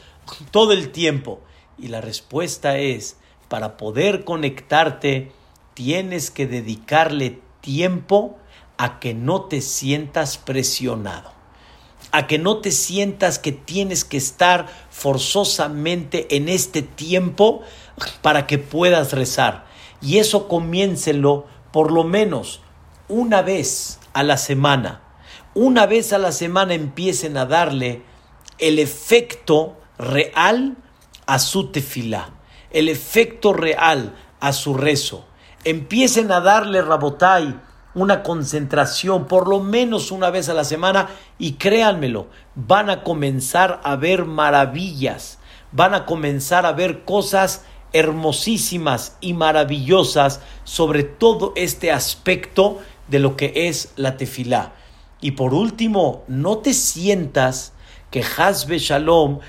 todo 0.51 0.71
el 0.71 0.91
tiempo? 0.91 1.41
Y 1.77 1.89
la 1.89 1.99
respuesta 1.99 2.77
es, 2.77 3.17
para 3.49 3.75
poder 3.75 4.23
conectarte, 4.23 5.31
tienes 5.73 6.31
que 6.31 6.47
dedicarle 6.47 7.41
tiempo 7.59 8.37
a 8.83 8.99
que 8.99 9.13
no 9.13 9.43
te 9.43 9.61
sientas 9.61 10.37
presionado, 10.37 11.31
a 12.11 12.27
que 12.27 12.37
no 12.37 12.57
te 12.57 12.69
sientas 12.69 13.39
que 13.39 13.53
tienes 13.53 14.03
que 14.03 14.17
estar 14.17 14.67
forzosamente 14.89 16.35
en 16.35 16.49
este 16.49 16.81
tiempo 16.81 17.61
para 18.21 18.45
que 18.45 18.57
puedas 18.57 19.13
rezar. 19.13 19.67
Y 20.01 20.17
eso 20.17 20.49
comiéncelo 20.49 21.45
por 21.71 21.93
lo 21.93 22.03
menos 22.03 22.59
una 23.07 23.41
vez 23.41 23.99
a 24.11 24.21
la 24.21 24.35
semana. 24.35 25.01
Una 25.53 25.85
vez 25.85 26.11
a 26.11 26.17
la 26.17 26.33
semana 26.33 26.73
empiecen 26.73 27.37
a 27.37 27.45
darle 27.45 28.01
el 28.57 28.79
efecto 28.79 29.77
real 29.97 30.75
a 31.25 31.39
su 31.39 31.71
tefilá, 31.71 32.31
el 32.69 32.89
efecto 32.89 33.53
real 33.53 34.13
a 34.41 34.51
su 34.51 34.73
rezo. 34.73 35.23
Empiecen 35.63 36.33
a 36.33 36.41
darle 36.41 36.81
rabotai 36.81 37.57
una 37.95 38.23
concentración 38.23 39.27
por 39.27 39.47
lo 39.47 39.59
menos 39.59 40.11
una 40.11 40.29
vez 40.29 40.49
a 40.49 40.53
la 40.53 40.63
semana 40.63 41.09
y 41.37 41.53
créanmelo, 41.53 42.27
van 42.55 42.89
a 42.89 43.03
comenzar 43.03 43.81
a 43.83 43.95
ver 43.95 44.25
maravillas, 44.25 45.39
van 45.71 45.93
a 45.93 46.05
comenzar 46.05 46.65
a 46.65 46.73
ver 46.73 47.03
cosas 47.03 47.63
hermosísimas 47.93 49.17
y 49.21 49.33
maravillosas 49.33 50.41
sobre 50.63 51.03
todo 51.03 51.53
este 51.55 51.91
aspecto 51.91 52.79
de 53.07 53.19
lo 53.19 53.37
que 53.37 53.67
es 53.67 53.93
la 53.95 54.17
tefilá. 54.17 54.73
Y 55.21 55.31
por 55.31 55.53
último, 55.53 56.23
no 56.27 56.57
te 56.57 56.73
sientas 56.73 57.73
que 58.11 58.23
Hasbe 58.37 58.77
Shalom 58.77 59.39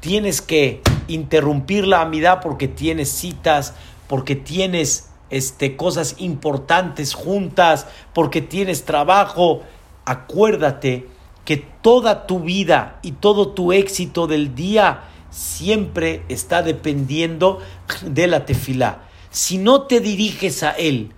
tienes 0.00 0.42
que 0.42 0.82
interrumpir 1.08 1.86
la 1.86 2.02
amidad 2.02 2.40
porque 2.42 2.68
tienes 2.68 3.08
citas, 3.08 3.74
porque 4.08 4.36
tienes 4.36 5.08
este, 5.32 5.76
cosas 5.76 6.14
importantes 6.18 7.14
juntas, 7.14 7.88
porque 8.12 8.40
tienes 8.40 8.84
trabajo, 8.84 9.62
acuérdate 10.04 11.08
que 11.44 11.56
toda 11.56 12.26
tu 12.26 12.40
vida 12.40 13.00
y 13.02 13.12
todo 13.12 13.48
tu 13.48 13.72
éxito 13.72 14.28
del 14.28 14.54
día 14.54 15.04
siempre 15.30 16.22
está 16.28 16.62
dependiendo 16.62 17.60
de 18.02 18.26
la 18.28 18.44
tefilá. 18.44 19.02
Si 19.30 19.58
no 19.58 19.82
te 19.82 20.00
diriges 20.00 20.62
a 20.62 20.72
Él 20.72 21.12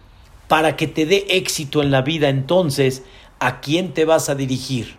para 0.48 0.76
que 0.76 0.86
te 0.86 1.04
dé 1.04 1.26
éxito 1.30 1.82
en 1.82 1.90
la 1.90 2.02
vida, 2.02 2.28
entonces, 2.28 3.02
¿a 3.40 3.60
quién 3.60 3.92
te 3.92 4.04
vas 4.04 4.28
a 4.28 4.36
dirigir? 4.36 4.96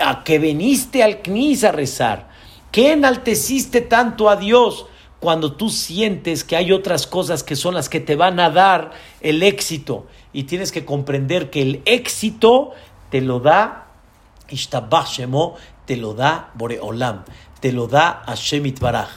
¿A 0.00 0.24
que 0.24 0.38
veniste 0.38 1.02
al 1.02 1.22
Knis 1.22 1.64
a 1.64 1.72
rezar? 1.72 2.28
¿Qué 2.72 2.92
enalteciste 2.92 3.80
tanto 3.80 4.28
a 4.28 4.36
Dios? 4.36 4.86
Cuando 5.20 5.52
tú 5.52 5.70
sientes 5.70 6.44
que 6.44 6.56
hay 6.56 6.72
otras 6.72 7.06
cosas 7.06 7.42
que 7.42 7.56
son 7.56 7.74
las 7.74 7.88
que 7.88 8.00
te 8.00 8.16
van 8.16 8.38
a 8.38 8.50
dar 8.50 8.92
el 9.20 9.42
éxito 9.42 10.06
y 10.32 10.44
tienes 10.44 10.72
que 10.72 10.84
comprender 10.84 11.50
que 11.50 11.62
el 11.62 11.82
éxito 11.84 12.72
te 13.10 13.20
lo 13.20 13.40
da 13.40 13.86
Ishtabashemo, 14.48 15.54
te 15.86 15.96
lo 15.96 16.14
da 16.14 16.50
Boreolam, 16.54 17.24
te 17.60 17.72
lo 17.72 17.86
da 17.86 18.22
Hashem 18.26 18.74
Baraj. 18.80 19.08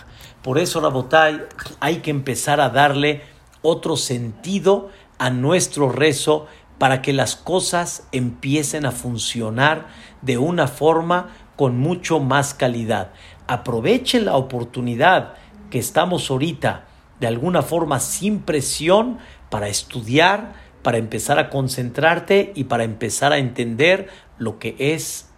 Por 0.42 0.58
eso, 0.58 0.80
Rabotai, 0.80 1.44
hay 1.80 1.98
que 1.98 2.12
empezar 2.12 2.62
a 2.62 2.70
darle 2.70 3.22
otro 3.62 3.98
sentido 3.98 4.90
a 5.18 5.30
nuestro 5.30 5.92
rezo 5.92 6.48
para 6.78 7.02
que 7.02 7.12
las 7.12 7.36
cosas 7.36 8.08
empiecen 8.14 8.86
a 8.86 8.92
funcionar 8.92 9.88
de 10.22 10.38
una 10.38 10.68
forma 10.68 11.36
con 11.58 11.78
mucho 11.78 12.20
más 12.20 12.54
calidad. 12.54 13.12
Aproveche 13.48 14.22
la 14.22 14.38
oportunidad 14.38 15.34
que 15.70 15.80
estamos 15.80 16.30
ahorita 16.30 16.86
de 17.20 17.28
alguna 17.28 17.62
forma 17.62 18.00
sin 18.00 18.40
presión 18.40 19.20
para 19.50 19.68
estudiar, 19.68 20.54
para 20.84 20.98
empezar 20.98 21.40
a 21.40 21.50
concentrarte 21.50 22.52
y 22.56 22.66
para 22.66 22.84
empezar 22.84 23.34
a 23.34 23.38
entender 23.38 24.10
lo 24.38 24.60
que 24.60 24.76
es 24.80 25.30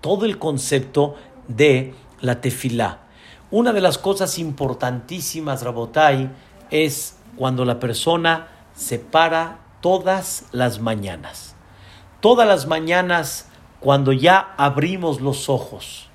todo 0.00 0.26
el 0.26 0.38
concepto 0.38 1.16
de 1.48 1.94
la 2.20 2.40
tefilá. 2.40 3.00
Una 3.50 3.72
de 3.72 3.80
las 3.80 3.98
cosas 3.98 4.38
importantísimas, 4.38 5.62
Rabotai, 5.62 6.30
es 6.70 7.18
cuando 7.36 7.64
la 7.64 7.80
persona 7.80 8.48
se 8.74 8.98
para 8.98 9.58
todas 9.80 10.46
las 10.52 10.80
mañanas. 10.80 11.56
Todas 12.20 12.46
las 12.46 12.66
mañanas, 12.66 13.48
cuando 13.80 14.12
ya 14.12 14.54
abrimos 14.56 15.20
los 15.20 15.48
ojos. 15.48 16.08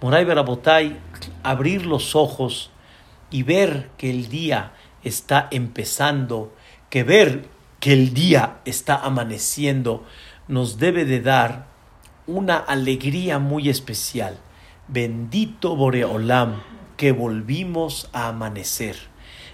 Moray 0.00 0.24
Rabotai, 0.24 1.00
abrir 1.42 1.86
los 1.86 2.14
ojos 2.14 2.70
y 3.30 3.42
ver 3.42 3.90
que 3.96 4.10
el 4.10 4.28
día 4.28 4.72
está 5.04 5.48
empezando, 5.50 6.54
que 6.90 7.04
ver 7.04 7.48
que 7.80 7.92
el 7.92 8.14
día 8.14 8.58
está 8.64 8.96
amaneciendo, 8.96 10.04
nos 10.48 10.78
debe 10.78 11.04
de 11.04 11.20
dar 11.20 11.66
una 12.26 12.56
alegría 12.56 13.38
muy 13.38 13.68
especial. 13.68 14.38
Bendito 14.88 15.76
Boreolam 15.76 16.60
que 16.96 17.12
volvimos 17.12 18.08
a 18.12 18.28
amanecer. 18.28 18.96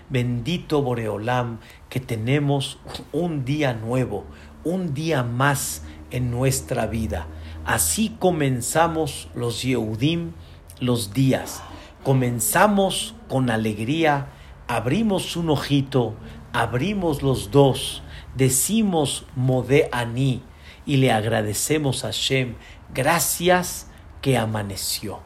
Bendito 0.08 0.82
Boreolam 0.82 1.58
que 1.88 2.00
tenemos 2.00 2.78
un 3.12 3.44
día 3.44 3.74
nuevo, 3.74 4.24
un 4.64 4.94
día 4.94 5.22
más 5.22 5.82
en 6.10 6.30
nuestra 6.30 6.86
vida. 6.86 7.26
Así 7.64 8.16
comenzamos 8.18 9.28
los 9.34 9.62
Yehudim 9.62 10.32
los 10.80 11.14
días. 11.14 11.62
Comenzamos 12.02 13.13
con 13.28 13.50
alegría, 13.50 14.28
abrimos 14.68 15.36
un 15.36 15.50
ojito, 15.50 16.14
abrimos 16.52 17.22
los 17.22 17.50
dos, 17.50 18.02
decimos 18.34 19.26
Mode 19.34 19.88
Ani 19.92 20.42
y 20.86 20.96
le 20.98 21.12
agradecemos 21.12 22.04
a 22.04 22.10
Shem. 22.10 22.54
Gracias 22.92 23.88
que 24.20 24.36
amaneció. 24.38 25.20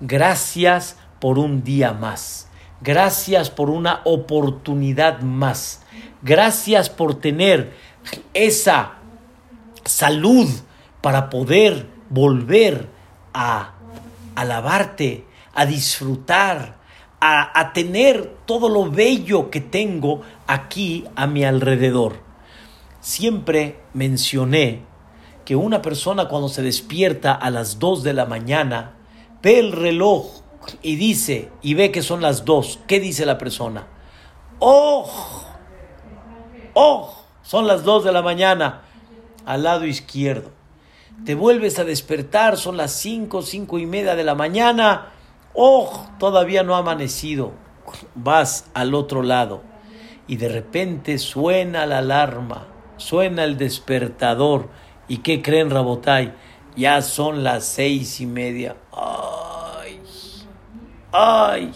Gracias 0.00 0.98
por 1.20 1.38
un 1.38 1.62
día 1.64 1.92
más. 1.92 2.48
Gracias 2.80 3.50
por 3.50 3.70
una 3.70 4.00
oportunidad 4.04 5.20
más. 5.20 5.82
Gracias 6.22 6.90
por 6.90 7.14
tener 7.14 7.72
esa 8.34 8.94
salud 9.84 10.48
para 11.00 11.30
poder 11.30 11.86
volver 12.10 12.88
a 13.32 13.72
alabarte, 14.34 15.26
a 15.54 15.66
disfrutar, 15.66 16.76
a, 17.20 17.72
tener 17.72 18.36
todo 18.44 18.68
lo 18.68 18.90
bello 18.90 19.50
que 19.50 19.60
tengo 19.60 20.20
aquí 20.46 21.04
a 21.16 21.26
mi 21.26 21.44
alrededor. 21.44 22.16
Siempre 23.00 23.80
mencioné 23.94 24.82
que 25.44 25.56
una 25.56 25.80
persona 25.80 26.28
cuando 26.28 26.48
se 26.48 26.62
despierta 26.62 27.32
a 27.32 27.50
las 27.50 27.78
2 27.78 28.02
de 28.02 28.12
la 28.12 28.26
mañana, 28.26 28.96
ve 29.42 29.58
el 29.58 29.72
reloj 29.72 30.42
y 30.82 30.96
dice, 30.96 31.50
y 31.62 31.74
ve 31.74 31.90
que 31.90 32.02
son 32.02 32.20
las 32.20 32.44
2, 32.44 32.80
¿qué 32.86 33.00
dice 33.00 33.26
la 33.26 33.38
persona? 33.38 33.86
¡Oh! 34.58 35.10
¡Oh! 36.74 37.14
Son 37.42 37.66
las 37.66 37.84
2 37.84 38.04
de 38.04 38.12
la 38.12 38.22
mañana, 38.22 38.82
al 39.44 39.62
lado 39.62 39.86
izquierdo. 39.86 40.50
Te 41.24 41.34
vuelves 41.34 41.78
a 41.78 41.84
despertar, 41.84 42.58
son 42.58 42.76
las 42.76 42.92
5, 42.92 43.42
5 43.42 43.78
y 43.78 43.86
media 43.86 44.14
de 44.14 44.24
la 44.24 44.34
mañana. 44.34 45.13
¡Oh! 45.54 46.06
Todavía 46.18 46.62
no 46.62 46.74
ha 46.74 46.78
amanecido. 46.78 47.52
Vas 48.14 48.70
al 48.74 48.94
otro 48.94 49.22
lado 49.22 49.62
y 50.26 50.36
de 50.36 50.48
repente 50.48 51.18
suena 51.18 51.86
la 51.86 51.98
alarma, 51.98 52.66
suena 52.96 53.44
el 53.44 53.56
despertador. 53.56 54.68
¿Y 55.08 55.18
qué 55.18 55.42
creen, 55.42 55.70
Rabotai? 55.70 56.34
Ya 56.76 57.02
son 57.02 57.44
las 57.44 57.64
seis 57.64 58.20
y 58.20 58.26
media. 58.26 58.76
¡Ay! 58.92 60.00
¡Ay! 61.12 61.72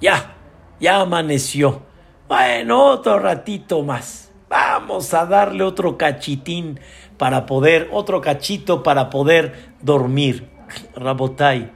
Ya, 0.00 0.34
ya 0.78 1.00
amaneció. 1.00 1.82
Bueno, 2.28 2.84
otro 2.84 3.18
ratito 3.18 3.82
más. 3.82 4.30
Vamos 4.48 5.12
a 5.14 5.26
darle 5.26 5.64
otro 5.64 5.98
cachitín 5.98 6.78
para 7.16 7.46
poder, 7.46 7.88
otro 7.92 8.20
cachito 8.20 8.82
para 8.82 9.10
poder 9.10 9.74
dormir. 9.80 10.48
Rabotai, 10.94 11.72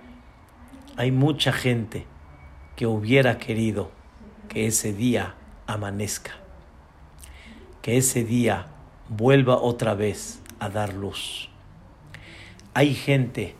hay 1.02 1.10
mucha 1.10 1.50
gente 1.52 2.06
que 2.76 2.86
hubiera 2.86 3.38
querido 3.38 3.90
que 4.48 4.68
ese 4.68 4.92
día 4.92 5.34
amanezca, 5.66 6.30
que 7.82 7.96
ese 7.96 8.22
día 8.22 8.66
vuelva 9.08 9.56
otra 9.56 9.94
vez 9.94 10.40
a 10.60 10.68
dar 10.68 10.94
luz. 10.94 11.48
Hay 12.72 12.94
gente 12.94 13.56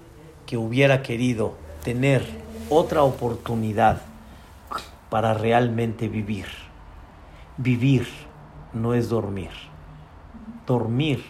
que 0.47 0.57
hubiera 0.57 1.03
querido 1.03 1.57
tener 1.82 2.24
otra 2.70 3.03
oportunidad 3.03 4.03
para 5.11 5.34
realmente 5.34 6.07
vivir. 6.07 6.47
Vivir 7.57 8.07
no 8.72 8.95
es 8.95 9.09
dormir. 9.09 9.51
Dormir 10.64 11.24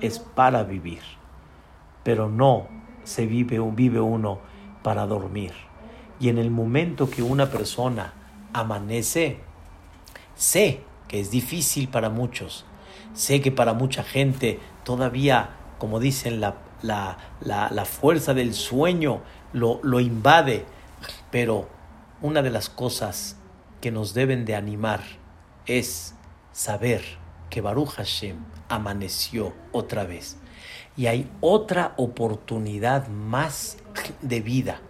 es 0.00 0.20
para 0.20 0.62
vivir, 0.62 1.02
pero 2.02 2.30
no 2.30 2.66
se 3.04 3.26
vive, 3.26 3.60
vive 3.74 4.00
uno 4.00 4.48
para 4.82 5.06
dormir. 5.06 5.52
Y 6.18 6.28
en 6.28 6.38
el 6.38 6.50
momento 6.50 7.08
que 7.08 7.22
una 7.22 7.50
persona 7.50 8.12
amanece, 8.52 9.38
sé 10.34 10.82
que 11.08 11.20
es 11.20 11.30
difícil 11.30 11.88
para 11.88 12.10
muchos, 12.10 12.64
sé 13.14 13.40
que 13.40 13.52
para 13.52 13.72
mucha 13.72 14.02
gente 14.02 14.60
todavía, 14.84 15.50
como 15.78 15.98
dicen, 15.98 16.40
la, 16.40 16.56
la, 16.82 17.18
la, 17.40 17.84
fuerza 17.84 18.34
del 18.34 18.54
sueño 18.54 19.22
lo, 19.52 19.80
lo 19.82 20.00
invade, 20.00 20.64
pero 21.30 21.68
una 22.22 22.42
de 22.42 22.50
las 22.50 22.68
cosas 22.68 23.36
que 23.80 23.90
nos 23.90 24.14
deben 24.14 24.44
de 24.44 24.54
animar 24.54 25.00
es 25.66 26.14
saber 26.52 27.02
que 27.48 27.60
Baruch 27.60 27.90
Hashem 27.90 28.36
amaneció 28.68 29.52
otra 29.72 30.04
vez. 30.04 30.36
Y 30.96 31.06
hay 31.06 31.30
otra 31.40 31.94
oportunidad 31.96 33.08
más 33.08 33.78
de 34.20 34.40
vida, 34.40 34.80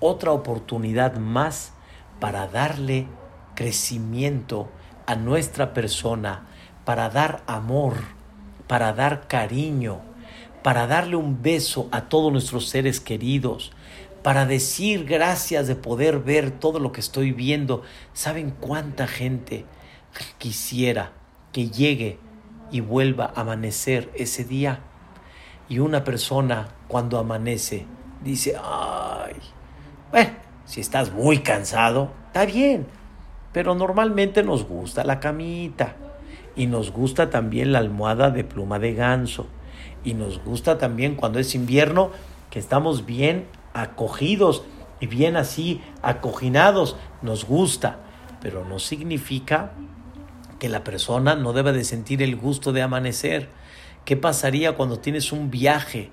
otra 0.00 0.32
oportunidad 0.32 1.16
más 1.16 1.72
para 2.20 2.46
darle 2.46 3.06
crecimiento 3.54 4.68
a 5.06 5.14
nuestra 5.14 5.74
persona, 5.74 6.46
para 6.84 7.10
dar 7.10 7.42
amor, 7.46 7.94
para 8.66 8.92
dar 8.92 9.28
cariño, 9.28 10.00
para 10.62 10.86
darle 10.86 11.16
un 11.16 11.42
beso 11.42 11.88
a 11.92 12.02
todos 12.02 12.32
nuestros 12.32 12.68
seres 12.68 13.00
queridos, 13.00 13.72
para 14.22 14.46
decir 14.46 15.04
gracias 15.04 15.66
de 15.66 15.74
poder 15.74 16.20
ver 16.20 16.52
todo 16.52 16.78
lo 16.78 16.92
que 16.92 17.00
estoy 17.00 17.32
viendo. 17.32 17.82
¿Saben 18.12 18.50
cuánta 18.50 19.06
gente 19.06 19.64
quisiera 20.38 21.12
que 21.52 21.68
llegue 21.68 22.18
y 22.70 22.80
vuelva 22.80 23.32
a 23.34 23.40
amanecer 23.40 24.10
ese 24.14 24.44
día? 24.44 24.80
Y 25.68 25.80
una 25.80 26.04
persona 26.04 26.68
cuando 26.86 27.18
amanece 27.18 27.86
dice, 28.24 28.54
ay, 28.62 29.34
bueno, 30.10 30.30
si 30.64 30.80
estás 30.80 31.12
muy 31.12 31.38
cansado, 31.38 32.12
está 32.26 32.46
bien, 32.46 32.86
pero 33.52 33.74
normalmente 33.74 34.42
nos 34.42 34.66
gusta 34.66 35.04
la 35.04 35.20
camita 35.20 35.96
y 36.56 36.66
nos 36.66 36.92
gusta 36.92 37.30
también 37.30 37.72
la 37.72 37.78
almohada 37.78 38.30
de 38.30 38.44
pluma 38.44 38.78
de 38.78 38.94
ganso 38.94 39.46
y 40.04 40.14
nos 40.14 40.42
gusta 40.42 40.78
también 40.78 41.14
cuando 41.14 41.38
es 41.38 41.54
invierno 41.54 42.10
que 42.50 42.58
estamos 42.58 43.06
bien 43.06 43.46
acogidos 43.74 44.64
y 45.00 45.06
bien 45.06 45.36
así 45.36 45.80
acoginados, 46.02 46.96
nos 47.22 47.44
gusta, 47.44 47.98
pero 48.40 48.64
no 48.64 48.78
significa 48.78 49.72
que 50.58 50.68
la 50.68 50.84
persona 50.84 51.34
no 51.34 51.52
deba 51.52 51.72
de 51.72 51.82
sentir 51.82 52.22
el 52.22 52.36
gusto 52.36 52.72
de 52.72 52.82
amanecer. 52.82 53.48
¿Qué 54.04 54.16
pasaría 54.16 54.76
cuando 54.76 55.00
tienes 55.00 55.32
un 55.32 55.50
viaje 55.50 56.10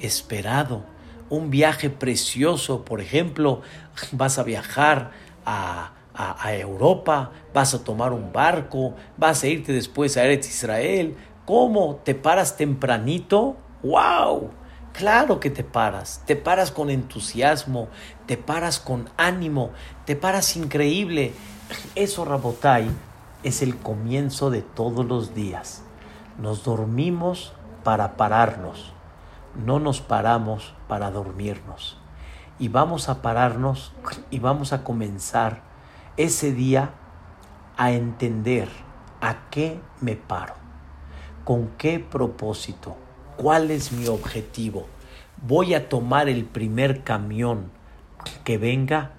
esperado, 0.00 0.84
un 1.32 1.50
viaje 1.50 1.88
precioso? 1.88 2.84
Por 2.84 3.00
ejemplo, 3.00 3.62
vas 4.12 4.38
a 4.38 4.42
viajar 4.42 5.12
a, 5.46 5.92
a, 6.14 6.54
Europa, 6.54 7.30
vas 7.54 7.72
a 7.72 7.82
tomar 7.82 8.12
un 8.12 8.32
barco, 8.32 8.94
vas 9.16 9.42
a 9.42 9.46
irte 9.46 9.72
después 9.72 10.18
a 10.18 10.24
Eretz 10.24 10.46
Israel. 10.48 11.16
¿Cómo? 11.46 11.96
¿Te 12.04 12.14
paras 12.14 12.58
tempranito? 12.58 13.56
¡Wow! 13.82 14.50
Claro 14.92 15.40
que 15.40 15.48
te 15.48 15.64
paras, 15.64 16.22
te 16.26 16.36
paras 16.36 16.70
con 16.70 16.90
entusiasmo, 16.90 17.88
te 18.26 18.36
paras 18.36 18.78
con 18.78 19.08
ánimo, 19.16 19.70
te 20.04 20.16
paras 20.16 20.54
increíble. 20.54 21.32
Eso, 21.94 22.26
Rabotai, 22.26 22.90
es 23.42 23.62
el 23.62 23.78
comienzo 23.78 24.50
de 24.50 24.60
todos 24.60 25.06
los 25.06 25.34
días. 25.34 25.82
Nos 26.38 26.62
dormimos 26.62 27.54
para 27.84 28.18
pararnos, 28.18 28.92
no 29.64 29.80
nos 29.80 30.02
paramos 30.02 30.74
para 30.92 31.10
dormirnos. 31.10 31.96
Y 32.58 32.68
vamos 32.68 33.08
a 33.08 33.22
pararnos 33.22 33.94
y 34.30 34.40
vamos 34.40 34.74
a 34.74 34.84
comenzar 34.84 35.62
ese 36.18 36.52
día 36.52 36.90
a 37.78 37.92
entender 37.92 38.68
a 39.22 39.48
qué 39.48 39.80
me 40.02 40.16
paro, 40.16 40.52
con 41.44 41.68
qué 41.78 41.98
propósito 41.98 42.98
¿Cuál 43.38 43.70
es 43.70 43.90
mi 43.90 44.06
objetivo? 44.06 44.86
¿Voy 45.46 45.72
a 45.72 45.88
tomar 45.88 46.28
el 46.28 46.44
primer 46.44 47.02
camión 47.02 47.70
que 48.44 48.58
venga? 48.58 49.12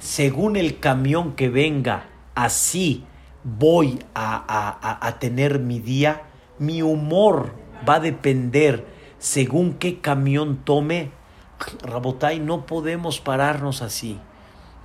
Según 0.00 0.56
el 0.56 0.80
camión 0.80 1.34
que 1.36 1.48
venga, 1.48 2.06
así 2.34 3.04
voy 3.44 4.00
a, 4.16 4.98
a, 5.00 5.18
tener 5.20 5.60
mi 5.60 5.78
día. 5.78 6.22
Mi 6.58 6.82
humor 6.82 7.52
va 7.88 7.94
a 7.94 8.00
depender 8.00 8.91
según 9.22 9.74
qué 9.74 10.00
camión 10.00 10.58
tome. 10.64 11.10
Rabotai, 11.82 12.40
no 12.40 12.66
podemos 12.66 13.20
pararnos 13.20 13.80
así. 13.80 14.18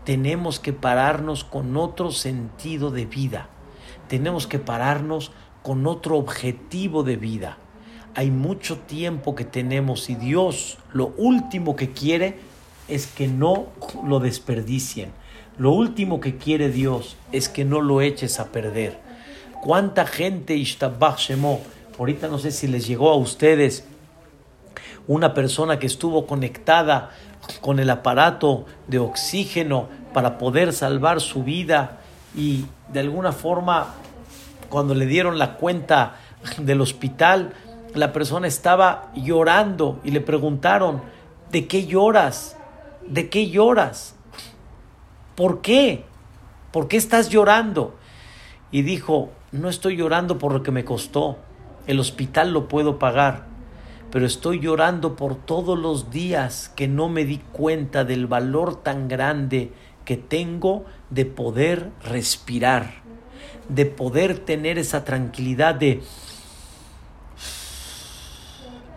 Tenemos 0.05 0.59
que 0.59 0.71
pararnos 0.71 1.43
con 1.43 1.75
otro 1.75 2.11
sentido 2.11 2.91
de 2.91 3.05
vida. 3.05 3.49
Tenemos 4.07 4.47
que 4.47 4.59
pararnos 4.59 5.31
con 5.63 5.87
otro 5.87 6.17
objetivo 6.17 7.03
de 7.03 7.17
vida 7.17 7.57
hay 8.17 8.31
mucho 8.31 8.79
tiempo 8.79 9.35
que 9.35 9.45
tenemos 9.45 10.09
y 10.09 10.15
Dios 10.15 10.79
lo 10.91 11.13
último 11.17 11.75
que 11.75 11.91
quiere 11.91 12.39
es 12.87 13.05
que 13.05 13.27
no 13.27 13.67
lo 14.03 14.19
desperdicien. 14.19 15.11
Lo 15.59 15.71
último 15.71 16.19
que 16.19 16.35
quiere 16.35 16.71
Dios 16.71 17.15
es 17.31 17.47
que 17.47 17.63
no 17.63 17.79
lo 17.79 18.01
eches 18.01 18.39
a 18.39 18.51
perder. 18.51 18.97
¿Cuánta 19.61 20.07
gente, 20.07 20.55
Ishtabach 20.55 21.19
Shemo, 21.19 21.61
ahorita 21.99 22.27
no 22.27 22.39
sé 22.39 22.49
si 22.49 22.65
les 22.65 22.87
llegó 22.87 23.11
a 23.11 23.17
ustedes 23.17 23.85
una 25.07 25.33
persona 25.33 25.79
que 25.79 25.87
estuvo 25.87 26.27
conectada 26.27 27.11
con 27.61 27.79
el 27.79 27.89
aparato 27.89 28.65
de 28.87 28.99
oxígeno 28.99 29.87
para 30.13 30.37
poder 30.37 30.73
salvar 30.73 31.21
su 31.21 31.43
vida 31.43 31.99
y 32.35 32.65
de 32.91 32.99
alguna 32.99 33.31
forma 33.31 33.93
cuando 34.69 34.93
le 34.95 35.05
dieron 35.05 35.39
la 35.39 35.55
cuenta 35.55 36.15
del 36.57 36.81
hospital 36.81 37.53
la 37.93 38.13
persona 38.13 38.47
estaba 38.47 39.11
llorando 39.15 39.99
y 40.03 40.11
le 40.11 40.21
preguntaron, 40.21 41.01
¿de 41.51 41.67
qué 41.67 41.85
lloras? 41.85 42.57
¿De 43.07 43.29
qué 43.29 43.49
lloras? 43.49 44.15
¿Por 45.35 45.61
qué? 45.61 46.03
¿Por 46.71 46.87
qué 46.87 46.97
estás 46.97 47.29
llorando? 47.29 47.95
Y 48.71 48.81
dijo, 48.81 49.31
no 49.51 49.69
estoy 49.69 49.95
llorando 49.95 50.37
por 50.37 50.53
lo 50.53 50.63
que 50.63 50.71
me 50.71 50.85
costó, 50.85 51.37
el 51.87 51.99
hospital 51.99 52.51
lo 52.51 52.67
puedo 52.67 52.99
pagar, 52.99 53.45
pero 54.11 54.25
estoy 54.25 54.59
llorando 54.59 55.15
por 55.15 55.35
todos 55.35 55.77
los 55.77 56.11
días 56.11 56.71
que 56.75 56.87
no 56.87 57.09
me 57.09 57.25
di 57.25 57.39
cuenta 57.51 58.03
del 58.03 58.27
valor 58.27 58.81
tan 58.81 59.07
grande 59.07 59.71
que 60.05 60.17
tengo 60.17 60.85
de 61.09 61.25
poder 61.25 61.91
respirar, 62.03 63.01
de 63.69 63.85
poder 63.85 64.39
tener 64.39 64.77
esa 64.77 65.03
tranquilidad 65.03 65.75
de 65.75 66.01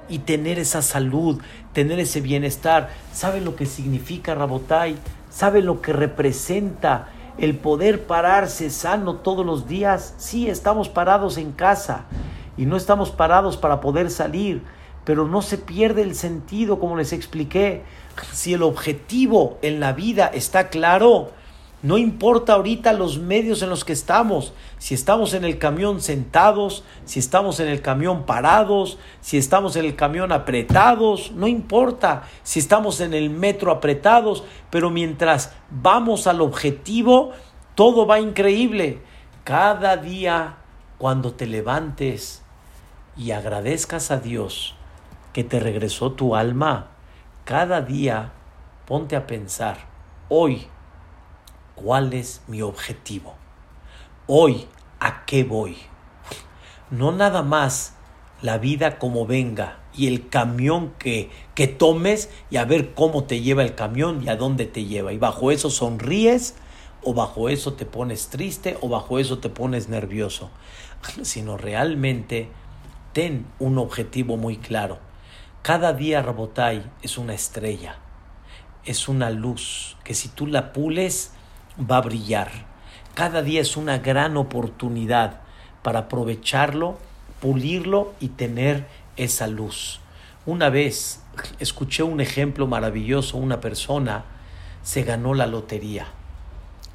y 0.08 0.18
tener 0.20 0.58
esa 0.58 0.82
salud, 0.82 1.40
tener 1.72 1.98
ese 2.00 2.20
bienestar. 2.20 2.90
¿Sabe 3.12 3.40
lo 3.40 3.56
que 3.56 3.66
significa 3.66 4.34
Rabotai? 4.34 4.96
¿Sabe 5.30 5.62
lo 5.62 5.80
que 5.80 5.92
representa 5.92 7.08
el 7.38 7.56
poder 7.56 8.06
pararse 8.06 8.70
sano 8.70 9.16
todos 9.16 9.46
los 9.46 9.68
días? 9.68 10.14
Sí, 10.18 10.48
estamos 10.48 10.88
parados 10.88 11.38
en 11.38 11.52
casa 11.52 12.06
y 12.56 12.66
no 12.66 12.76
estamos 12.76 13.10
parados 13.10 13.56
para 13.56 13.80
poder 13.80 14.10
salir, 14.10 14.62
pero 15.10 15.26
no 15.26 15.42
se 15.42 15.58
pierde 15.58 16.02
el 16.02 16.14
sentido, 16.14 16.78
como 16.78 16.96
les 16.96 17.12
expliqué. 17.12 17.82
Si 18.30 18.54
el 18.54 18.62
objetivo 18.62 19.58
en 19.60 19.80
la 19.80 19.92
vida 19.92 20.30
está 20.32 20.68
claro, 20.68 21.32
no 21.82 21.98
importa 21.98 22.52
ahorita 22.52 22.92
los 22.92 23.18
medios 23.18 23.60
en 23.62 23.70
los 23.70 23.84
que 23.84 23.92
estamos, 23.92 24.52
si 24.78 24.94
estamos 24.94 25.34
en 25.34 25.44
el 25.44 25.58
camión 25.58 26.00
sentados, 26.00 26.84
si 27.06 27.18
estamos 27.18 27.58
en 27.58 27.66
el 27.66 27.82
camión 27.82 28.24
parados, 28.24 28.98
si 29.20 29.36
estamos 29.36 29.74
en 29.74 29.86
el 29.86 29.96
camión 29.96 30.30
apretados, 30.30 31.32
no 31.32 31.48
importa 31.48 32.22
si 32.44 32.60
estamos 32.60 33.00
en 33.00 33.12
el 33.12 33.30
metro 33.30 33.72
apretados, 33.72 34.44
pero 34.70 34.90
mientras 34.90 35.52
vamos 35.70 36.28
al 36.28 36.40
objetivo, 36.40 37.32
todo 37.74 38.06
va 38.06 38.20
increíble. 38.20 39.00
Cada 39.42 39.96
día 39.96 40.58
cuando 40.98 41.32
te 41.32 41.48
levantes 41.48 42.44
y 43.16 43.32
agradezcas 43.32 44.12
a 44.12 44.20
Dios 44.20 44.76
que 45.32 45.44
te 45.44 45.60
regresó 45.60 46.12
tu 46.12 46.34
alma, 46.34 46.88
cada 47.44 47.80
día 47.80 48.32
ponte 48.86 49.16
a 49.16 49.26
pensar, 49.26 49.78
hoy, 50.28 50.68
¿Cuál 51.82 52.12
es 52.12 52.42
mi 52.46 52.60
objetivo? 52.60 53.36
Hoy, 54.26 54.66
¿a 54.98 55.24
qué 55.24 55.44
voy? 55.44 55.78
No 56.90 57.10
nada 57.10 57.42
más 57.42 57.94
la 58.42 58.58
vida 58.58 58.98
como 58.98 59.24
venga 59.24 59.78
y 59.96 60.06
el 60.06 60.28
camión 60.28 60.92
que, 60.98 61.30
que 61.54 61.68
tomes 61.68 62.28
y 62.50 62.58
a 62.58 62.66
ver 62.66 62.92
cómo 62.92 63.24
te 63.24 63.40
lleva 63.40 63.62
el 63.62 63.74
camión 63.74 64.22
y 64.22 64.28
a 64.28 64.36
dónde 64.36 64.66
te 64.66 64.84
lleva. 64.84 65.14
Y 65.14 65.16
bajo 65.16 65.50
eso 65.50 65.70
sonríes 65.70 66.54
o 67.02 67.14
bajo 67.14 67.48
eso 67.48 67.72
te 67.72 67.86
pones 67.86 68.28
triste 68.28 68.76
o 68.82 68.90
bajo 68.90 69.18
eso 69.18 69.38
te 69.38 69.48
pones 69.48 69.88
nervioso. 69.88 70.50
Sino 71.22 71.56
realmente 71.56 72.50
ten 73.14 73.46
un 73.58 73.78
objetivo 73.78 74.36
muy 74.36 74.58
claro. 74.58 74.98
Cada 75.62 75.92
día 75.92 76.22
Rabotai 76.22 76.82
es 77.02 77.18
una 77.18 77.34
estrella, 77.34 77.96
es 78.86 79.08
una 79.08 79.28
luz 79.28 79.98
que 80.04 80.14
si 80.14 80.30
tú 80.30 80.46
la 80.46 80.72
pules, 80.72 81.32
va 81.78 81.98
a 81.98 82.00
brillar. 82.00 82.50
Cada 83.12 83.42
día 83.42 83.60
es 83.60 83.76
una 83.76 83.98
gran 83.98 84.38
oportunidad 84.38 85.40
para 85.82 85.98
aprovecharlo, 86.00 86.96
pulirlo 87.42 88.14
y 88.20 88.28
tener 88.28 88.86
esa 89.18 89.48
luz. 89.48 90.00
Una 90.46 90.70
vez 90.70 91.22
escuché 91.58 92.04
un 92.04 92.22
ejemplo 92.22 92.66
maravilloso, 92.66 93.36
una 93.36 93.60
persona 93.60 94.24
se 94.82 95.02
ganó 95.02 95.34
la 95.34 95.46
lotería 95.46 96.06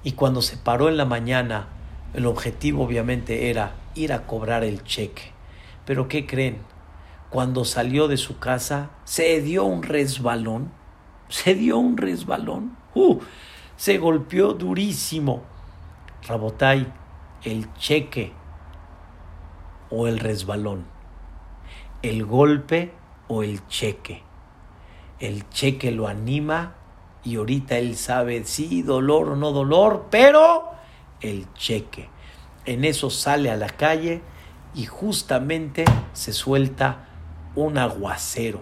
y 0.04 0.14
cuando 0.14 0.42
se 0.42 0.58
paró 0.58 0.90
en 0.90 0.98
la 0.98 1.06
mañana, 1.06 1.68
el 2.16 2.26
objetivo 2.26 2.84
obviamente 2.84 3.52
era 3.52 3.74
ir 3.94 4.12
a 4.12 4.26
cobrar 4.26 4.64
el 4.64 4.84
cheque. 4.84 5.34
Pero 5.86 6.08
¿qué 6.08 6.26
creen? 6.26 6.58
Cuando 7.36 7.66
salió 7.66 8.08
de 8.08 8.16
su 8.16 8.40
casa, 8.40 8.92
se 9.04 9.42
dio 9.42 9.66
un 9.66 9.84
resbalón. 9.84 10.72
Se 11.28 11.54
dio 11.54 11.78
un 11.78 11.98
resbalón. 11.98 12.78
Uh, 12.94 13.20
se 13.76 13.98
golpeó 13.98 14.54
durísimo. 14.54 15.44
Rabotay, 16.26 16.88
el 17.44 17.74
cheque 17.74 18.32
o 19.90 20.08
el 20.08 20.20
resbalón, 20.20 20.86
el 22.04 22.24
golpe 22.24 22.94
o 23.28 23.44
el 23.44 23.68
cheque. 23.68 24.24
El 25.20 25.50
cheque 25.50 25.92
lo 25.92 26.08
anima 26.08 26.76
y 27.26 27.36
ahorita 27.36 27.78
él 27.78 27.98
sabe 27.98 28.46
si 28.46 28.82
dolor 28.82 29.32
o 29.32 29.36
no 29.36 29.52
dolor, 29.52 30.06
pero 30.10 30.70
el 31.20 31.52
cheque. 31.52 32.08
En 32.64 32.86
eso 32.86 33.10
sale 33.10 33.52
a 33.52 33.58
la 33.58 33.68
calle 33.68 34.22
y 34.74 34.86
justamente 34.86 35.84
se 36.14 36.32
suelta 36.32 37.10
un 37.56 37.78
aguacero 37.78 38.62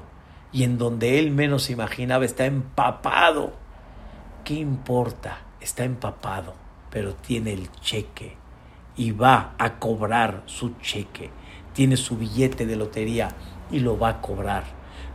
y 0.52 0.64
en 0.64 0.78
donde 0.78 1.20
él 1.20 1.32
menos 1.32 1.70
imaginaba 1.70 2.26
está 2.26 2.46
empapado 2.46 3.64
¿qué 4.44 4.56
importa? 4.56 5.40
Está 5.62 5.86
empapado, 5.86 6.54
pero 6.90 7.16
tiene 7.16 7.54
el 7.54 7.72
cheque 7.72 8.36
y 8.96 9.12
va 9.12 9.54
a 9.58 9.80
cobrar 9.80 10.44
su 10.46 10.78
cheque. 10.80 11.30
Tiene 11.74 11.98
su 11.98 12.18
billete 12.18 12.66
de 12.66 12.76
lotería 12.76 13.30
y 13.72 13.80
lo 13.80 13.98
va 13.98 14.10
a 14.10 14.22
cobrar. 14.22 14.66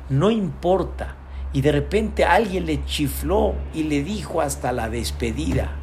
No 0.09 0.31
importa. 0.31 1.17
Y 1.53 1.61
de 1.61 1.73
repente 1.73 2.25
alguien 2.25 2.67
le 2.67 2.85
chifló 2.85 3.55
y 3.75 3.85
le 3.85 4.03
dijo 4.03 4.41
hasta 4.41 4.73
la 4.73 4.89
despedida. 4.89 5.77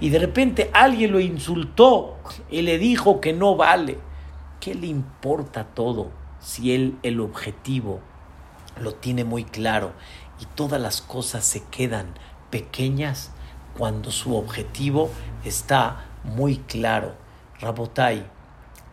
Y 0.00 0.10
de 0.10 0.18
repente 0.18 0.70
alguien 0.72 1.12
lo 1.12 1.20
insultó 1.20 2.16
y 2.50 2.62
le 2.62 2.78
dijo 2.78 3.20
que 3.20 3.32
no 3.32 3.56
vale. 3.56 3.98
¿Qué 4.60 4.74
le 4.74 4.86
importa 4.86 5.64
todo 5.64 6.10
si 6.48 6.74
él 6.74 6.98
el 7.02 7.20
objetivo 7.20 8.00
lo 8.80 8.94
tiene 8.94 9.22
muy 9.22 9.44
claro 9.44 9.92
y 10.40 10.46
todas 10.46 10.80
las 10.80 11.02
cosas 11.02 11.44
se 11.44 11.62
quedan 11.64 12.14
pequeñas 12.48 13.32
cuando 13.76 14.10
su 14.10 14.34
objetivo 14.34 15.10
está 15.44 16.06
muy 16.24 16.56
claro. 16.56 17.16
Rabotai, 17.60 18.26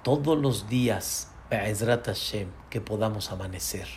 todos 0.03 0.37
los 0.37 0.67
días, 0.67 1.31
Hashem, 1.49 2.49
que 2.69 2.81
podamos 2.81 3.31
amanecer, 3.31 3.87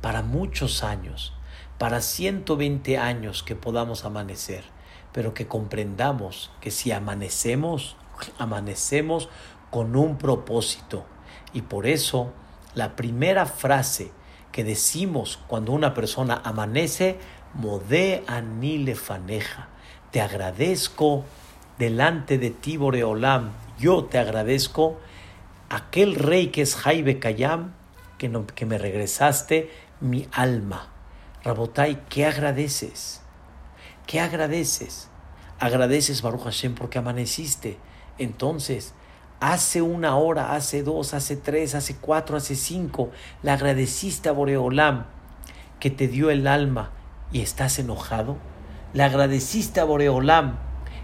para 0.00 0.22
muchos 0.22 0.82
años, 0.82 1.34
para 1.76 2.00
120 2.00 2.96
años 2.96 3.42
que 3.42 3.56
podamos 3.56 4.06
amanecer, 4.06 4.64
pero 5.12 5.34
que 5.34 5.46
comprendamos 5.46 6.50
que 6.62 6.70
si 6.70 6.92
amanecemos, 6.92 7.94
amanecemos 8.38 9.28
con 9.70 9.96
un 9.96 10.16
propósito. 10.16 11.04
Y 11.52 11.60
por 11.60 11.86
eso 11.86 12.32
la 12.76 12.94
primera 12.94 13.46
frase 13.46 14.12
que 14.52 14.62
decimos 14.62 15.40
cuando 15.48 15.72
una 15.72 15.94
persona 15.94 16.40
amanece 16.44 17.18
Modé 17.54 18.22
anile 18.26 18.94
faneja. 18.94 19.68
Te 20.10 20.20
agradezco 20.20 21.24
delante 21.78 22.36
de 22.36 22.50
ti, 22.50 22.76
Boreolam. 22.76 23.52
Yo 23.78 24.04
te 24.04 24.18
agradezco 24.18 24.98
aquel 25.70 26.16
rey 26.16 26.48
que 26.48 26.60
es 26.60 26.76
Jaibe 26.76 27.18
Kayam, 27.18 27.72
que, 28.18 28.30
que 28.54 28.66
me 28.66 28.76
regresaste 28.76 29.70
mi 30.00 30.28
alma. 30.32 30.88
Rabotai, 31.44 32.04
¿qué 32.10 32.26
agradeces? 32.26 33.22
¿Qué 34.06 34.20
agradeces? 34.20 35.08
Agradeces, 35.58 36.20
Baruch 36.20 36.44
Hashem, 36.44 36.74
porque 36.74 36.98
amaneciste. 36.98 37.78
Entonces, 38.18 38.92
hace 39.40 39.82
una 39.82 40.16
hora, 40.16 40.54
hace 40.54 40.82
dos, 40.82 41.14
hace 41.14 41.36
tres, 41.36 41.74
hace 41.74 41.96
cuatro, 41.96 42.36
hace 42.36 42.54
cinco, 42.54 43.10
le 43.42 43.50
agradeciste 43.50 44.28
a 44.28 44.32
Boreolam 44.32 45.06
que 45.80 45.90
te 45.90 46.08
dio 46.08 46.30
el 46.30 46.46
alma, 46.46 46.90
y 47.32 47.40
estás 47.40 47.78
enojado? 47.78 48.36
¿Le 48.92 49.02
agradeciste 49.02 49.80
a 49.80 49.84
Boreolam 49.84 50.58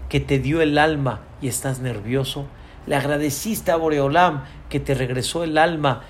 que 0.09 0.19
te 0.19 0.39
dio 0.39 0.61
el 0.61 0.77
alma 0.77 1.21
y 1.41 1.47
estás 1.47 1.79
nervioso? 1.79 2.47
¿Le 2.87 2.95
agradeciste 2.95 3.71
a 3.71 3.75
Boreolam 3.75 4.43
que 4.69 4.79
te 4.79 4.93
regresó 4.93 5.43
el 5.43 5.57
alma 5.57 6.01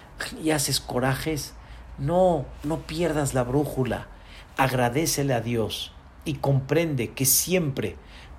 y 0.41 0.51
haces 0.51 0.79
corajes? 0.79 1.53
No, 1.97 2.45
no 2.63 2.79
pierdas 2.79 3.33
la 3.33 3.43
brújula. 3.43 4.07
Agradecele 4.57 5.33
a 5.33 5.41
Dios 5.41 5.93
y 6.25 6.35
comprende 6.35 7.11
que 7.11 7.25
siempre 7.25 7.97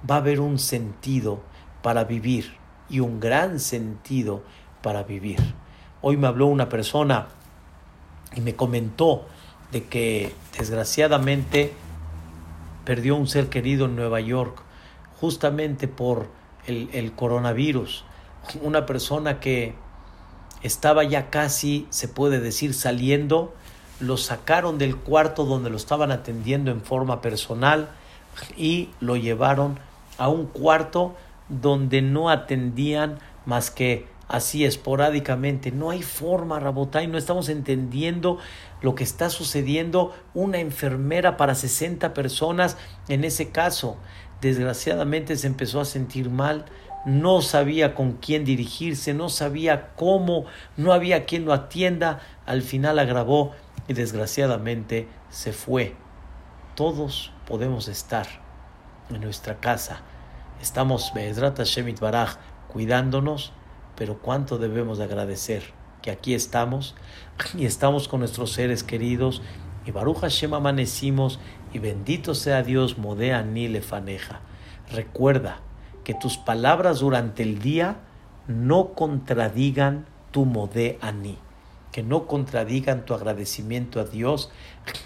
va 0.08 0.16
a 0.16 0.18
haber 0.18 0.40
un 0.40 0.58
sentido 0.58 1.42
para 1.82 2.04
vivir 2.04 2.63
y 2.88 3.00
un 3.00 3.20
gran 3.20 3.60
sentido 3.60 4.42
para 4.82 5.02
vivir. 5.02 5.38
Hoy 6.02 6.16
me 6.16 6.26
habló 6.26 6.46
una 6.46 6.68
persona 6.68 7.28
y 8.34 8.40
me 8.40 8.54
comentó 8.54 9.26
de 9.72 9.84
que 9.84 10.34
desgraciadamente 10.58 11.72
perdió 12.84 13.16
un 13.16 13.26
ser 13.26 13.48
querido 13.48 13.86
en 13.86 13.96
Nueva 13.96 14.20
York 14.20 14.62
justamente 15.20 15.88
por 15.88 16.28
el, 16.66 17.12
coronavirus. 17.12 18.04
Una 18.62 18.86
persona 18.86 19.40
que 19.40 19.74
estaba 20.62 21.04
ya 21.04 21.30
casi, 21.30 21.86
se 21.90 22.08
puede 22.08 22.40
decir, 22.40 22.74
saliendo, 22.74 23.54
lo 24.00 24.16
sacaron 24.16 24.78
del 24.78 24.96
cuarto 24.96 25.44
donde 25.44 25.70
lo 25.70 25.76
estaban 25.76 26.10
atendiendo 26.10 26.70
en 26.70 26.82
forma 26.82 27.20
personal 27.20 27.88
y 28.56 28.90
lo 29.00 29.16
llevaron 29.16 29.78
a 30.18 30.28
un 30.28 30.46
cuarto 30.46 31.14
donde 31.48 32.02
no 32.02 32.30
atendían 32.30 33.18
más 33.46 33.70
que 33.70 34.06
así 34.28 34.64
esporádicamente. 34.64 35.70
No 35.70 35.90
hay 35.90 36.02
forma, 36.02 36.60
Rabotay, 36.60 37.06
no 37.06 37.18
estamos 37.18 37.48
entendiendo 37.48 38.38
lo 38.82 38.94
que 38.94 39.04
está 39.04 39.30
sucediendo. 39.30 40.14
Una 40.34 40.58
enfermera 40.58 41.36
para 41.36 41.54
60 41.54 42.14
personas 42.14 42.76
en 43.08 43.24
ese 43.24 43.50
caso. 43.50 43.96
Desgraciadamente 44.40 45.36
se 45.36 45.46
empezó 45.46 45.80
a 45.80 45.84
sentir 45.84 46.28
mal, 46.28 46.66
no 47.06 47.42
sabía 47.42 47.94
con 47.94 48.12
quién 48.12 48.44
dirigirse, 48.44 49.14
no 49.14 49.28
sabía 49.28 49.94
cómo, 49.94 50.46
no 50.76 50.92
había 50.92 51.24
quien 51.24 51.44
lo 51.44 51.52
atienda. 51.52 52.20
Al 52.46 52.62
final 52.62 52.98
agravó 52.98 53.52
y 53.88 53.94
desgraciadamente 53.94 55.08
se 55.30 55.52
fue. 55.52 55.94
Todos 56.74 57.32
podemos 57.46 57.88
estar 57.88 58.26
en 59.10 59.20
nuestra 59.20 59.60
casa. 59.60 60.02
Estamos, 60.64 61.12
Be'ezrat 61.12 61.58
Hashem 61.58 61.94
Baraj, 62.00 62.36
cuidándonos, 62.68 63.52
pero 63.96 64.22
cuánto 64.22 64.56
debemos 64.56 64.96
de 64.96 65.04
agradecer 65.04 65.62
que 66.00 66.10
aquí 66.10 66.32
estamos 66.32 66.94
y 67.54 67.66
estamos 67.66 68.08
con 68.08 68.20
nuestros 68.20 68.52
seres 68.52 68.82
queridos 68.82 69.42
y 69.84 69.90
Baruch 69.90 70.20
Hashem 70.20 70.54
amanecimos 70.54 71.38
y 71.74 71.80
bendito 71.80 72.34
sea 72.34 72.62
Dios, 72.62 72.96
Modea 72.96 73.42
ni 73.42 73.68
lefaneja. 73.68 74.40
Recuerda 74.90 75.58
que 76.02 76.14
tus 76.14 76.38
palabras 76.38 77.00
durante 77.00 77.42
el 77.42 77.58
día 77.58 77.98
no 78.48 78.94
contradigan 78.94 80.06
tu 80.30 80.46
Modé 80.46 80.98
Ani, 81.02 81.36
que 81.92 82.02
no 82.02 82.26
contradigan 82.26 83.04
tu 83.04 83.12
agradecimiento 83.12 84.00
a 84.00 84.04
Dios 84.04 84.50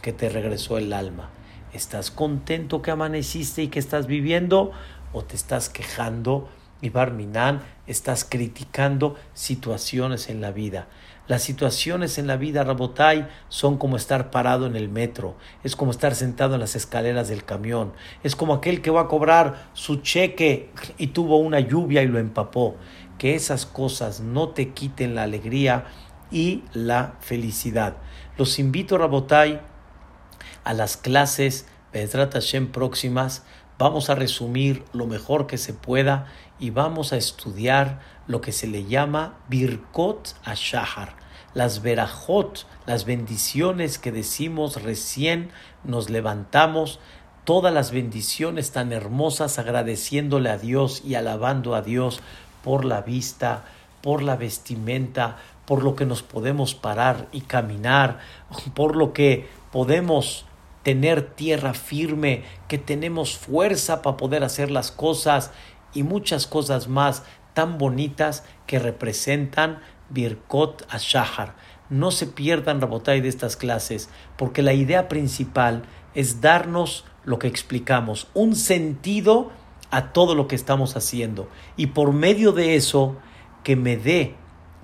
que 0.03 0.13
te 0.13 0.29
regresó 0.29 0.79
el 0.79 0.93
alma. 0.93 1.31
¿Estás 1.73 2.11
contento 2.11 2.81
que 2.81 2.91
amaneciste 2.91 3.65
y 3.65 3.69
que 3.69 3.79
estás 3.79 4.07
viviendo? 4.07 4.73
¿O 5.13 5.25
te 5.25 5.37
estás 5.37 5.69
quejando 5.69 6.49
y 6.81 6.91
Barminan 6.91 7.63
estás 7.87 8.25
criticando 8.25 9.17
situaciones 9.35 10.29
en 10.29 10.41
la 10.41 10.53
vida? 10.53 10.89
Las 11.29 11.43
situaciones 11.43 12.17
en 12.17 12.27
la 12.27 12.39
vida, 12.39 12.65
Rabotai, 12.65 13.29
son 13.51 13.77
como 13.77 13.97
estar 13.97 14.31
parado 14.31 14.67
en 14.67 14.77
el 14.77 14.89
metro, 14.89 15.37
es 15.63 15.77
como 15.77 15.91
estar 15.91 16.15
sentado 16.15 16.55
en 16.55 16.61
las 16.61 16.75
escaleras 16.75 17.29
del 17.29 17.45
camión, 17.45 17.93
es 18.23 18.35
como 18.35 18.55
aquel 18.55 18.81
que 18.81 18.91
va 18.91 19.03
a 19.03 19.09
cobrar 19.09 19.69
su 19.75 19.97
cheque 19.97 20.71
y 20.97 21.09
tuvo 21.09 21.37
una 21.37 21.61
lluvia 21.61 22.03
y 22.03 22.07
lo 22.07 22.19
empapó. 22.19 22.77
Que 23.19 23.35
esas 23.35 23.67
cosas 23.67 24.21
no 24.21 24.51
te 24.51 24.71
quiten 24.71 25.15
la 25.15 25.25
alegría 25.25 25.87
y 26.31 26.65
la 26.73 27.17
felicidad. 27.21 27.97
Los 28.39 28.59
invito, 28.59 28.97
Rabotai, 28.97 29.61
a 30.65 30.73
las 30.73 30.97
clases 30.97 31.67
Hashem 31.93 32.71
próximas. 32.71 33.45
Vamos 33.79 34.11
a 34.11 34.17
resumir 34.17 34.83
lo 34.93 35.07
mejor 35.07 35.47
que 35.47 35.57
se 35.57 35.73
pueda 35.73 36.27
y 36.59 36.71
vamos 36.71 37.13
a 37.13 37.17
estudiar 37.17 38.01
lo 38.27 38.41
que 38.41 38.51
se 38.51 38.67
le 38.67 38.87
llama 38.87 39.39
Birkot 39.49 40.35
Ashahar, 40.45 41.15
las 41.55 41.81
verajot, 41.81 42.67
las 42.87 43.05
bendiciones 43.05 43.99
que 43.99 44.11
decimos 44.11 44.83
recién 44.83 45.51
nos 45.85 46.11
levantamos, 46.11 46.99
todas 47.45 47.73
las 47.73 47.93
bendiciones 47.93 48.73
tan 48.73 48.93
hermosas 48.93 49.61
agradeciéndole 49.61 50.51
a 50.51 50.59
Dios 50.59 51.03
y 51.05 51.15
alabando 51.15 51.77
a 51.77 51.83
Dios 51.83 52.21
por 52.65 52.85
la 52.85 53.03
vista, 53.03 53.65
por 54.03 54.23
la 54.23 54.35
vestimenta, 54.35 55.37
por 55.67 55.85
lo 55.85 55.95
que 55.95 56.05
nos 56.05 56.25
podemos 56.25 56.75
parar 56.75 57.29
y 57.31 57.43
caminar, 57.43 58.19
por 58.75 58.97
lo 58.97 59.13
que 59.13 59.49
podemos 59.71 60.47
tener 60.83 61.35
tierra 61.35 61.75
firme, 61.75 62.45
que 62.69 62.79
tenemos 62.79 63.37
fuerza 63.37 64.03
para 64.03 64.17
poder 64.17 64.45
hacer 64.45 64.71
las 64.71 64.91
cosas 64.91 65.53
y 65.95 66.03
muchas 66.03 66.47
cosas 66.47 66.89
más 66.89 67.25
tan 67.55 67.79
bonitas 67.79 68.45
que 68.67 68.79
representan 68.79 69.81
Birkot 70.11 70.87
Ashahar. 70.91 71.57
No 71.91 72.11
se 72.11 72.27
pierdan, 72.27 72.81
Rabotay, 72.81 73.21
de 73.21 73.29
estas 73.29 73.57
clases, 73.57 74.11
porque 74.37 74.63
la 74.63 74.75
idea 74.75 75.09
principal 75.09 75.83
es 76.15 76.41
darnos 76.41 77.05
lo 77.25 77.39
que 77.39 77.49
explicamos, 77.49 78.29
un 78.35 78.55
sentido 78.57 79.51
a 79.91 80.13
todo 80.13 80.35
lo 80.35 80.49
que 80.49 80.57
estamos 80.57 80.97
haciendo. 80.97 81.49
Y 81.77 81.89
por 81.89 82.13
medio 82.13 82.53
de 82.53 82.77
eso, 82.77 83.17
que 83.65 83.77
me 83.77 83.97
dé 83.97 84.35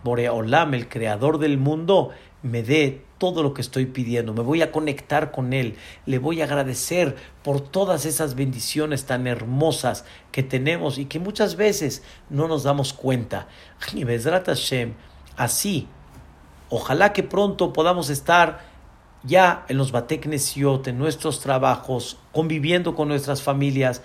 Boreolam, 0.02 0.74
el 0.74 0.88
creador 0.88 1.38
del 1.38 1.58
mundo, 1.58 2.10
me 2.42 2.62
dé 2.62 3.03
todo 3.18 3.42
lo 3.42 3.54
que 3.54 3.62
estoy 3.62 3.86
pidiendo, 3.86 4.34
me 4.34 4.42
voy 4.42 4.62
a 4.62 4.72
conectar 4.72 5.30
con 5.30 5.52
Él, 5.52 5.76
le 6.06 6.18
voy 6.18 6.40
a 6.40 6.44
agradecer 6.44 7.16
por 7.42 7.60
todas 7.60 8.06
esas 8.06 8.34
bendiciones 8.34 9.04
tan 9.04 9.26
hermosas 9.26 10.04
que 10.32 10.42
tenemos 10.42 10.98
y 10.98 11.06
que 11.06 11.18
muchas 11.20 11.56
veces 11.56 12.02
no 12.28 12.48
nos 12.48 12.64
damos 12.64 12.92
cuenta. 12.92 13.46
Y 13.94 14.04
Hashem, 14.04 14.94
así, 15.36 15.88
ojalá 16.68 17.12
que 17.12 17.22
pronto 17.22 17.72
podamos 17.72 18.10
estar 18.10 18.74
ya 19.22 19.64
en 19.68 19.78
los 19.78 19.92
Bateknesiot, 19.92 20.88
en 20.88 20.98
nuestros 20.98 21.40
trabajos, 21.40 22.18
conviviendo 22.32 22.94
con 22.94 23.08
nuestras 23.08 23.42
familias, 23.42 24.02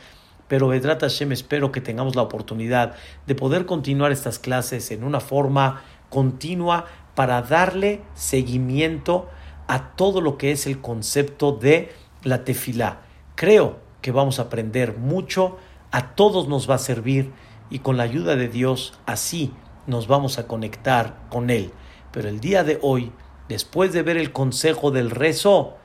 pero 0.48 0.70
Bezrat 0.70 1.02
Hashem 1.02 1.32
espero 1.32 1.72
que 1.72 1.82
tengamos 1.82 2.16
la 2.16 2.24
oportunidad 2.24 2.96
de 3.28 3.36
poder 3.36 3.66
continuar 3.66 4.12
estas 4.12 4.40
clases 4.40 4.92
en 4.92 5.04
una 5.04 5.20
forma 5.20 5.84
continua 6.10 6.86
para 7.20 7.42
darle 7.42 8.00
seguimiento 8.14 9.28
a 9.68 9.90
todo 9.98 10.22
lo 10.22 10.38
que 10.38 10.54
es 10.54 10.66
el 10.66 10.80
concepto 10.80 11.52
de 11.52 11.92
la 12.24 12.46
tefilá. 12.46 13.02
Creo 13.36 13.80
que 14.02 14.14
vamos 14.14 14.40
a 14.40 14.44
aprender 14.44 14.98
mucho, 14.98 15.58
a 15.92 16.16
todos 16.16 16.48
nos 16.48 16.70
va 16.70 16.76
a 16.76 16.78
servir 16.78 17.34
y 17.70 17.80
con 17.80 17.98
la 17.98 18.04
ayuda 18.04 18.38
de 18.38 18.48
Dios 18.48 18.94
así 19.06 19.52
nos 19.86 20.08
vamos 20.08 20.40
a 20.40 20.48
conectar 20.48 21.28
con 21.30 21.50
Él. 21.50 21.74
Pero 22.14 22.30
el 22.30 22.40
día 22.40 22.64
de 22.64 22.80
hoy, 22.82 23.12
después 23.50 23.92
de 23.92 24.02
ver 24.02 24.16
el 24.16 24.32
consejo 24.32 24.90
del 24.90 25.10
rezo, 25.12 25.76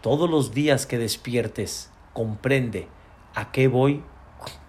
todos 0.00 0.30
los 0.30 0.54
días 0.54 0.86
que 0.86 0.96
despiertes, 0.96 1.90
comprende 2.12 2.86
a 3.34 3.50
qué 3.50 3.66
voy, 3.66 4.04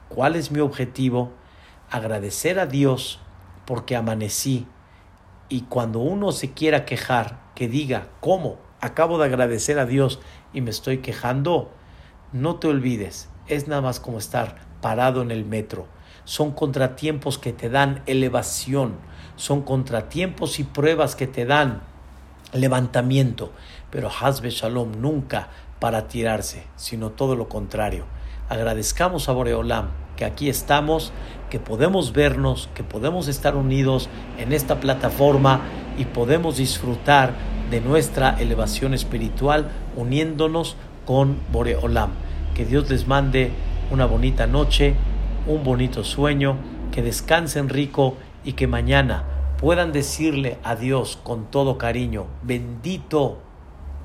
cuál 0.10 0.36
es 0.36 0.50
mi 0.50 0.60
objetivo, 0.60 1.34
agradecer 1.92 2.58
a 2.58 2.66
Dios 2.66 3.20
porque 3.68 3.96
amanecí, 3.96 4.66
y 5.50 5.62
cuando 5.62 6.00
uno 6.00 6.32
se 6.32 6.54
quiera 6.54 6.86
quejar, 6.86 7.40
que 7.56 7.68
diga, 7.68 8.08
¿cómo? 8.20 8.58
Acabo 8.82 9.18
de 9.18 9.26
agradecer 9.26 9.80
a 9.80 9.86
Dios 9.86 10.20
y 10.54 10.62
me 10.62 10.70
estoy 10.70 11.00
quejando. 11.00 11.72
No 12.34 12.56
te 12.56 12.68
olvides, 12.68 13.30
es 13.48 13.68
nada 13.68 13.82
más 13.82 14.00
como 14.00 14.18
estar 14.18 14.58
parado 14.82 15.22
en 15.22 15.32
el 15.32 15.46
metro. 15.46 15.88
Son 16.24 16.52
contratiempos 16.52 17.38
que 17.38 17.54
te 17.54 17.70
dan 17.70 18.02
elevación, 18.08 18.96
son 19.36 19.62
contratiempos 19.62 20.60
y 20.60 20.64
pruebas 20.64 21.16
que 21.16 21.28
te 21.28 21.46
dan 21.46 21.82
levantamiento. 22.52 23.52
Pero 23.92 24.10
Hazbe 24.10 24.50
Shalom 24.50 25.00
nunca 25.00 25.50
para 25.80 26.08
tirarse, 26.08 26.64
sino 26.76 27.12
todo 27.12 27.36
lo 27.36 27.48
contrario. 27.48 28.06
Agradezcamos 28.50 29.30
a 29.30 29.34
Boreolam 29.34 30.05
que 30.16 30.26
aquí 30.26 30.50
estamos, 30.50 31.12
que 31.50 31.60
podemos 31.60 32.14
vernos, 32.14 32.70
que 32.74 32.84
podemos 32.84 33.28
estar 33.28 33.56
unidos 33.56 34.10
en 34.38 34.54
esta 34.54 34.80
plataforma 34.80 35.62
y 35.98 36.06
podemos 36.06 36.58
disfrutar 36.58 37.34
de 37.70 37.82
nuestra 37.82 38.40
elevación 38.40 38.94
espiritual 38.94 39.70
uniéndonos 39.96 40.76
con 41.06 41.38
Boreolam. 41.52 42.12
Que 42.56 42.66
Dios 42.66 42.90
les 42.90 43.08
mande 43.08 43.52
una 43.92 44.06
bonita 44.06 44.48
noche, 44.48 44.96
un 45.48 45.64
bonito 45.64 46.04
sueño, 46.04 46.58
que 46.92 47.02
descansen 47.02 47.70
rico 47.70 48.16
y 48.44 48.54
que 48.54 48.68
mañana 48.68 49.24
puedan 49.60 49.92
decirle 49.92 50.58
a 50.64 50.76
Dios 50.76 51.20
con 51.24 51.46
todo 51.52 51.78
cariño, 51.78 52.28
bendito 52.44 53.40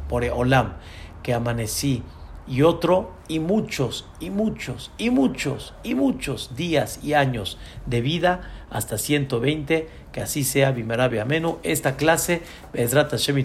Boreolam, 0.08 0.74
que 1.22 1.34
amanecí 1.34 2.02
y 2.50 2.62
otro 2.62 3.12
y 3.28 3.38
muchos 3.38 4.06
y 4.18 4.30
muchos 4.30 4.90
y 4.98 5.10
muchos 5.10 5.72
y 5.84 5.94
muchos 5.94 6.56
días 6.56 6.98
y 7.02 7.14
años 7.14 7.58
de 7.86 8.00
vida 8.00 8.40
hasta 8.70 8.98
120 8.98 9.88
que 10.10 10.20
así 10.20 10.42
sea 10.42 10.72
Bimarabi 10.72 11.20
Amenu 11.20 11.58
esta 11.62 11.96
clase 11.96 12.42
Bezrat 12.72 13.12
Hashem 13.12 13.40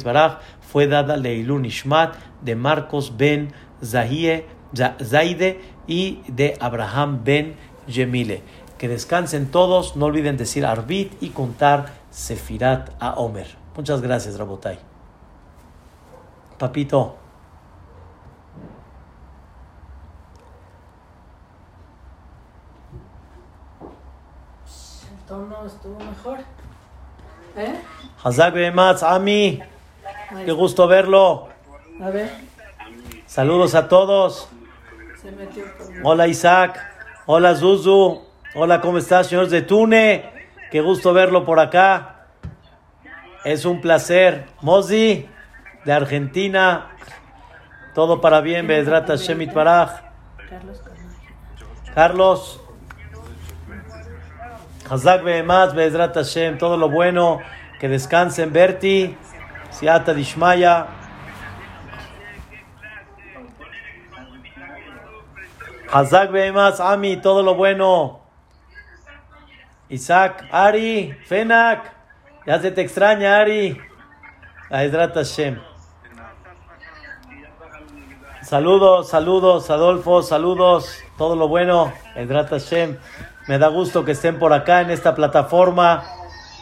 fue 0.59 0.87
dada 0.87 1.17
Leilun 1.17 1.65
Ishmat 1.65 2.15
de 2.41 2.55
Marcos 2.55 3.15
ben 3.15 3.53
Zahie, 3.83 4.45
Zaide 4.73 5.61
y 5.85 6.21
de 6.27 6.57
Abraham 6.59 7.21
ben 7.23 7.55
Yemile. 7.87 8.41
Que 8.79 8.87
descansen 8.87 9.51
todos 9.51 9.95
no 9.95 10.05
olviden 10.05 10.35
decir 10.35 10.65
Arbit 10.65 11.13
y 11.21 11.29
contar 11.29 11.93
Sefirat 12.09 12.89
a 12.99 13.13
Omer. 13.13 13.47
Muchas 13.75 14.01
gracias 14.01 14.37
Rabotai. 14.37 14.79
Papito 16.57 17.24
tono 25.27 25.65
estuvo 25.65 25.99
mejor. 25.99 26.39
¿Eh? 27.57 27.75
Hazak 28.23 28.55
Ami. 29.03 29.61
Qué 30.45 30.51
gusto 30.51 30.87
verlo. 30.87 31.49
A 32.01 32.09
ver. 32.09 32.31
Saludos 33.25 33.75
a 33.75 33.87
todos. 33.87 34.49
Se 35.21 35.31
metió. 35.31 35.63
Hola 36.03 36.27
Isaac. 36.27 36.79
Hola 37.25 37.55
Zuzu. 37.55 38.21
Hola, 38.55 38.81
¿cómo 38.81 38.99
estás, 38.99 39.27
señor 39.27 39.49
Zetune? 39.49 40.31
Qué 40.71 40.81
gusto 40.81 41.13
verlo 41.13 41.43
por 41.43 41.59
acá. 41.59 42.27
Es 43.43 43.65
un 43.65 43.81
placer. 43.81 44.45
Mozi, 44.61 45.27
de 45.85 45.93
Argentina. 45.93 46.91
Todo 47.93 48.21
para 48.21 48.41
bien, 48.41 48.67
Bedrata 48.67 49.15
Shemit 49.15 49.53
Baraj. 49.53 50.01
Carlos 50.49 50.81
Carlos. 51.93 52.64
Hazak 54.89 55.23
Behemaz, 55.23 55.73
Bezrat 55.73 56.13
Hashem, 56.15 56.59
todo 56.59 56.77
lo 56.77 56.89
bueno, 56.89 57.41
que 57.79 57.89
descansen, 57.89 58.53
Berti, 58.53 59.17
Siata 59.71 60.13
Dishmaya. 60.13 60.87
Hazak 65.91 66.31
Behemaz, 66.31 66.79
Ami, 66.79 67.17
todo 67.17 67.41
lo 67.41 67.55
bueno. 67.55 68.21
Isaac, 69.89 70.45
Ari, 70.51 71.13
Fenak, 71.25 71.91
ya 72.45 72.59
se 72.59 72.69
te 72.71 72.81
extraña, 72.81 73.39
Ari. 73.39 73.81
Bezrat 74.69 75.15
Hashem. 75.15 75.59
Saludos, 78.43 79.09
saludos, 79.09 79.71
Adolfo, 79.71 80.21
saludos, 80.21 81.03
todo 81.17 81.35
lo 81.35 81.47
bueno, 81.47 81.91
Bezrat 82.15 82.49
Hashem. 82.49 82.97
Me 83.47 83.59
da 83.59 83.67
gusto 83.67 84.03
que 84.03 84.13
estén 84.13 84.39
por 84.39 84.53
acá 84.53 84.81
en 84.81 84.89
esta 84.89 85.13
plataforma. 85.13 86.03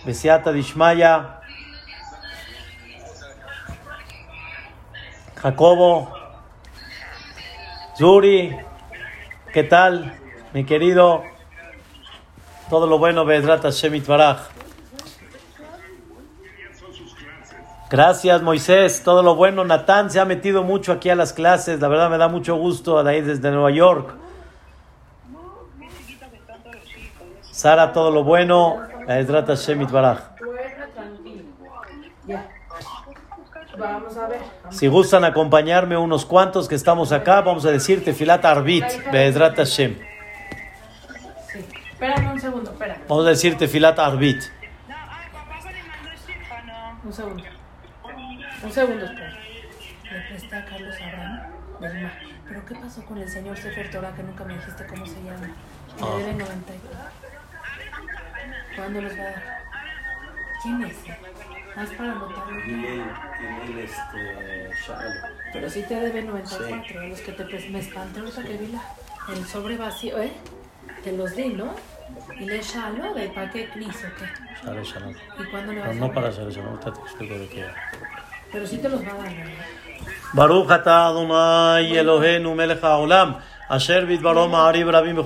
Besiata 0.05 0.51
Dishmaya. 0.51 1.39
Jacobo, 5.41 6.13
Yuri, 7.99 8.55
¿qué 9.51 9.63
tal, 9.63 10.17
mi 10.53 10.63
querido? 10.65 11.23
Todo 12.69 12.87
lo 12.87 12.97
bueno, 12.97 13.25
Bedrat 13.25 13.61
Hashem 13.61 13.95
Itbaraj. 13.95 14.37
Gracias, 17.89 18.41
Moisés. 18.41 19.03
Todo 19.03 19.21
lo 19.21 19.35
bueno. 19.35 19.63
Natán 19.63 20.09
se 20.09 20.19
ha 20.19 20.25
metido 20.25 20.63
mucho 20.63 20.91
aquí 20.91 21.09
a 21.09 21.15
las 21.15 21.31
clases. 21.31 21.79
La 21.79 21.87
verdad 21.87 22.09
me 22.09 22.17
da 22.17 22.27
mucho 22.27 22.55
gusto 22.55 22.97
ahí 22.99 23.21
desde 23.21 23.51
Nueva 23.51 23.69
York. 23.69 24.15
Sara, 27.53 27.93
todo 27.93 28.09
lo 28.09 28.23
bueno. 28.23 28.81
Duerme 29.05 29.85
tranquilo. 30.95 31.43
Ya. 32.25 32.49
Vamos 33.77 34.17
a 34.17 34.27
ver. 34.27 34.39
Si 34.71 34.87
gustan 34.87 35.23
acompañarme 35.23 35.95
unos 35.95 36.25
cuantos 36.25 36.67
que 36.67 36.73
estamos 36.73 37.11
acá, 37.11 37.41
vamos 37.41 37.63
a 37.65 37.69
decir 37.69 38.03
Tefilat 38.03 38.43
Arbit, 38.43 38.85
Bedrat 39.11 39.55
Hashem. 39.57 39.99
Sí. 41.51 41.59
Espérame 41.91 42.31
un 42.31 42.39
segundo, 42.39 42.71
espera. 42.71 42.97
Vamos 43.07 43.25
a 43.27 43.29
decir 43.29 43.55
Tefilat 43.55 43.99
Arbit. 43.99 44.41
Un 47.03 47.13
segundo. 47.13 47.43
Un 48.63 48.71
segundo, 48.71 49.05
espera. 49.05 49.29
A 50.53 50.65
Carlos 50.65 50.95
Abraham. 51.01 51.39
¿Pero 52.47 52.65
qué 52.65 52.75
pasó 52.75 53.05
con 53.05 53.17
el 53.19 53.29
señor 53.29 53.57
Sefer 53.57 53.91
Torah 53.91 54.13
que 54.15 54.23
nunca 54.23 54.43
me 54.43 54.55
dijiste 54.55 54.85
cómo 54.87 55.05
se 55.05 55.21
llama? 55.23 55.49
Me 55.99 56.23
debe 56.23 56.33
94. 56.33 56.92
¿Cuándo 58.75 59.01
los 59.01 59.11
va 59.13 59.21
a 59.21 59.23
dar? 59.23 59.63
¿Quién 60.61 60.83
es? 60.83 60.95
Más 61.75 61.89
para 61.89 62.13
notarlo. 62.13 62.59
Y 62.65 62.85
el, 62.85 63.01
el, 63.69 63.79
este, 63.79 64.69
Charlie. 64.85 65.19
Pero 65.51 65.69
sí 65.69 65.83
te 65.87 65.95
debe 65.95 66.23
94, 66.23 66.83
sí. 66.87 67.07
los 67.09 67.21
que 67.21 67.31
te 67.31 67.69
me 67.69 67.79
espanté 67.79 68.19
ahorita 68.19 68.41
sí. 68.41 68.47
que 68.47 68.57
vi 68.57 68.67
la, 68.67 68.81
el 69.33 69.45
sobre 69.45 69.77
vacío, 69.77 70.19
¿eh? 70.19 70.31
Te 71.03 71.11
los 71.11 71.35
di, 71.35 71.49
¿no? 71.49 71.75
¿Y 72.39 72.45
le 72.45 72.61
Shalo 72.61 73.13
de 73.13 73.29
Paquet 73.29 73.71
Clis 73.71 73.95
o 73.95 74.07
qué? 74.17 74.65
Shalo, 74.65 74.83
Shalo. 74.83 75.11
¿Y 75.11 75.43
cuándo 75.49 75.73
le 75.73 75.79
vas 75.79 75.89
Pero 75.89 76.03
a 76.03 76.07
No 76.07 76.13
para 76.13 76.29
Shalo, 76.29 76.51
Shalo, 76.51 76.69
ahorita 76.69 76.93
te 76.93 76.99
explico 77.01 77.33
de 77.35 77.47
qué 77.47 77.65
Pero 78.51 78.67
sí 78.67 78.77
te 78.77 78.89
los 78.89 79.01
va 79.05 79.11
a 79.11 79.15
dar, 79.15 79.31
¿no? 79.33 79.83
Baruch 80.33 80.71
atah 80.71 81.07
Adonai 81.07 81.95
Eloheinu 81.95 82.55
melech 82.55 82.81
haolam, 82.81 83.37
asher 83.69 84.05
bidbaro 84.05 84.47
ma'ariv 84.47 84.89
rabim. 84.89 85.17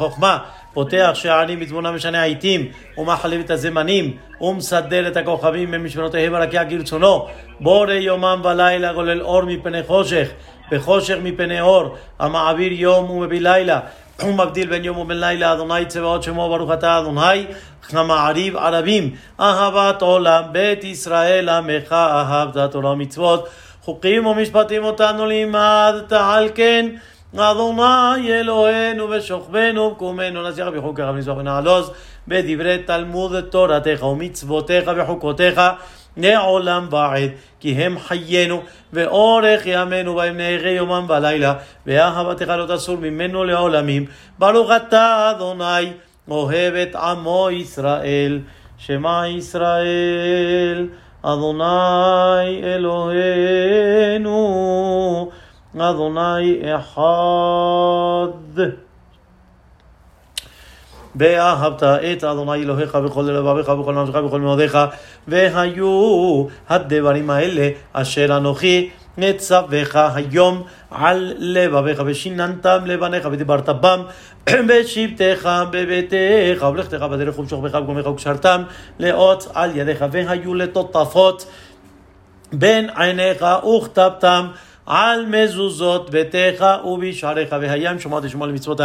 פותח 0.73 1.11
שערים 1.13 1.59
בתמונה 1.59 1.91
משנה 1.91 2.21
העיתים 2.21 2.67
ומחליף 2.97 3.45
את 3.45 3.49
הזמנים 3.49 4.17
ומסדר 4.41 5.07
את 5.07 5.17
הכוכבים 5.17 5.71
במשמרותיהם 5.71 6.35
הרקיע 6.35 6.69
כרצונו 6.69 7.27
בורא 7.59 7.93
יומם 7.93 8.41
ולילה 8.43 8.93
גולל 8.93 9.21
אור 9.21 9.41
מפני 9.41 9.83
חושך 9.83 10.27
וחושך 10.71 11.15
מפני 11.23 11.61
אור. 11.61 11.95
המעביר 12.19 12.71
יום 12.73 13.09
ומביא 13.09 13.41
לילה 13.41 13.79
ומבדיל 14.23 14.69
בין 14.69 14.85
יום 14.85 14.97
ובין 14.97 15.19
לילה. 15.19 15.53
אדוני 15.53 15.85
צבאות 15.85 16.23
שמו 16.23 16.49
ברוך 16.49 16.71
אתה 16.73 16.99
אדוני 16.99 17.45
המעריב 17.91 18.57
ערבים. 18.57 19.15
אהבת 19.39 20.01
עולם 20.01 20.43
בית 20.51 20.83
ישראל 20.83 21.49
עמך 21.49 21.91
אהבת 21.91 22.71
תורה 22.71 22.91
ומצוות. 22.91 23.49
חוקים 23.81 24.25
ומשפטים 24.25 24.83
אותנו 24.83 25.25
לימדת 25.25 26.11
על 26.11 26.49
כן 26.55 26.85
אדוני 27.35 28.33
אלוהינו 28.33 29.09
ושוכבנו 29.09 29.81
וקומנו 29.81 30.49
נשיח 30.49 30.67
בחוקיך 30.67 31.05
ונזבח 31.09 31.37
ונעלוז 31.37 31.91
בדברי 32.27 32.77
תלמוד 32.85 33.41
תורתך 33.41 34.03
ומצוותיך 34.03 34.91
וחוקותיך 34.95 35.61
לעולם 36.17 36.87
ועד 36.89 37.29
כי 37.59 37.71
הם 37.71 37.99
חיינו 37.99 38.61
ואורך 38.93 39.61
ימינו 39.65 40.15
בהם 40.15 40.37
נערי 40.37 40.71
יומם 40.71 41.05
ולילה 41.09 41.53
ואהבתך 41.85 42.47
לא 42.47 42.75
תסור 42.75 42.97
ממנו 42.97 43.43
לעולמים. 43.43 44.05
ברוך 44.39 44.71
אתה 44.71 45.31
אדוני 45.31 45.91
אוהב 46.29 46.73
את 46.73 46.95
עמו 46.95 47.49
ישראל. 47.51 48.39
שמע 48.77 49.27
ישראל 49.27 50.87
אדוני 51.21 52.63
אלוהינו 52.63 54.27
אדוני 55.81 56.61
אחד. 56.75 58.61
ואהבת 61.15 61.83
את 61.83 62.23
אדוני 62.23 62.63
אלוהיך 62.63 62.95
בכל 62.95 63.21
לבביך 63.21 63.69
ובכל 63.69 63.93
נפשך 63.93 64.15
ובכל 64.15 64.41
מאודיך 64.41 64.77
והיו 65.27 66.45
הדברים 66.69 67.29
האלה 67.29 67.69
אשר 67.93 68.37
אנוכי 68.37 68.89
נצווך 69.17 69.95
היום 69.95 70.63
על 70.91 71.33
לבביך 71.37 72.01
ושיננתם 72.05 72.79
לבניך 72.85 73.27
ודיברת 73.31 73.69
בם 73.69 74.01
בשבתך 74.67 75.49
בביתך 75.71 76.65
ולכתך 76.73 77.01
בדרך 77.01 77.39
ובשוכבך 77.39 77.73
ובגומך 77.73 78.07
וקשרתם 78.07 78.63
לאות 78.99 79.47
על 79.53 79.75
ידיך 79.75 80.05
והיו 80.11 80.55
לטוטפות 80.55 81.45
בין 82.53 82.89
עיניך 82.89 83.45
וכתבתם 83.81 84.47
על 84.87 85.25
מזוזות 85.25 86.09
ביתך 86.09 86.65
ובשעריך 86.85 87.55
והיה 87.61 87.91
אם 87.91 87.99
שמעת 87.99 88.23
לשמוע 88.23 88.47
למצוותי 88.47 88.83